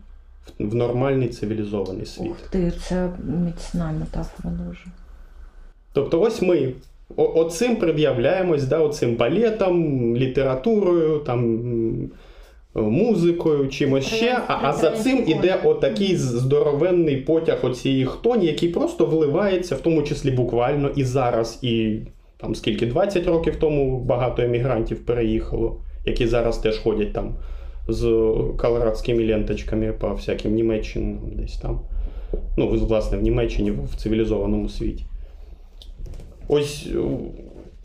в- 0.59 0.65
в 0.69 0.75
нормальний 0.75 1.29
цивілізований 1.29 2.07
світ. 2.07 2.31
Ух 2.31 2.37
ти, 2.51 2.71
це 2.71 3.11
міцна 3.45 3.93
метафора 4.01 4.51
дуже. 4.51 4.85
Тобто, 5.93 6.21
ось 6.21 6.43
ми 6.43 6.73
оцим 7.17 7.77
пред'являємось, 7.77 8.65
да, 8.65 8.79
оцим 8.79 9.17
балетом, 9.17 10.17
літературою, 10.17 11.19
там, 11.19 11.61
музикою, 12.75 13.69
чимось 13.69 14.07
ще. 14.07 14.39
А, 14.49 14.59
а 14.63 14.73
за 14.73 14.91
цим 14.91 15.25
іде 15.27 15.61
отакий 15.65 16.17
здоровенний 16.17 17.17
потяг 17.17 17.59
оцієї 17.63 18.07
хтоні, 18.07 18.47
який 18.47 18.69
просто 18.69 19.07
вливається, 19.07 19.75
в 19.75 19.81
тому 19.81 20.03
числі 20.03 20.31
буквально 20.31 20.91
і 20.97 21.05
зараз, 21.05 21.59
і 21.63 21.99
там 22.37 22.55
скільки 22.55 22.87
20 22.87 23.27
років 23.27 23.57
тому 23.57 24.01
багато 24.01 24.43
емігрантів 24.43 25.07
переїхало, 25.07 25.81
які 26.05 26.27
зараз 26.27 26.59
теж 26.59 26.79
ходять 26.79 27.13
там 27.13 27.35
з 27.89 28.03
колорадськими 28.59 29.27
ленточками 29.27 29.93
по 29.93 30.15
всяким 30.15 30.55
Німеччинам 30.55 31.19
десь 31.37 31.57
там. 31.57 31.81
Ну, 32.57 32.69
власне, 32.69 33.19
в 33.19 33.23
Німеччині, 33.23 33.71
в 33.71 33.97
цивілізованому 33.97 34.69
світі. 34.69 35.05
Ось, 36.49 36.89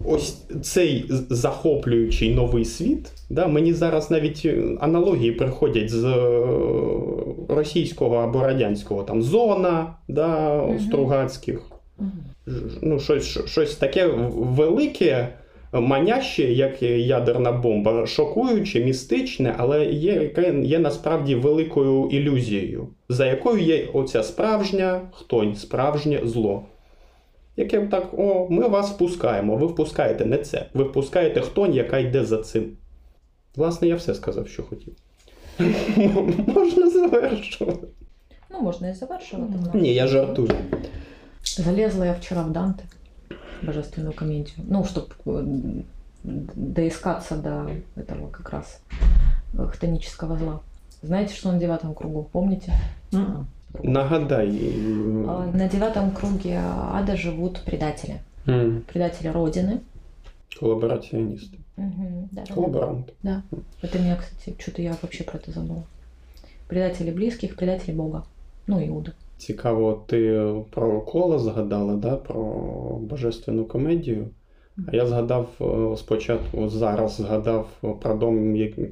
ось 0.05 0.31
цей 0.61 1.05
захоплюючий 1.29 2.35
новий 2.35 2.65
світ. 2.65 3.11
Да, 3.29 3.47
мені 3.47 3.73
зараз 3.73 4.11
навіть 4.11 4.41
е, 4.45 4.63
аналогії 4.79 5.31
приходять 5.31 5.89
з 5.89 6.05
е, 6.05 6.37
російського 7.49 8.15
або 8.15 8.39
радянського 8.39 9.03
там 9.03 9.21
зона 9.21 9.95
да, 10.07 10.57
Мгм. 10.63 10.79
Стругацьких. 10.79 11.61
Ж- 12.47 12.61
Ну, 12.81 12.99
щось, 12.99 13.39
щось 13.45 13.75
таке 13.75 14.07
велике, 14.35 15.27
маняще, 15.73 16.43
як 16.43 16.83
ядерна 16.83 17.51
бомба, 17.51 18.05
шокуюче, 18.07 18.83
містичне, 18.85 19.55
але 19.57 19.85
є, 19.85 20.31
є 20.63 20.79
насправді 20.79 21.35
великою 21.35 22.09
ілюзією, 22.11 22.87
за 23.09 23.25
якою 23.25 23.59
є 23.63 23.87
оця 23.93 24.23
справжня 24.23 25.01
хтонь, 25.11 25.55
справжнє 25.55 26.19
зло 26.23 26.63
Яке 27.56 27.80
б 27.80 27.90
так, 27.90 28.14
о, 28.18 28.46
ми 28.50 28.68
вас 28.68 28.90
впускаємо, 28.90 29.56
ви 29.56 29.66
впускаєте 29.66 30.24
не 30.24 30.38
це. 30.38 30.66
Ви 30.74 30.84
впускаєте 30.84 31.40
хтонь, 31.40 31.74
яка 31.74 31.98
йде 31.98 32.24
за 32.24 32.38
цим. 32.38 32.72
Власне, 33.56 33.88
я 33.88 33.96
все 33.96 34.14
сказав, 34.14 34.48
що 34.48 34.62
хотів. 34.62 34.94
Можна 36.46 36.90
завершувати. 36.90 37.86
Ну, 38.50 38.60
можна 38.60 38.88
і 38.88 38.94
завершувати. 38.94 39.52
Мгм. 39.52 39.70
да. 39.72 39.78
Ні, 39.78 39.94
я 39.94 40.06
жартую. 40.06 40.50
Залезла 41.44 42.06
я 42.06 42.12
вчера 42.12 42.42
в 42.42 42.50
Данте, 42.52 42.84
божественную 43.62 44.14
комедию. 44.14 44.58
Ну, 44.68 44.84
чтобы 44.84 45.84
доискаться 46.24 47.36
до 47.36 47.70
этого 47.96 48.30
как 48.30 48.50
раз 48.50 48.80
э, 49.54 49.66
хтонического 49.66 50.36
зла. 50.36 50.60
Знаете, 51.02 51.34
что 51.34 51.52
на 51.52 51.58
девятом 51.58 51.94
кругу? 51.94 52.28
Помните? 52.32 52.72
Мгм. 53.12 53.46
Нагадай. 53.82 54.48
А, 55.28 55.50
На 55.54 55.68
девятом 55.68 56.10
круге 56.10 56.60
ада 56.92 57.16
живут 57.16 57.60
предатели. 57.66 58.20
М, 58.48 58.82
Предатели 58.92 59.32
Родины. 59.32 59.78
Колабораціоністи. 60.60 61.58
Мгм, 61.76 62.28
да. 62.32 62.44
Колаборант. 62.54 63.12
Это 63.82 63.98
меня, 63.98 64.16
кстати, 64.16 64.54
что-то 64.58 64.82
я 64.82 64.90
вообще 65.02 65.24
про 65.24 65.38
это 65.38 65.52
забыла. 65.52 65.82
Предатели 66.68 67.10
близких, 67.10 67.56
предатели 67.56 67.94
Бога. 67.94 68.22
Ну, 68.66 68.80
Иуда. 68.86 69.12
Цікаво, 69.38 70.02
ти 70.06 70.42
про 70.70 71.00
коло 71.00 71.38
згадала, 71.38 71.94
да? 71.96 72.16
про 72.16 72.44
божественну 73.02 73.64
комедію. 73.64 74.26
А 74.87 74.95
я 74.95 75.05
згадав 75.05 75.47
е, 75.61 75.97
спочатку, 75.97 76.69
зараз 76.69 77.15
згадав 77.15 77.67
про 78.01 78.15
дом, 78.15 78.55
який 78.55 78.85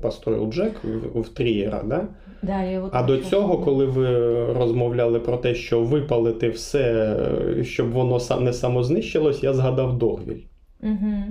построїв 0.00 0.52
Джек 0.52 0.72
в, 1.14 1.28
Трієра, 1.28 1.82
да? 1.86 2.04
Да, 2.42 2.62
я 2.62 2.88
А 2.92 3.02
до 3.02 3.18
цього, 3.18 3.42
розумію. 3.46 3.64
коли 3.64 3.86
ви 3.86 4.44
розмовляли 4.52 5.20
про 5.20 5.36
те, 5.36 5.54
що 5.54 5.80
випалити 5.80 6.48
все, 6.50 7.16
е, 7.58 7.64
щоб 7.64 7.90
воно 7.90 8.18
не 8.40 8.52
самознищилось, 8.52 9.42
я 9.42 9.54
згадав 9.54 9.98
Догвіль. 9.98 10.42
Мгм. 10.80 11.24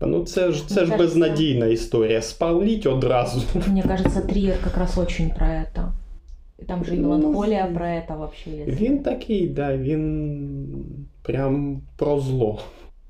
Ну 0.00 0.24
це 0.24 0.52
ж 0.52 0.68
це 0.68 0.74
Мені 0.74 0.86
ж 0.86 0.92
кажется- 0.92 0.96
безнадійна 1.18 1.66
історія. 1.66 2.22
Спаліть 2.22 2.86
одразу. 2.86 3.40
Мне 3.68 3.82
кажется, 3.82 4.20
Триер 4.20 4.56
как 4.64 4.76
раз 4.76 4.98
очень 4.98 5.30
про 5.30 5.46
это. 5.46 5.92
И 6.62 6.64
там 6.64 6.84
же 6.84 6.94
и 6.94 6.98
Ну, 6.98 7.08
про 7.74 7.86
это 7.86 8.18
вообще. 8.18 8.50
Він 8.66 8.98
такий, 8.98 9.48
да, 9.48 9.76
він 9.76 10.84
прям 11.22 11.80
про 11.96 12.20
зло, 12.20 12.58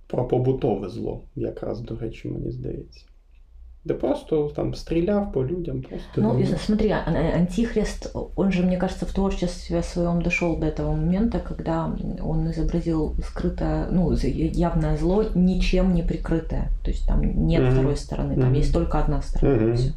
про 0.08 0.24
побутове 0.24 0.89
зло, 0.89 1.22
якраз, 1.36 1.82
до 1.82 1.96
речі, 1.98 2.28
мені 2.28 2.52
здається. 2.52 3.02
Де 3.86 3.94
просто 3.94 4.52
там 4.56 4.76
стріляв 4.76 5.32
по 5.34 5.46
людям, 5.46 5.82
просто. 5.82 6.08
Ну, 6.22 6.39
и 6.39 6.46
смотри, 6.46 6.89
а- 6.89 7.04
а- 7.08 7.38
Антихрист, 7.38 8.16
он 8.36 8.52
же, 8.52 8.64
мне 8.64 8.78
кажется, 8.78 9.06
в 9.06 9.12
творчестве 9.14 9.84
своем 9.84 10.22
дошел 10.22 10.58
до 10.60 10.66
этого 10.68 10.92
момента, 10.92 11.39
когда 11.39 11.96
он 12.24 12.50
изобразил 12.52 13.16
скрытое, 13.24 13.88
ну, 13.92 14.16
з- 14.16 14.30
явное 14.54 14.98
зло, 14.98 15.26
ничем 15.36 15.94
не 15.94 16.04
прикрытое. 16.04 16.68
То 16.84 16.92
есть 16.92 17.08
там 17.08 17.48
нет 17.48 17.62
Мгм. 17.64 17.72
второй 17.72 17.94
стороны, 17.96 18.36
там 18.36 18.50
Мгм. 18.52 18.60
есть 18.60 18.74
только 18.74 19.00
одна 19.00 19.22
сторона. 19.22 19.56
Мгм. 19.56 19.74
Всё. 19.74 19.92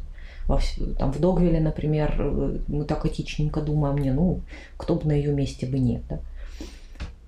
Во 0.47 0.55
вс- 0.55 0.95
там 0.97 1.11
в 1.11 1.19
Догвиле, 1.19 1.59
например, 1.59 2.15
э, 2.19 2.57
мы 2.67 2.85
так 2.85 3.05
этичненько 3.05 3.61
думаем, 3.61 3.97
не, 3.97 4.13
ну, 4.13 4.39
кто 4.77 4.95
бы 4.95 5.05
на 5.07 5.13
ее 5.13 5.31
месте 5.33 5.67
бы 5.67 5.79
нет, 5.79 6.01
да? 6.09 6.19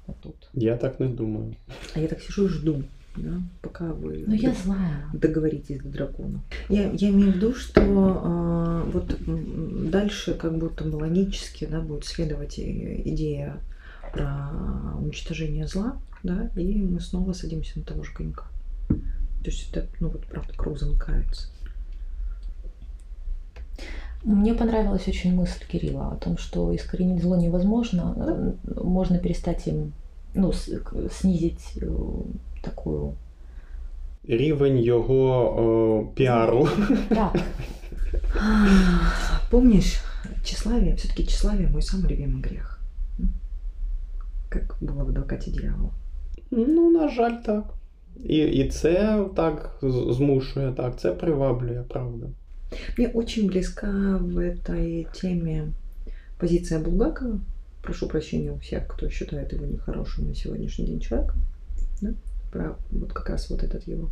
А 0.07 0.11
тут. 0.23 0.40
я 0.54 0.76
так 0.76 1.00
не 1.00 1.08
думаю. 1.08 1.54
А 1.94 2.00
я 2.00 2.08
так 2.08 2.20
сижу 2.20 2.46
и 2.46 2.48
жду, 2.48 2.82
да, 3.16 3.40
пока 3.62 3.92
вы 3.92 4.24
Ну, 4.26 4.34
я 4.34 4.52
злая. 4.52 5.06
договоритесь 5.14 5.80
до 5.80 5.88
дракона. 5.88 6.40
Я, 6.68 6.90
я 6.92 7.08
имею 7.08 7.32
в 7.32 7.36
виду, 7.36 7.54
что 7.54 7.80
а, 7.80 8.84
вот 8.92 9.16
дальше 9.90 10.34
как 10.34 10.58
будто 10.58 10.84
бы 10.84 10.96
логически 10.96 11.66
да, 11.66 11.80
будет 11.80 12.04
следовать 12.04 12.58
идея 12.58 13.56
про 14.12 14.50
уничтожение 15.00 15.66
зла, 15.66 15.96
да, 16.22 16.50
и 16.56 16.74
мы 16.82 17.00
снова 17.00 17.32
садимся 17.32 17.78
на 17.78 17.84
того 17.84 18.02
же 18.02 18.12
конька. 18.12 18.44
То 18.88 19.50
есть 19.50 19.70
это, 19.72 19.86
ну 20.00 20.08
вот 20.08 20.24
правда, 20.26 20.52
круг 20.54 20.78
замыкается. 20.78 21.48
Мне 24.22 24.54
понравилась 24.54 25.08
очень 25.08 25.34
мысль 25.34 25.64
Кирилла 25.66 26.12
о 26.12 26.16
том, 26.16 26.38
что 26.38 26.74
искоренить 26.76 27.22
зло 27.22 27.36
невозможно, 27.36 28.14
э, 28.16 28.80
можно 28.80 29.18
перестать 29.18 29.66
им, 29.66 29.92
ну, 30.35 30.53
с- 30.53 30.79
к- 30.79 31.09
снизить 31.11 31.73
э, 31.81 31.87
такую... 32.61 33.13
Рівень 34.29 34.77
його 34.79 35.25
о, 35.59 36.03
піару. 36.15 36.67
Да, 37.09 37.33
Помнишь, 39.49 40.01
тщеславие, 40.43 40.95
все-таки 40.95 41.23
тщеславие 41.25 41.67
мой 41.67 41.81
самый 41.81 42.09
любимый 42.09 42.41
грех. 42.41 42.79
М? 43.19 43.29
Как 44.49 44.77
было 44.81 45.03
в 45.05 45.09
адвокате 45.09 45.51
дьявола. 45.51 45.91
Ну, 46.51 46.91
на 46.91 47.09
жаль, 47.09 47.35
так. 47.45 47.63
І, 48.25 48.37
і 48.37 48.69
це 48.69 49.25
так 49.35 49.77
з- 49.81 50.13
змушує, 50.15 50.71
так, 50.71 50.99
це 50.99 51.11
приваблює, 51.11 51.83
правда. 51.89 52.27
Мне 52.97 53.07
очень 53.13 53.47
близка 53.47 53.87
в 54.21 54.37
этой 54.39 55.07
теме 55.21 55.67
позиция 56.37 56.79
Булгакова. 56.79 57.39
Прошу 57.81 58.07
прощения 58.07 58.51
у 58.51 58.57
всех, 58.57 58.87
кто 58.87 59.09
считает 59.09 59.53
его 59.53 59.65
нехорошим 59.65 60.27
на 60.27 60.35
сегодняшний 60.35 60.85
день 60.85 60.99
человеком. 60.99 61.37
Да? 62.01 62.09
Про 62.51 62.75
вот 62.91 63.13
как 63.13 63.29
раз 63.29 63.49
вот 63.49 63.63
этот 63.63 63.87
его 63.87 64.09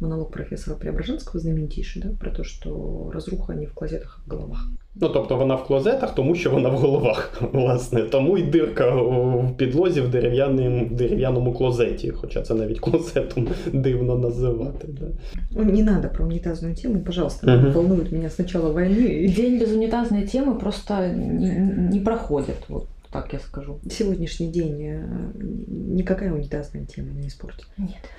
монолог 0.00 0.30
профессора 0.32 0.74
Преображенского 0.76 1.40
знаменитейший, 1.40 2.02
да, 2.02 2.08
про 2.20 2.30
то, 2.30 2.44
что 2.44 3.10
разруха 3.14 3.54
не 3.54 3.66
в 3.66 3.72
клозетах, 3.72 4.18
а 4.18 4.22
в 4.26 4.30
головах. 4.36 4.58
Ну, 4.94 5.08
тобто 5.08 5.36
вона 5.36 5.54
в 5.54 5.66
клозетах, 5.66 6.14
тому 6.14 6.34
що 6.34 6.50
вона 6.50 6.68
в 6.68 6.76
головах, 6.76 7.42
власне. 7.52 8.02
Тому 8.02 8.38
і 8.38 8.42
дирка 8.42 8.90
в 8.94 9.56
підлозі 9.56 10.00
в 10.00 10.08
дерев'яному, 10.10 10.88
дерев'яному 10.90 11.52
клозеті, 11.54 12.10
хоча 12.10 12.42
це 12.42 12.54
навіть 12.54 12.80
клозетом 12.80 13.48
дивно 13.72 14.16
називати. 14.16 14.88
Да. 14.88 15.06
Ну, 15.50 15.64
Не 15.64 15.82
надо 15.82 16.08
про 16.08 16.24
унитазную 16.24 16.74
тему, 16.74 17.00
пожалуйста, 17.06 17.56
Мгм. 17.56 17.72
волнует 17.72 18.12
меня 18.12 18.26
с 18.30 18.38
начала 18.38 18.72
войны. 18.72 19.24
И 19.24 19.28
день 19.28 19.58
без 19.60 19.72
унитазной 19.72 20.22
темы 20.26 20.58
просто 20.58 21.08
не, 21.08 21.50
не 21.92 22.00
проходит, 22.00 22.56
вот 22.68 22.86
Так 23.11 23.33
я 23.33 23.39
скажу. 23.39 23.79
сегодняшний 23.89 24.49
день 24.51 24.81
э, 24.81 25.03
никакая 25.97 26.31
унитазная 26.33 26.85
тема 26.85 27.11
не 27.13 27.27
испортит. 27.27 27.67
Нет. 27.77 28.09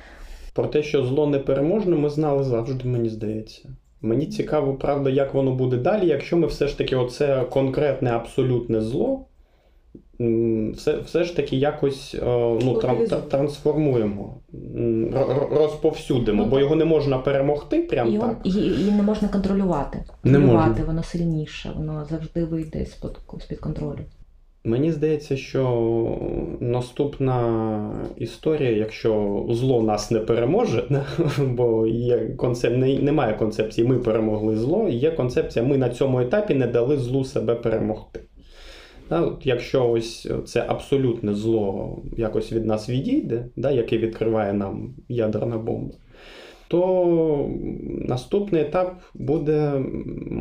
Про 0.55 0.66
те, 0.66 0.82
що 0.82 1.05
зло 1.05 1.26
непереможне, 1.26 1.97
ми 1.97 2.11
знали 2.11 2.45
завжди, 2.45 2.88
мені 2.88 3.09
здається. 3.09 3.68
Мені 4.03 4.26
цікаво, 4.26 4.74
правда, 4.74 5.11
як 5.11 5.34
воно 5.34 5.55
буде 5.55 5.76
далі, 5.76 6.07
якщо 6.07 6.36
ми 6.36 6.47
все 6.47 6.68
ж 6.68 6.78
таки 6.78 6.97
оце 6.97 7.45
конкретне 7.51 8.11
абсолютне 8.11 8.80
зло, 8.80 9.26
все, 10.74 10.99
все 11.07 11.24
ж 11.24 11.36
таки 11.36 11.57
якось 11.57 12.14
е, 12.14 12.24
ну, 12.62 12.74
тран- 12.74 13.22
трансформуємо, 13.28 14.34
розповсюдимо, 15.53 16.43
Ну, 16.45 16.51
бо 16.51 16.61
його 16.61 16.76
не 16.76 16.84
можна 16.84 17.18
перемогти 17.18 17.82
прям 17.82 18.09
І, 18.14 18.18
он, 18.18 18.28
так. 18.28 18.38
і, 18.45 18.51
і 18.88 18.91
не 18.93 19.03
можна 19.03 19.28
контролювати. 19.28 20.05
Не 20.24 20.32
Контролювати, 20.32 20.68
можна. 20.70 20.84
воно 20.84 21.03
сильніше, 21.03 21.72
воно 21.76 22.07
завжди 22.11 22.45
вийде 22.45 22.86
з-під 22.86 23.59
контролю. 23.59 23.99
Мені 24.64 24.92
здається, 24.92 25.36
що 25.36 26.18
наступна 26.61 28.11
історія, 28.16 28.70
якщо 28.70 29.44
зло 29.50 29.82
нас 29.82 30.11
не 30.11 30.20
переможе, 30.20 31.02
бо 31.38 31.86
є 31.86 32.18
концеп... 32.36 32.76
немає 33.02 33.34
концепції 33.34 33.86
ми 33.86 33.98
перемогли 33.98 34.56
зло, 34.56 34.88
є 34.88 35.11
концепція 35.11 35.64
ми 35.64 35.78
на 35.78 35.88
цьому 35.88 36.20
етапі 36.20 36.54
не 36.54 36.66
дали 36.66 36.96
злу 36.96 37.24
себе 37.24 37.54
перемогти. 37.54 38.20
Якщо 39.42 39.90
ось 39.90 40.30
це 40.46 40.64
абсолютне 40.68 41.34
зло 41.34 41.98
якось 42.16 42.52
від 42.52 42.66
нас 42.66 42.88
відійде, 42.88 43.46
яке 43.56 43.98
відкриває 43.98 44.52
нам 44.52 44.94
ядерна 45.08 45.58
бомба, 45.58 45.94
то 46.70 47.50
наступний 48.08 48.62
етап 48.62 49.00
буде, 49.14 49.82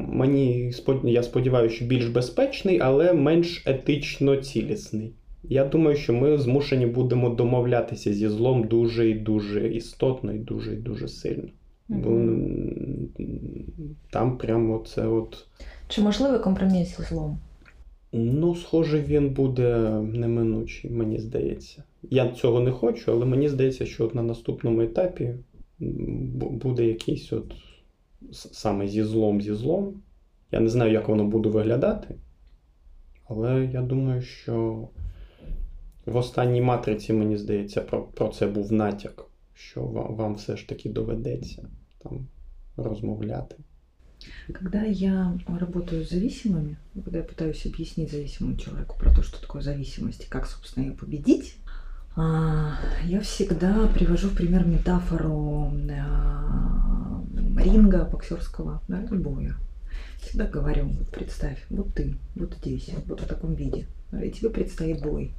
мені 0.09 0.71
я 1.03 1.23
сподіваюся, 1.23 1.75
що 1.75 1.85
більш 1.85 2.05
безпечний, 2.07 2.79
але 2.79 3.13
менш 3.13 3.63
етично 3.65 4.35
цілісний. 4.35 5.13
Я 5.43 5.65
думаю, 5.65 5.97
що 5.97 6.13
ми 6.13 6.37
змушені 6.37 6.85
будемо 6.85 7.29
домовлятися 7.29 8.13
зі 8.13 8.27
злом 8.29 8.63
дуже 8.63 9.09
і 9.09 9.13
дуже 9.13 9.67
істотно, 9.67 10.33
і 10.33 10.37
дуже 10.37 10.73
і 10.73 10.77
дуже 10.77 11.07
сильно. 11.07 11.47
Бо 11.87 12.09
Мгм. 12.09 13.09
м, 13.19 13.27
там 14.09 14.37
прямо 14.37 14.83
це 14.87 15.07
от. 15.07 15.45
Чи 15.87 16.01
можливий 16.01 16.39
компроміс 16.39 16.97
зі 16.97 17.03
злом? 17.03 17.37
Ну, 18.13 18.55
схоже, 18.55 19.01
він 19.01 19.29
буде 19.29 19.89
неминучий, 20.13 20.91
мені 20.91 21.19
здається. 21.19 21.83
Я 22.09 22.29
цього 22.29 22.59
не 22.59 22.71
хочу, 22.71 23.11
але 23.11 23.25
мені 23.25 23.49
здається, 23.49 23.85
що 23.85 24.05
от 24.05 24.15
на 24.15 24.23
наступному 24.23 24.81
етапі 24.81 25.33
буде 26.38 26.86
якийсь 26.86 27.32
от 27.32 27.54
с- 28.30 28.54
саме 28.54 28.88
зі 28.88 29.02
злом, 29.04 29.42
зі 29.42 29.54
злом. 29.54 29.94
Я 30.52 30.60
не 30.60 30.68
знаю, 30.68 30.92
як 30.92 31.08
воно 31.08 31.24
буде 31.24 31.48
виглядати, 31.48 32.14
але 33.28 33.64
я 33.72 33.82
думаю, 33.82 34.22
що 34.22 34.88
в 36.06 36.16
останній 36.16 36.60
матриці, 36.62 37.12
мені 37.12 37.36
здається, 37.36 37.80
про, 37.80 38.02
про 38.02 38.28
це 38.28 38.46
був 38.46 38.72
натяк, 38.72 39.24
що 39.54 39.82
вам, 39.82 40.16
вам 40.16 40.34
все 40.34 40.56
ж 40.56 40.68
таки 40.68 40.88
доведеться 40.88 41.68
там 41.98 42.26
розмовляти. 42.76 43.56
Когда 44.60 44.84
я 44.84 45.38
работаю 45.60 46.02
с 46.02 46.12
зависимыми, 46.12 46.76
когда 46.94 47.18
я 47.18 47.24
пытаюсь 47.24 47.66
объяснить 47.66 48.10
зависимому 48.10 48.56
человеку 48.56 48.96
про 48.98 49.14
то, 49.14 49.22
что 49.22 49.40
такое 49.40 49.62
зависимость 49.62 50.24
и 50.24 50.28
как, 50.30 50.46
собственно, 50.46 50.86
ее 50.86 50.92
победить, 50.92 51.56
а, 51.66 51.67
я 52.18 53.20
всегда 53.22 53.88
привожу 53.88 54.28
в 54.28 54.36
пример 54.36 54.66
метафору 54.66 55.72
а, 55.90 57.20
ринга 57.58 58.04
боксерского 58.04 58.80
да, 58.88 59.02
и 59.02 59.14
боя. 59.16 59.56
Всегда 60.20 60.46
говорю, 60.46 60.86
вот 60.86 61.08
представь, 61.08 61.58
вот 61.70 61.92
ты, 61.94 62.14
вот 62.36 62.54
здесь, 62.60 62.90
вот 63.06 63.20
в 63.20 63.26
таком 63.26 63.54
виде, 63.54 63.86
да, 64.12 64.22
и 64.22 64.30
тебе 64.30 64.50
предстоит 64.50 65.02
бой. 65.02 65.32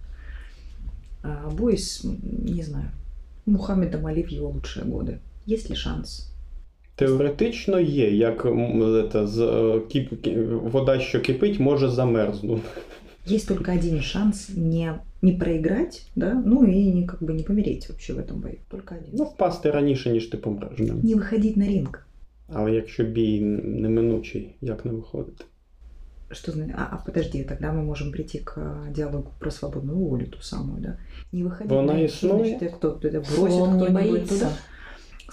А, 1.23 1.49
бой 1.49 1.77
с, 1.77 2.03
м, 2.05 2.19
не 2.45 2.63
знаю, 2.63 2.89
Мухаммедом 3.45 4.05
Али 4.05 4.23
в 4.23 4.29
его 4.29 4.49
лучшие 4.49 4.85
годы. 4.85 5.19
Есть 5.45 5.69
ли 5.69 5.75
шанс? 5.75 6.31
Теоретично 6.95 7.79
є, 7.79 8.11
як 8.15 8.45
м, 8.45 9.09
це, 9.11 9.27
з, 9.27 9.39
е, 9.39 9.79
кіп, 9.89 10.13
кі- 10.13 10.69
вода, 10.69 10.99
що 10.99 11.21
кипить, 11.21 11.59
може 11.59 11.89
замерзнути. 11.89 12.61
Есть 13.27 13.47
только 13.47 13.71
один 13.71 14.01
шанс 14.01 14.49
не, 14.55 14.93
не 15.21 15.31
проиграть, 15.33 16.07
да, 16.15 16.33
ну 16.45 16.63
и 16.65 16.91
не, 16.93 17.07
как 17.07 17.21
бы 17.23 17.33
не 17.33 17.43
помереть 17.43 17.89
вообще 17.89 18.13
в 18.13 18.19
этом 18.19 18.39
бою. 18.41 18.57
Только 18.69 18.95
один. 18.95 19.09
Ну, 19.13 19.23
впасти 19.23 19.71
раніше, 19.71 20.09
ніж 20.11 20.25
ти 20.27 20.37
помреш. 20.37 20.79
Да. 20.79 20.93
Не 20.93 21.15
выходить 21.15 21.57
на 21.57 21.65
ринг. 21.67 22.07
Але 22.53 22.71
якщо 22.71 23.03
бій 23.03 23.41
неминучий, 23.41 24.55
як 24.61 24.85
не 24.85 24.91
виходити? 24.91 25.45
Что 26.31 26.51
значит? 26.51 26.75
А, 26.77 26.87
а 26.91 26.97
подожди, 27.05 27.43
тогда 27.43 27.71
мы 27.71 27.83
можем 27.83 28.11
прийти 28.11 28.39
к 28.39 28.57
а, 28.57 28.91
диалогу 28.91 29.31
про 29.39 29.51
свободную 29.51 29.97
волю, 29.97 30.25
ту 30.25 30.41
самую, 30.41 30.81
да? 30.81 30.97
Не 31.31 31.43
выходить 31.43 31.69
Вона 31.71 31.93
на 31.93 31.93
ринг. 31.93 32.05
існує? 32.09 32.35
Значит, 32.45 32.61
это 32.63 32.75
кто? 32.75 32.99
Это 33.03 33.19
бросит 33.19 33.55
Слон 33.57 33.77
не 33.77 33.83
кто-нибудь 33.85 34.11
боится. 34.11 34.33
туда? 34.35 34.51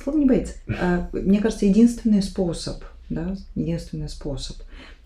Слов 0.05 0.17
не 0.17 0.25
боится. 0.27 0.55
А, 0.69 1.09
Мне 1.13 1.41
кажется, 1.41 1.67
единственный 1.67 2.23
способ, 2.23 2.85
да, 3.11 3.37
единственный 3.55 4.09
способ. 4.09 4.57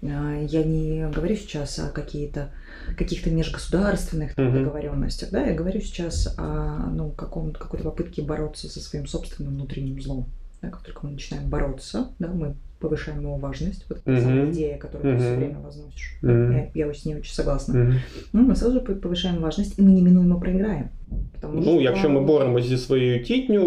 а, 0.03 0.41
Я 0.49 0.65
не 0.65 1.09
говорю 1.15 1.37
сейчас 1.37 1.79
о 1.79 1.89
какие-то 1.91 2.51
каких-то 2.97 3.31
межгосударственных 3.31 4.35
там 4.35 4.47
Мгм. 4.47 4.55
договоренностях, 4.65 5.31
да, 5.31 5.47
я 5.47 5.55
говорю 5.55 5.81
сейчас 5.81 6.35
о 6.39 6.91
ну, 6.95 7.11
каком, 7.11 7.53
какой-то 7.53 7.85
попытке 7.91 8.23
бороться 8.23 8.69
со 8.69 8.81
своим 8.81 9.07
собственным 9.07 9.55
внутренним 9.55 10.01
злом. 10.01 10.27
Да, 10.63 10.69
как 10.71 10.83
только 10.83 11.07
мы 11.07 11.13
начинаем 11.13 11.49
бороться, 11.51 12.09
да, 12.19 12.29
мы 12.29 12.55
повышаем 12.81 13.21
его 13.23 13.37
важность. 13.37 13.87
Вот 13.89 13.99
эта 13.99 14.11
Мгм. 14.11 14.21
самая 14.23 14.51
идея, 14.53 14.79
которую 14.79 15.15
ты 15.17 15.21
все 15.21 15.31
Мгм. 15.31 15.39
время 15.41 15.59
возносишь. 15.61 16.19
Мгм. 16.23 16.53
Я, 16.53 16.71
я 16.75 16.87
очень, 16.89 17.01
с 17.03 17.05
ней 17.07 17.17
очень 17.17 17.35
согласна. 17.35 17.75
Мгм. 17.79 17.95
Ну, 18.33 18.43
мы 18.43 18.55
сразу 18.57 18.75
же 18.75 18.81
повышаем 18.81 19.41
важность, 19.41 19.79
и 19.79 19.83
мы 19.83 19.91
неминуемо 19.91 20.41
проиграем. 20.41 20.89
Потому 21.35 21.61
Ну, 21.61 21.81
якщо 21.81 22.11
ми 22.11 22.21
боремося 22.21 22.69
зі 22.69 22.77
своєю 22.79 23.25
тітню, 23.25 23.61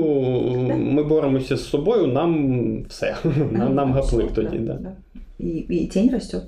Да. 0.67 0.75
ми 0.75 1.03
боремося 1.03 1.57
з 1.57 1.63
собою, 1.69 2.07
нам 2.07 2.83
все. 2.89 3.15
Нам, 3.51 3.75
нам 3.75 3.93
гаплик 3.93 4.03
Абсолютно, 4.03 4.43
тоді, 4.43 4.57
да. 4.57 4.73
да. 4.73 4.91
И, 5.39 5.47
и 5.69 5.87
тень 5.87 6.09
растет. 6.11 6.43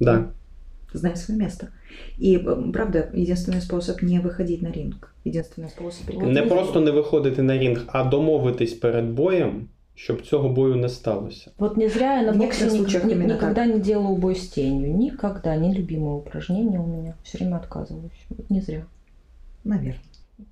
Да. 0.00 0.30
Знай 0.94 1.16
свое 1.16 1.40
место. 1.40 1.68
И 2.18 2.36
э, 2.36 2.72
правда, 2.72 3.10
единственный 3.14 3.60
способ 3.60 4.02
не 4.02 4.20
выходить 4.20 4.62
на 4.62 4.70
ринг. 4.72 5.14
Единственный 5.24 5.68
способ 5.70 6.06
Вот 6.06 6.14
Не 6.14 6.20
прекратить 6.32 6.48
просто 6.50 6.78
его. 6.78 6.84
не 6.86 6.90
виходити 6.90 7.42
на 7.42 7.58
рінг, 7.58 7.84
а 7.86 8.04
домовитись 8.04 8.72
перед 8.74 9.04
боєм, 9.10 9.68
щоб 9.94 10.22
цього 10.22 10.48
бою 10.48 10.76
не 10.76 10.88
сталося. 10.88 11.50
Вот 11.58 11.76
не 11.76 11.88
зря 11.88 12.16
я 12.16 12.22
на 12.22 12.32
В 12.32 12.36
боксе 12.36 12.64
некоторых 12.64 12.70
ник- 12.72 12.76
случаях 12.78 13.04
ни- 13.04 13.12
именно 13.12 13.34
никогда 13.34 13.66
не 13.66 13.78
делаю 13.78 14.16
бой 14.16 14.34
с 14.34 14.48
тенью. 14.48 14.96
Никогда. 14.96 15.56
Нелюбимое 15.56 16.14
упражнение 16.14 16.80
у 16.80 16.86
меня. 16.86 17.14
Все 17.22 17.38
время 17.38 17.56
отказываюсь. 17.56 18.26
Вот 18.30 18.50
не 18.50 18.60
зря. 18.60 18.84
Наверное. 19.64 20.00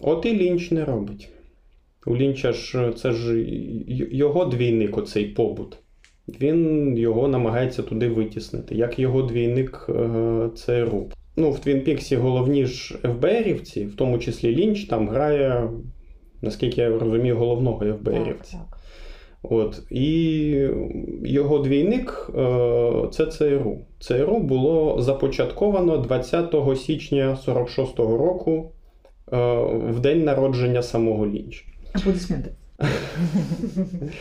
От 0.00 0.26
і 0.26 0.32
Лінч 0.36 0.70
не 0.70 0.84
робить. 0.84 1.28
У 2.06 2.16
Лінча 2.16 2.52
ж 2.52 2.92
це 2.96 3.12
ж 3.12 3.34
й- 3.38 3.84
його 4.16 4.44
двійник, 4.44 4.98
оцей 4.98 5.24
побут. 5.24 5.76
Він 6.27 6.97
його 6.97 7.27
намагається 7.27 7.83
туди 7.83 8.07
витіснити, 8.07 8.75
як 8.75 8.99
його 8.99 9.21
двійник 9.21 9.85
е, 9.89 10.49
ЦРУ. 10.55 11.09
Ну, 11.37 11.51
в 11.51 11.59
Твін 11.59 11.81
Піксі 11.81 12.15
головні 12.15 12.65
ж 12.65 12.97
ФБРівці, 12.97 13.85
в 13.85 13.95
тому 13.95 14.19
числі 14.19 14.55
Лінч, 14.55 14.85
там 14.85 15.09
грає, 15.09 15.69
наскільки 16.41 16.81
я 16.81 16.89
розумію, 16.99 17.37
головного 17.37 17.85
ФБРівця. 17.93 18.51
так. 18.51 18.79
От. 19.49 19.83
І 19.89 20.69
його 21.23 21.59
двійник 21.59 22.29
е, 22.35 23.07
це 23.11 23.25
ЦРУ. 23.25 23.79
ЦРУ 23.99 24.39
було 24.39 25.01
започатковано 25.01 25.97
20 25.97 26.55
січня 26.77 27.37
46-го 27.47 28.17
року 28.17 28.71
е, 29.33 29.37
в 29.89 29.99
день 29.99 30.23
народження 30.23 30.81
самого 30.81 31.27
Лінча. 31.27 31.65
Аплодисменты. 31.93 32.49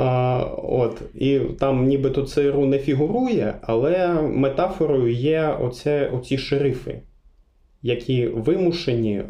А, 0.00 0.44
от, 0.62 1.02
і 1.14 1.38
там 1.38 1.86
нібито 1.86 2.22
ЦРУ 2.22 2.66
не 2.66 2.78
фігурує, 2.78 3.54
але 3.62 4.22
метафорою 4.22 5.12
є 5.12 5.56
оце, 5.60 6.08
оці 6.08 6.38
шерифи, 6.38 7.02
які 7.82 8.26
вимушені, 8.26 9.16
е, 9.16 9.24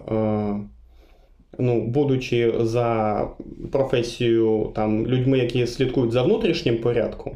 ну, 1.59 1.87
будучи 1.87 2.55
за 2.61 3.23
професією 3.73 4.73
там, 4.75 5.07
людьми, 5.07 5.39
які 5.39 5.67
слідкують 5.67 6.13
за 6.13 6.23
внутрішнім 6.23 6.79
порядком, 6.79 7.33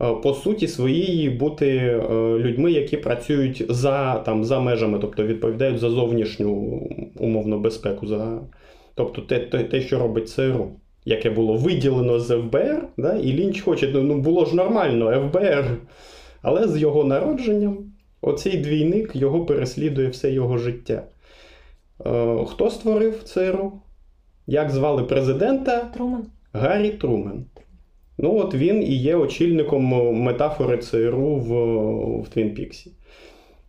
е, 0.00 0.14
по 0.22 0.34
суті 0.34 0.68
своїй 0.68 1.30
бути 1.30 2.02
людьми, 2.38 2.72
які 2.72 2.96
працюють 2.96 3.64
за, 3.68 4.14
там, 4.14 4.44
за 4.44 4.60
межами, 4.60 4.98
тобто 5.00 5.24
відповідають 5.24 5.78
за 5.78 5.90
зовнішню 5.90 6.52
умовну 7.18 7.60
безпеку, 7.60 8.06
за, 8.06 8.40
тобто 8.94 9.22
те, 9.22 9.38
те, 9.38 9.64
те, 9.64 9.80
що 9.80 9.98
робить 9.98 10.28
ЦРУ 10.28 10.70
яке 11.04 11.30
було 11.30 11.56
виділено 11.56 12.20
з 12.20 12.28
ФБР, 12.28 12.88
да, 12.96 13.16
і 13.16 13.32
Лінч 13.32 13.60
хоче, 13.60 13.90
ну 13.94 14.18
було 14.18 14.44
ж 14.44 14.56
нормально, 14.56 15.30
ФБР. 15.32 15.76
Але 16.42 16.68
з 16.68 16.76
його 16.76 17.04
народженням 17.04 17.78
оцей 18.20 18.56
двійник 18.56 19.16
його 19.16 19.44
переслідує 19.44 20.08
все 20.08 20.32
його 20.32 20.58
життя. 20.58 21.02
Е, 22.06 22.36
хто 22.46 22.70
створив 22.70 23.22
ЦРУ? 23.22 23.72
Як 24.46 24.70
звали 24.70 25.04
президента? 25.04 25.80
Труман. 25.80 26.26
Гаррі 26.52 26.90
Трумен. 26.90 27.44
Ну, 28.18 28.38
от 28.38 28.54
він 28.54 28.82
і 28.82 28.94
є 28.96 29.16
очільником 29.16 29.84
метафори 30.22 30.78
ЦРУ 30.78 31.34
в, 31.36 31.52
в 32.22 32.28
Твін 32.28 32.54
Піксі. 32.54 32.92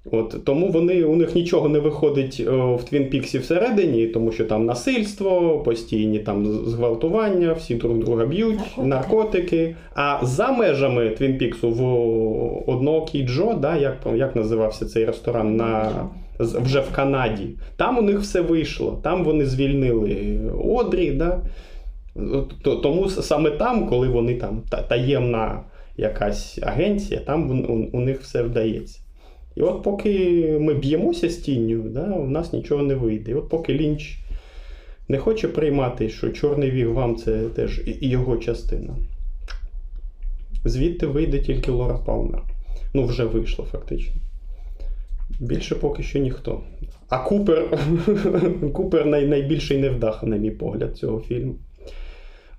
От, 0.06 0.46
тому 0.46 0.68
вони, 0.72 1.04
у 1.04 1.16
них 1.16 1.36
нічого 1.36 1.70
не 1.70 1.80
виходить 1.80 2.44
е, 2.48 2.52
в 2.52 2.84
Твін 2.90 3.10
Піксі 3.10 3.38
всередині, 3.40 4.08
тому 4.08 4.32
що 4.32 4.46
там 4.46 4.66
насильство, 4.66 5.60
постійні 5.60 6.20
там 6.20 6.46
зґвалтування, 6.46 7.54
всі 7.54 7.76
друг 7.76 7.98
друга 7.98 8.26
б'ють, 8.26 8.60
Наркотики. 8.60 8.88
наркотики. 8.88 9.76
А 9.96 10.20
за 10.24 10.52
межами 10.52 11.10
Твін 11.10 11.38
Піксу 11.38 11.70
в 11.70 11.84
одноокій 12.70 13.24
Джо, 13.24 13.54
да, 13.54 13.78
як, 13.78 13.98
як 14.16 14.36
називався 14.36 14.86
цей 14.86 15.06
ресторан 15.06 15.56
на, 15.56 15.92
вже 16.40 16.80
в 16.80 16.92
Канаді. 16.96 17.48
Там 17.78 17.98
у 17.98 18.02
них 18.02 18.20
все 18.20 18.42
вийшло. 18.42 19.00
Там 19.04 19.24
вони 19.24 19.46
звільнили 19.46 20.40
Одрі. 20.64 21.12
Да? 21.12 21.40
Тому 22.64 23.10
саме 23.10 23.52
там, 23.52 23.88
коли 23.88 24.08
вони 24.08 24.36
там 24.36 24.62
та- 24.70 24.82
таємна 24.82 25.60
якась 25.98 26.60
агенція, 26.64 27.20
там 27.20 27.52
у, 27.70 27.98
у 27.98 28.00
них 28.00 28.22
все 28.22 28.44
вдається. 28.44 29.01
І 29.56 29.62
от 29.62 29.84
поки 29.84 30.58
ми 30.62 30.74
б'ємося 30.74 31.30
з 31.30 31.38
тінню, 31.38 31.84
да, 31.90 32.14
у 32.14 32.28
нас 32.28 32.54
нічого 32.54 32.84
не 32.84 32.96
вийде. 32.96 33.32
І 33.32 33.34
от 33.34 33.50
поки 33.50 33.74
Лінч 33.74 34.18
не 35.08 35.18
хоче 35.18 35.48
приймати, 35.48 36.10
що 36.10 36.30
чорний 36.30 36.72
віг 36.72 36.90
вам 36.90 37.16
це 37.16 37.42
теж 37.50 37.82
і- 37.88 38.10
його 38.10 38.38
частина. 38.38 38.96
Звідти 40.66 41.08
вийде 41.08 41.40
тільки 41.40 41.72
Лора 41.72 41.98
Палмер. 41.98 42.42
Ну, 42.94 43.06
вже 43.06 43.24
вийшло 43.26 43.66
фактично. 43.72 44.14
Більше 45.40 45.76
поки 45.76 46.04
що 46.04 46.20
ніхто. 46.20 46.62
А 47.10 47.18
Купер, 47.18 47.78
Купер 48.74 49.06
най, 49.06 49.28
найбільший 49.28 49.78
невдаха, 49.78 50.28
на 50.28 50.38
мій 50.38 50.52
погляд, 50.52 50.98
цього 50.98 51.20
фільму. 51.20 51.56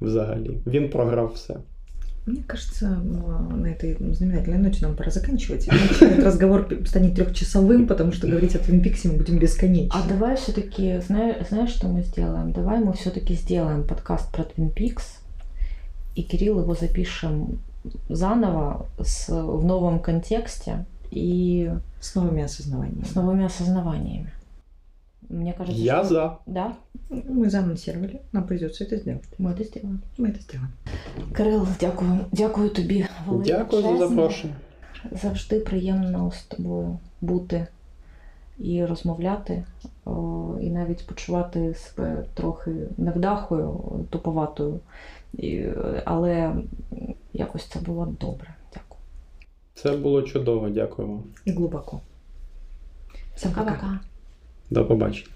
Взагалі. 0.01 0.51
Він 0.66 0.88
програв 0.88 1.32
все. 1.34 1.57
Мне 2.24 2.42
кажется, 2.44 2.88
ну, 2.88 3.56
на 3.56 3.66
этой 3.66 3.96
знаменательной 4.14 4.58
ноте 4.58 4.86
нам 4.86 4.94
пора 4.94 5.10
заканчивать. 5.10 5.68
Иначе 5.68 6.06
этот 6.06 6.24
разговор 6.24 6.68
станет 6.86 7.16
трехчасовым, 7.16 7.88
потому 7.88 8.12
что 8.12 8.28
говорить 8.28 8.54
о 8.54 8.60
Твин 8.60 8.80
Пиксе 8.80 9.08
мы 9.08 9.18
будем 9.18 9.38
бесконечно. 9.38 9.90
А 9.98 10.08
давай 10.08 10.36
все-таки, 10.36 11.00
знаешь, 11.00 11.48
знаешь, 11.48 11.70
что 11.70 11.88
мы 11.88 12.02
сделаем? 12.02 12.52
Давай 12.52 12.78
мы 12.78 12.92
все-таки 12.92 13.34
сделаем 13.34 13.82
подкаст 13.84 14.30
про 14.30 14.44
Twin 14.44 14.72
Peaks, 14.72 15.02
и 16.14 16.22
Кирилл 16.22 16.60
его 16.60 16.74
запишем 16.76 17.58
заново 18.08 18.86
с, 19.02 19.28
в 19.28 19.64
новом 19.64 19.98
контексте 19.98 20.84
и 21.10 21.72
С 22.00 22.14
новыми 22.14 22.44
осознаваниями. 22.44 23.04
с 23.04 23.14
новыми 23.16 23.44
осознаваниями. 23.46 24.32
Мне 25.32 25.53
кажется, 25.53 25.82
Я 25.82 26.03
что- 26.03 26.13
за. 26.13 26.38
Да, 26.45 26.75
Мы 27.09 27.49
заанонсировали, 27.49 28.19
нам 28.34 28.43
придется 28.47 28.84
это 28.84 28.97
сделать. 28.97 29.23
мы 29.39 29.51
это 29.53 29.63
сделаем. 29.63 30.01
Мы 30.17 30.28
это 30.28 30.39
сделаем. 30.41 30.71
Кирил, 31.38 31.67
дякую. 31.80 32.19
Дякую 32.32 32.69
тобі. 32.69 33.05
Дякую 33.45 33.82
за 33.82 33.88
величезне. 33.88 34.07
запрошення. 34.15 34.53
Завжди 35.11 35.59
приємно 35.59 36.32
з 36.32 36.43
тобою 36.43 36.99
бути 37.21 37.67
і 38.57 38.86
розмовляти, 38.86 39.63
о, 40.05 40.55
і 40.61 40.69
навіть 40.69 41.07
почувати 41.07 41.73
себе 41.73 42.25
трохи 42.34 42.71
невдахою, 42.97 43.80
туповатою. 44.09 44.80
І, 45.34 45.63
але 46.05 46.55
якось 47.34 47.65
це 47.65 47.80
було 47.80 48.05
добре. 48.21 48.55
Дякую. 48.73 49.01
Це 49.73 49.97
було 49.97 50.21
чудово, 50.21 50.69
дякую 50.69 51.07
вам. 51.07 51.23
И 51.47 51.51
глубоко. 51.51 52.01
Всем 53.36 53.51
пока. 53.51 53.63
Пока-пока. 53.71 53.99
До 54.72 54.84
побачення. 54.84 55.26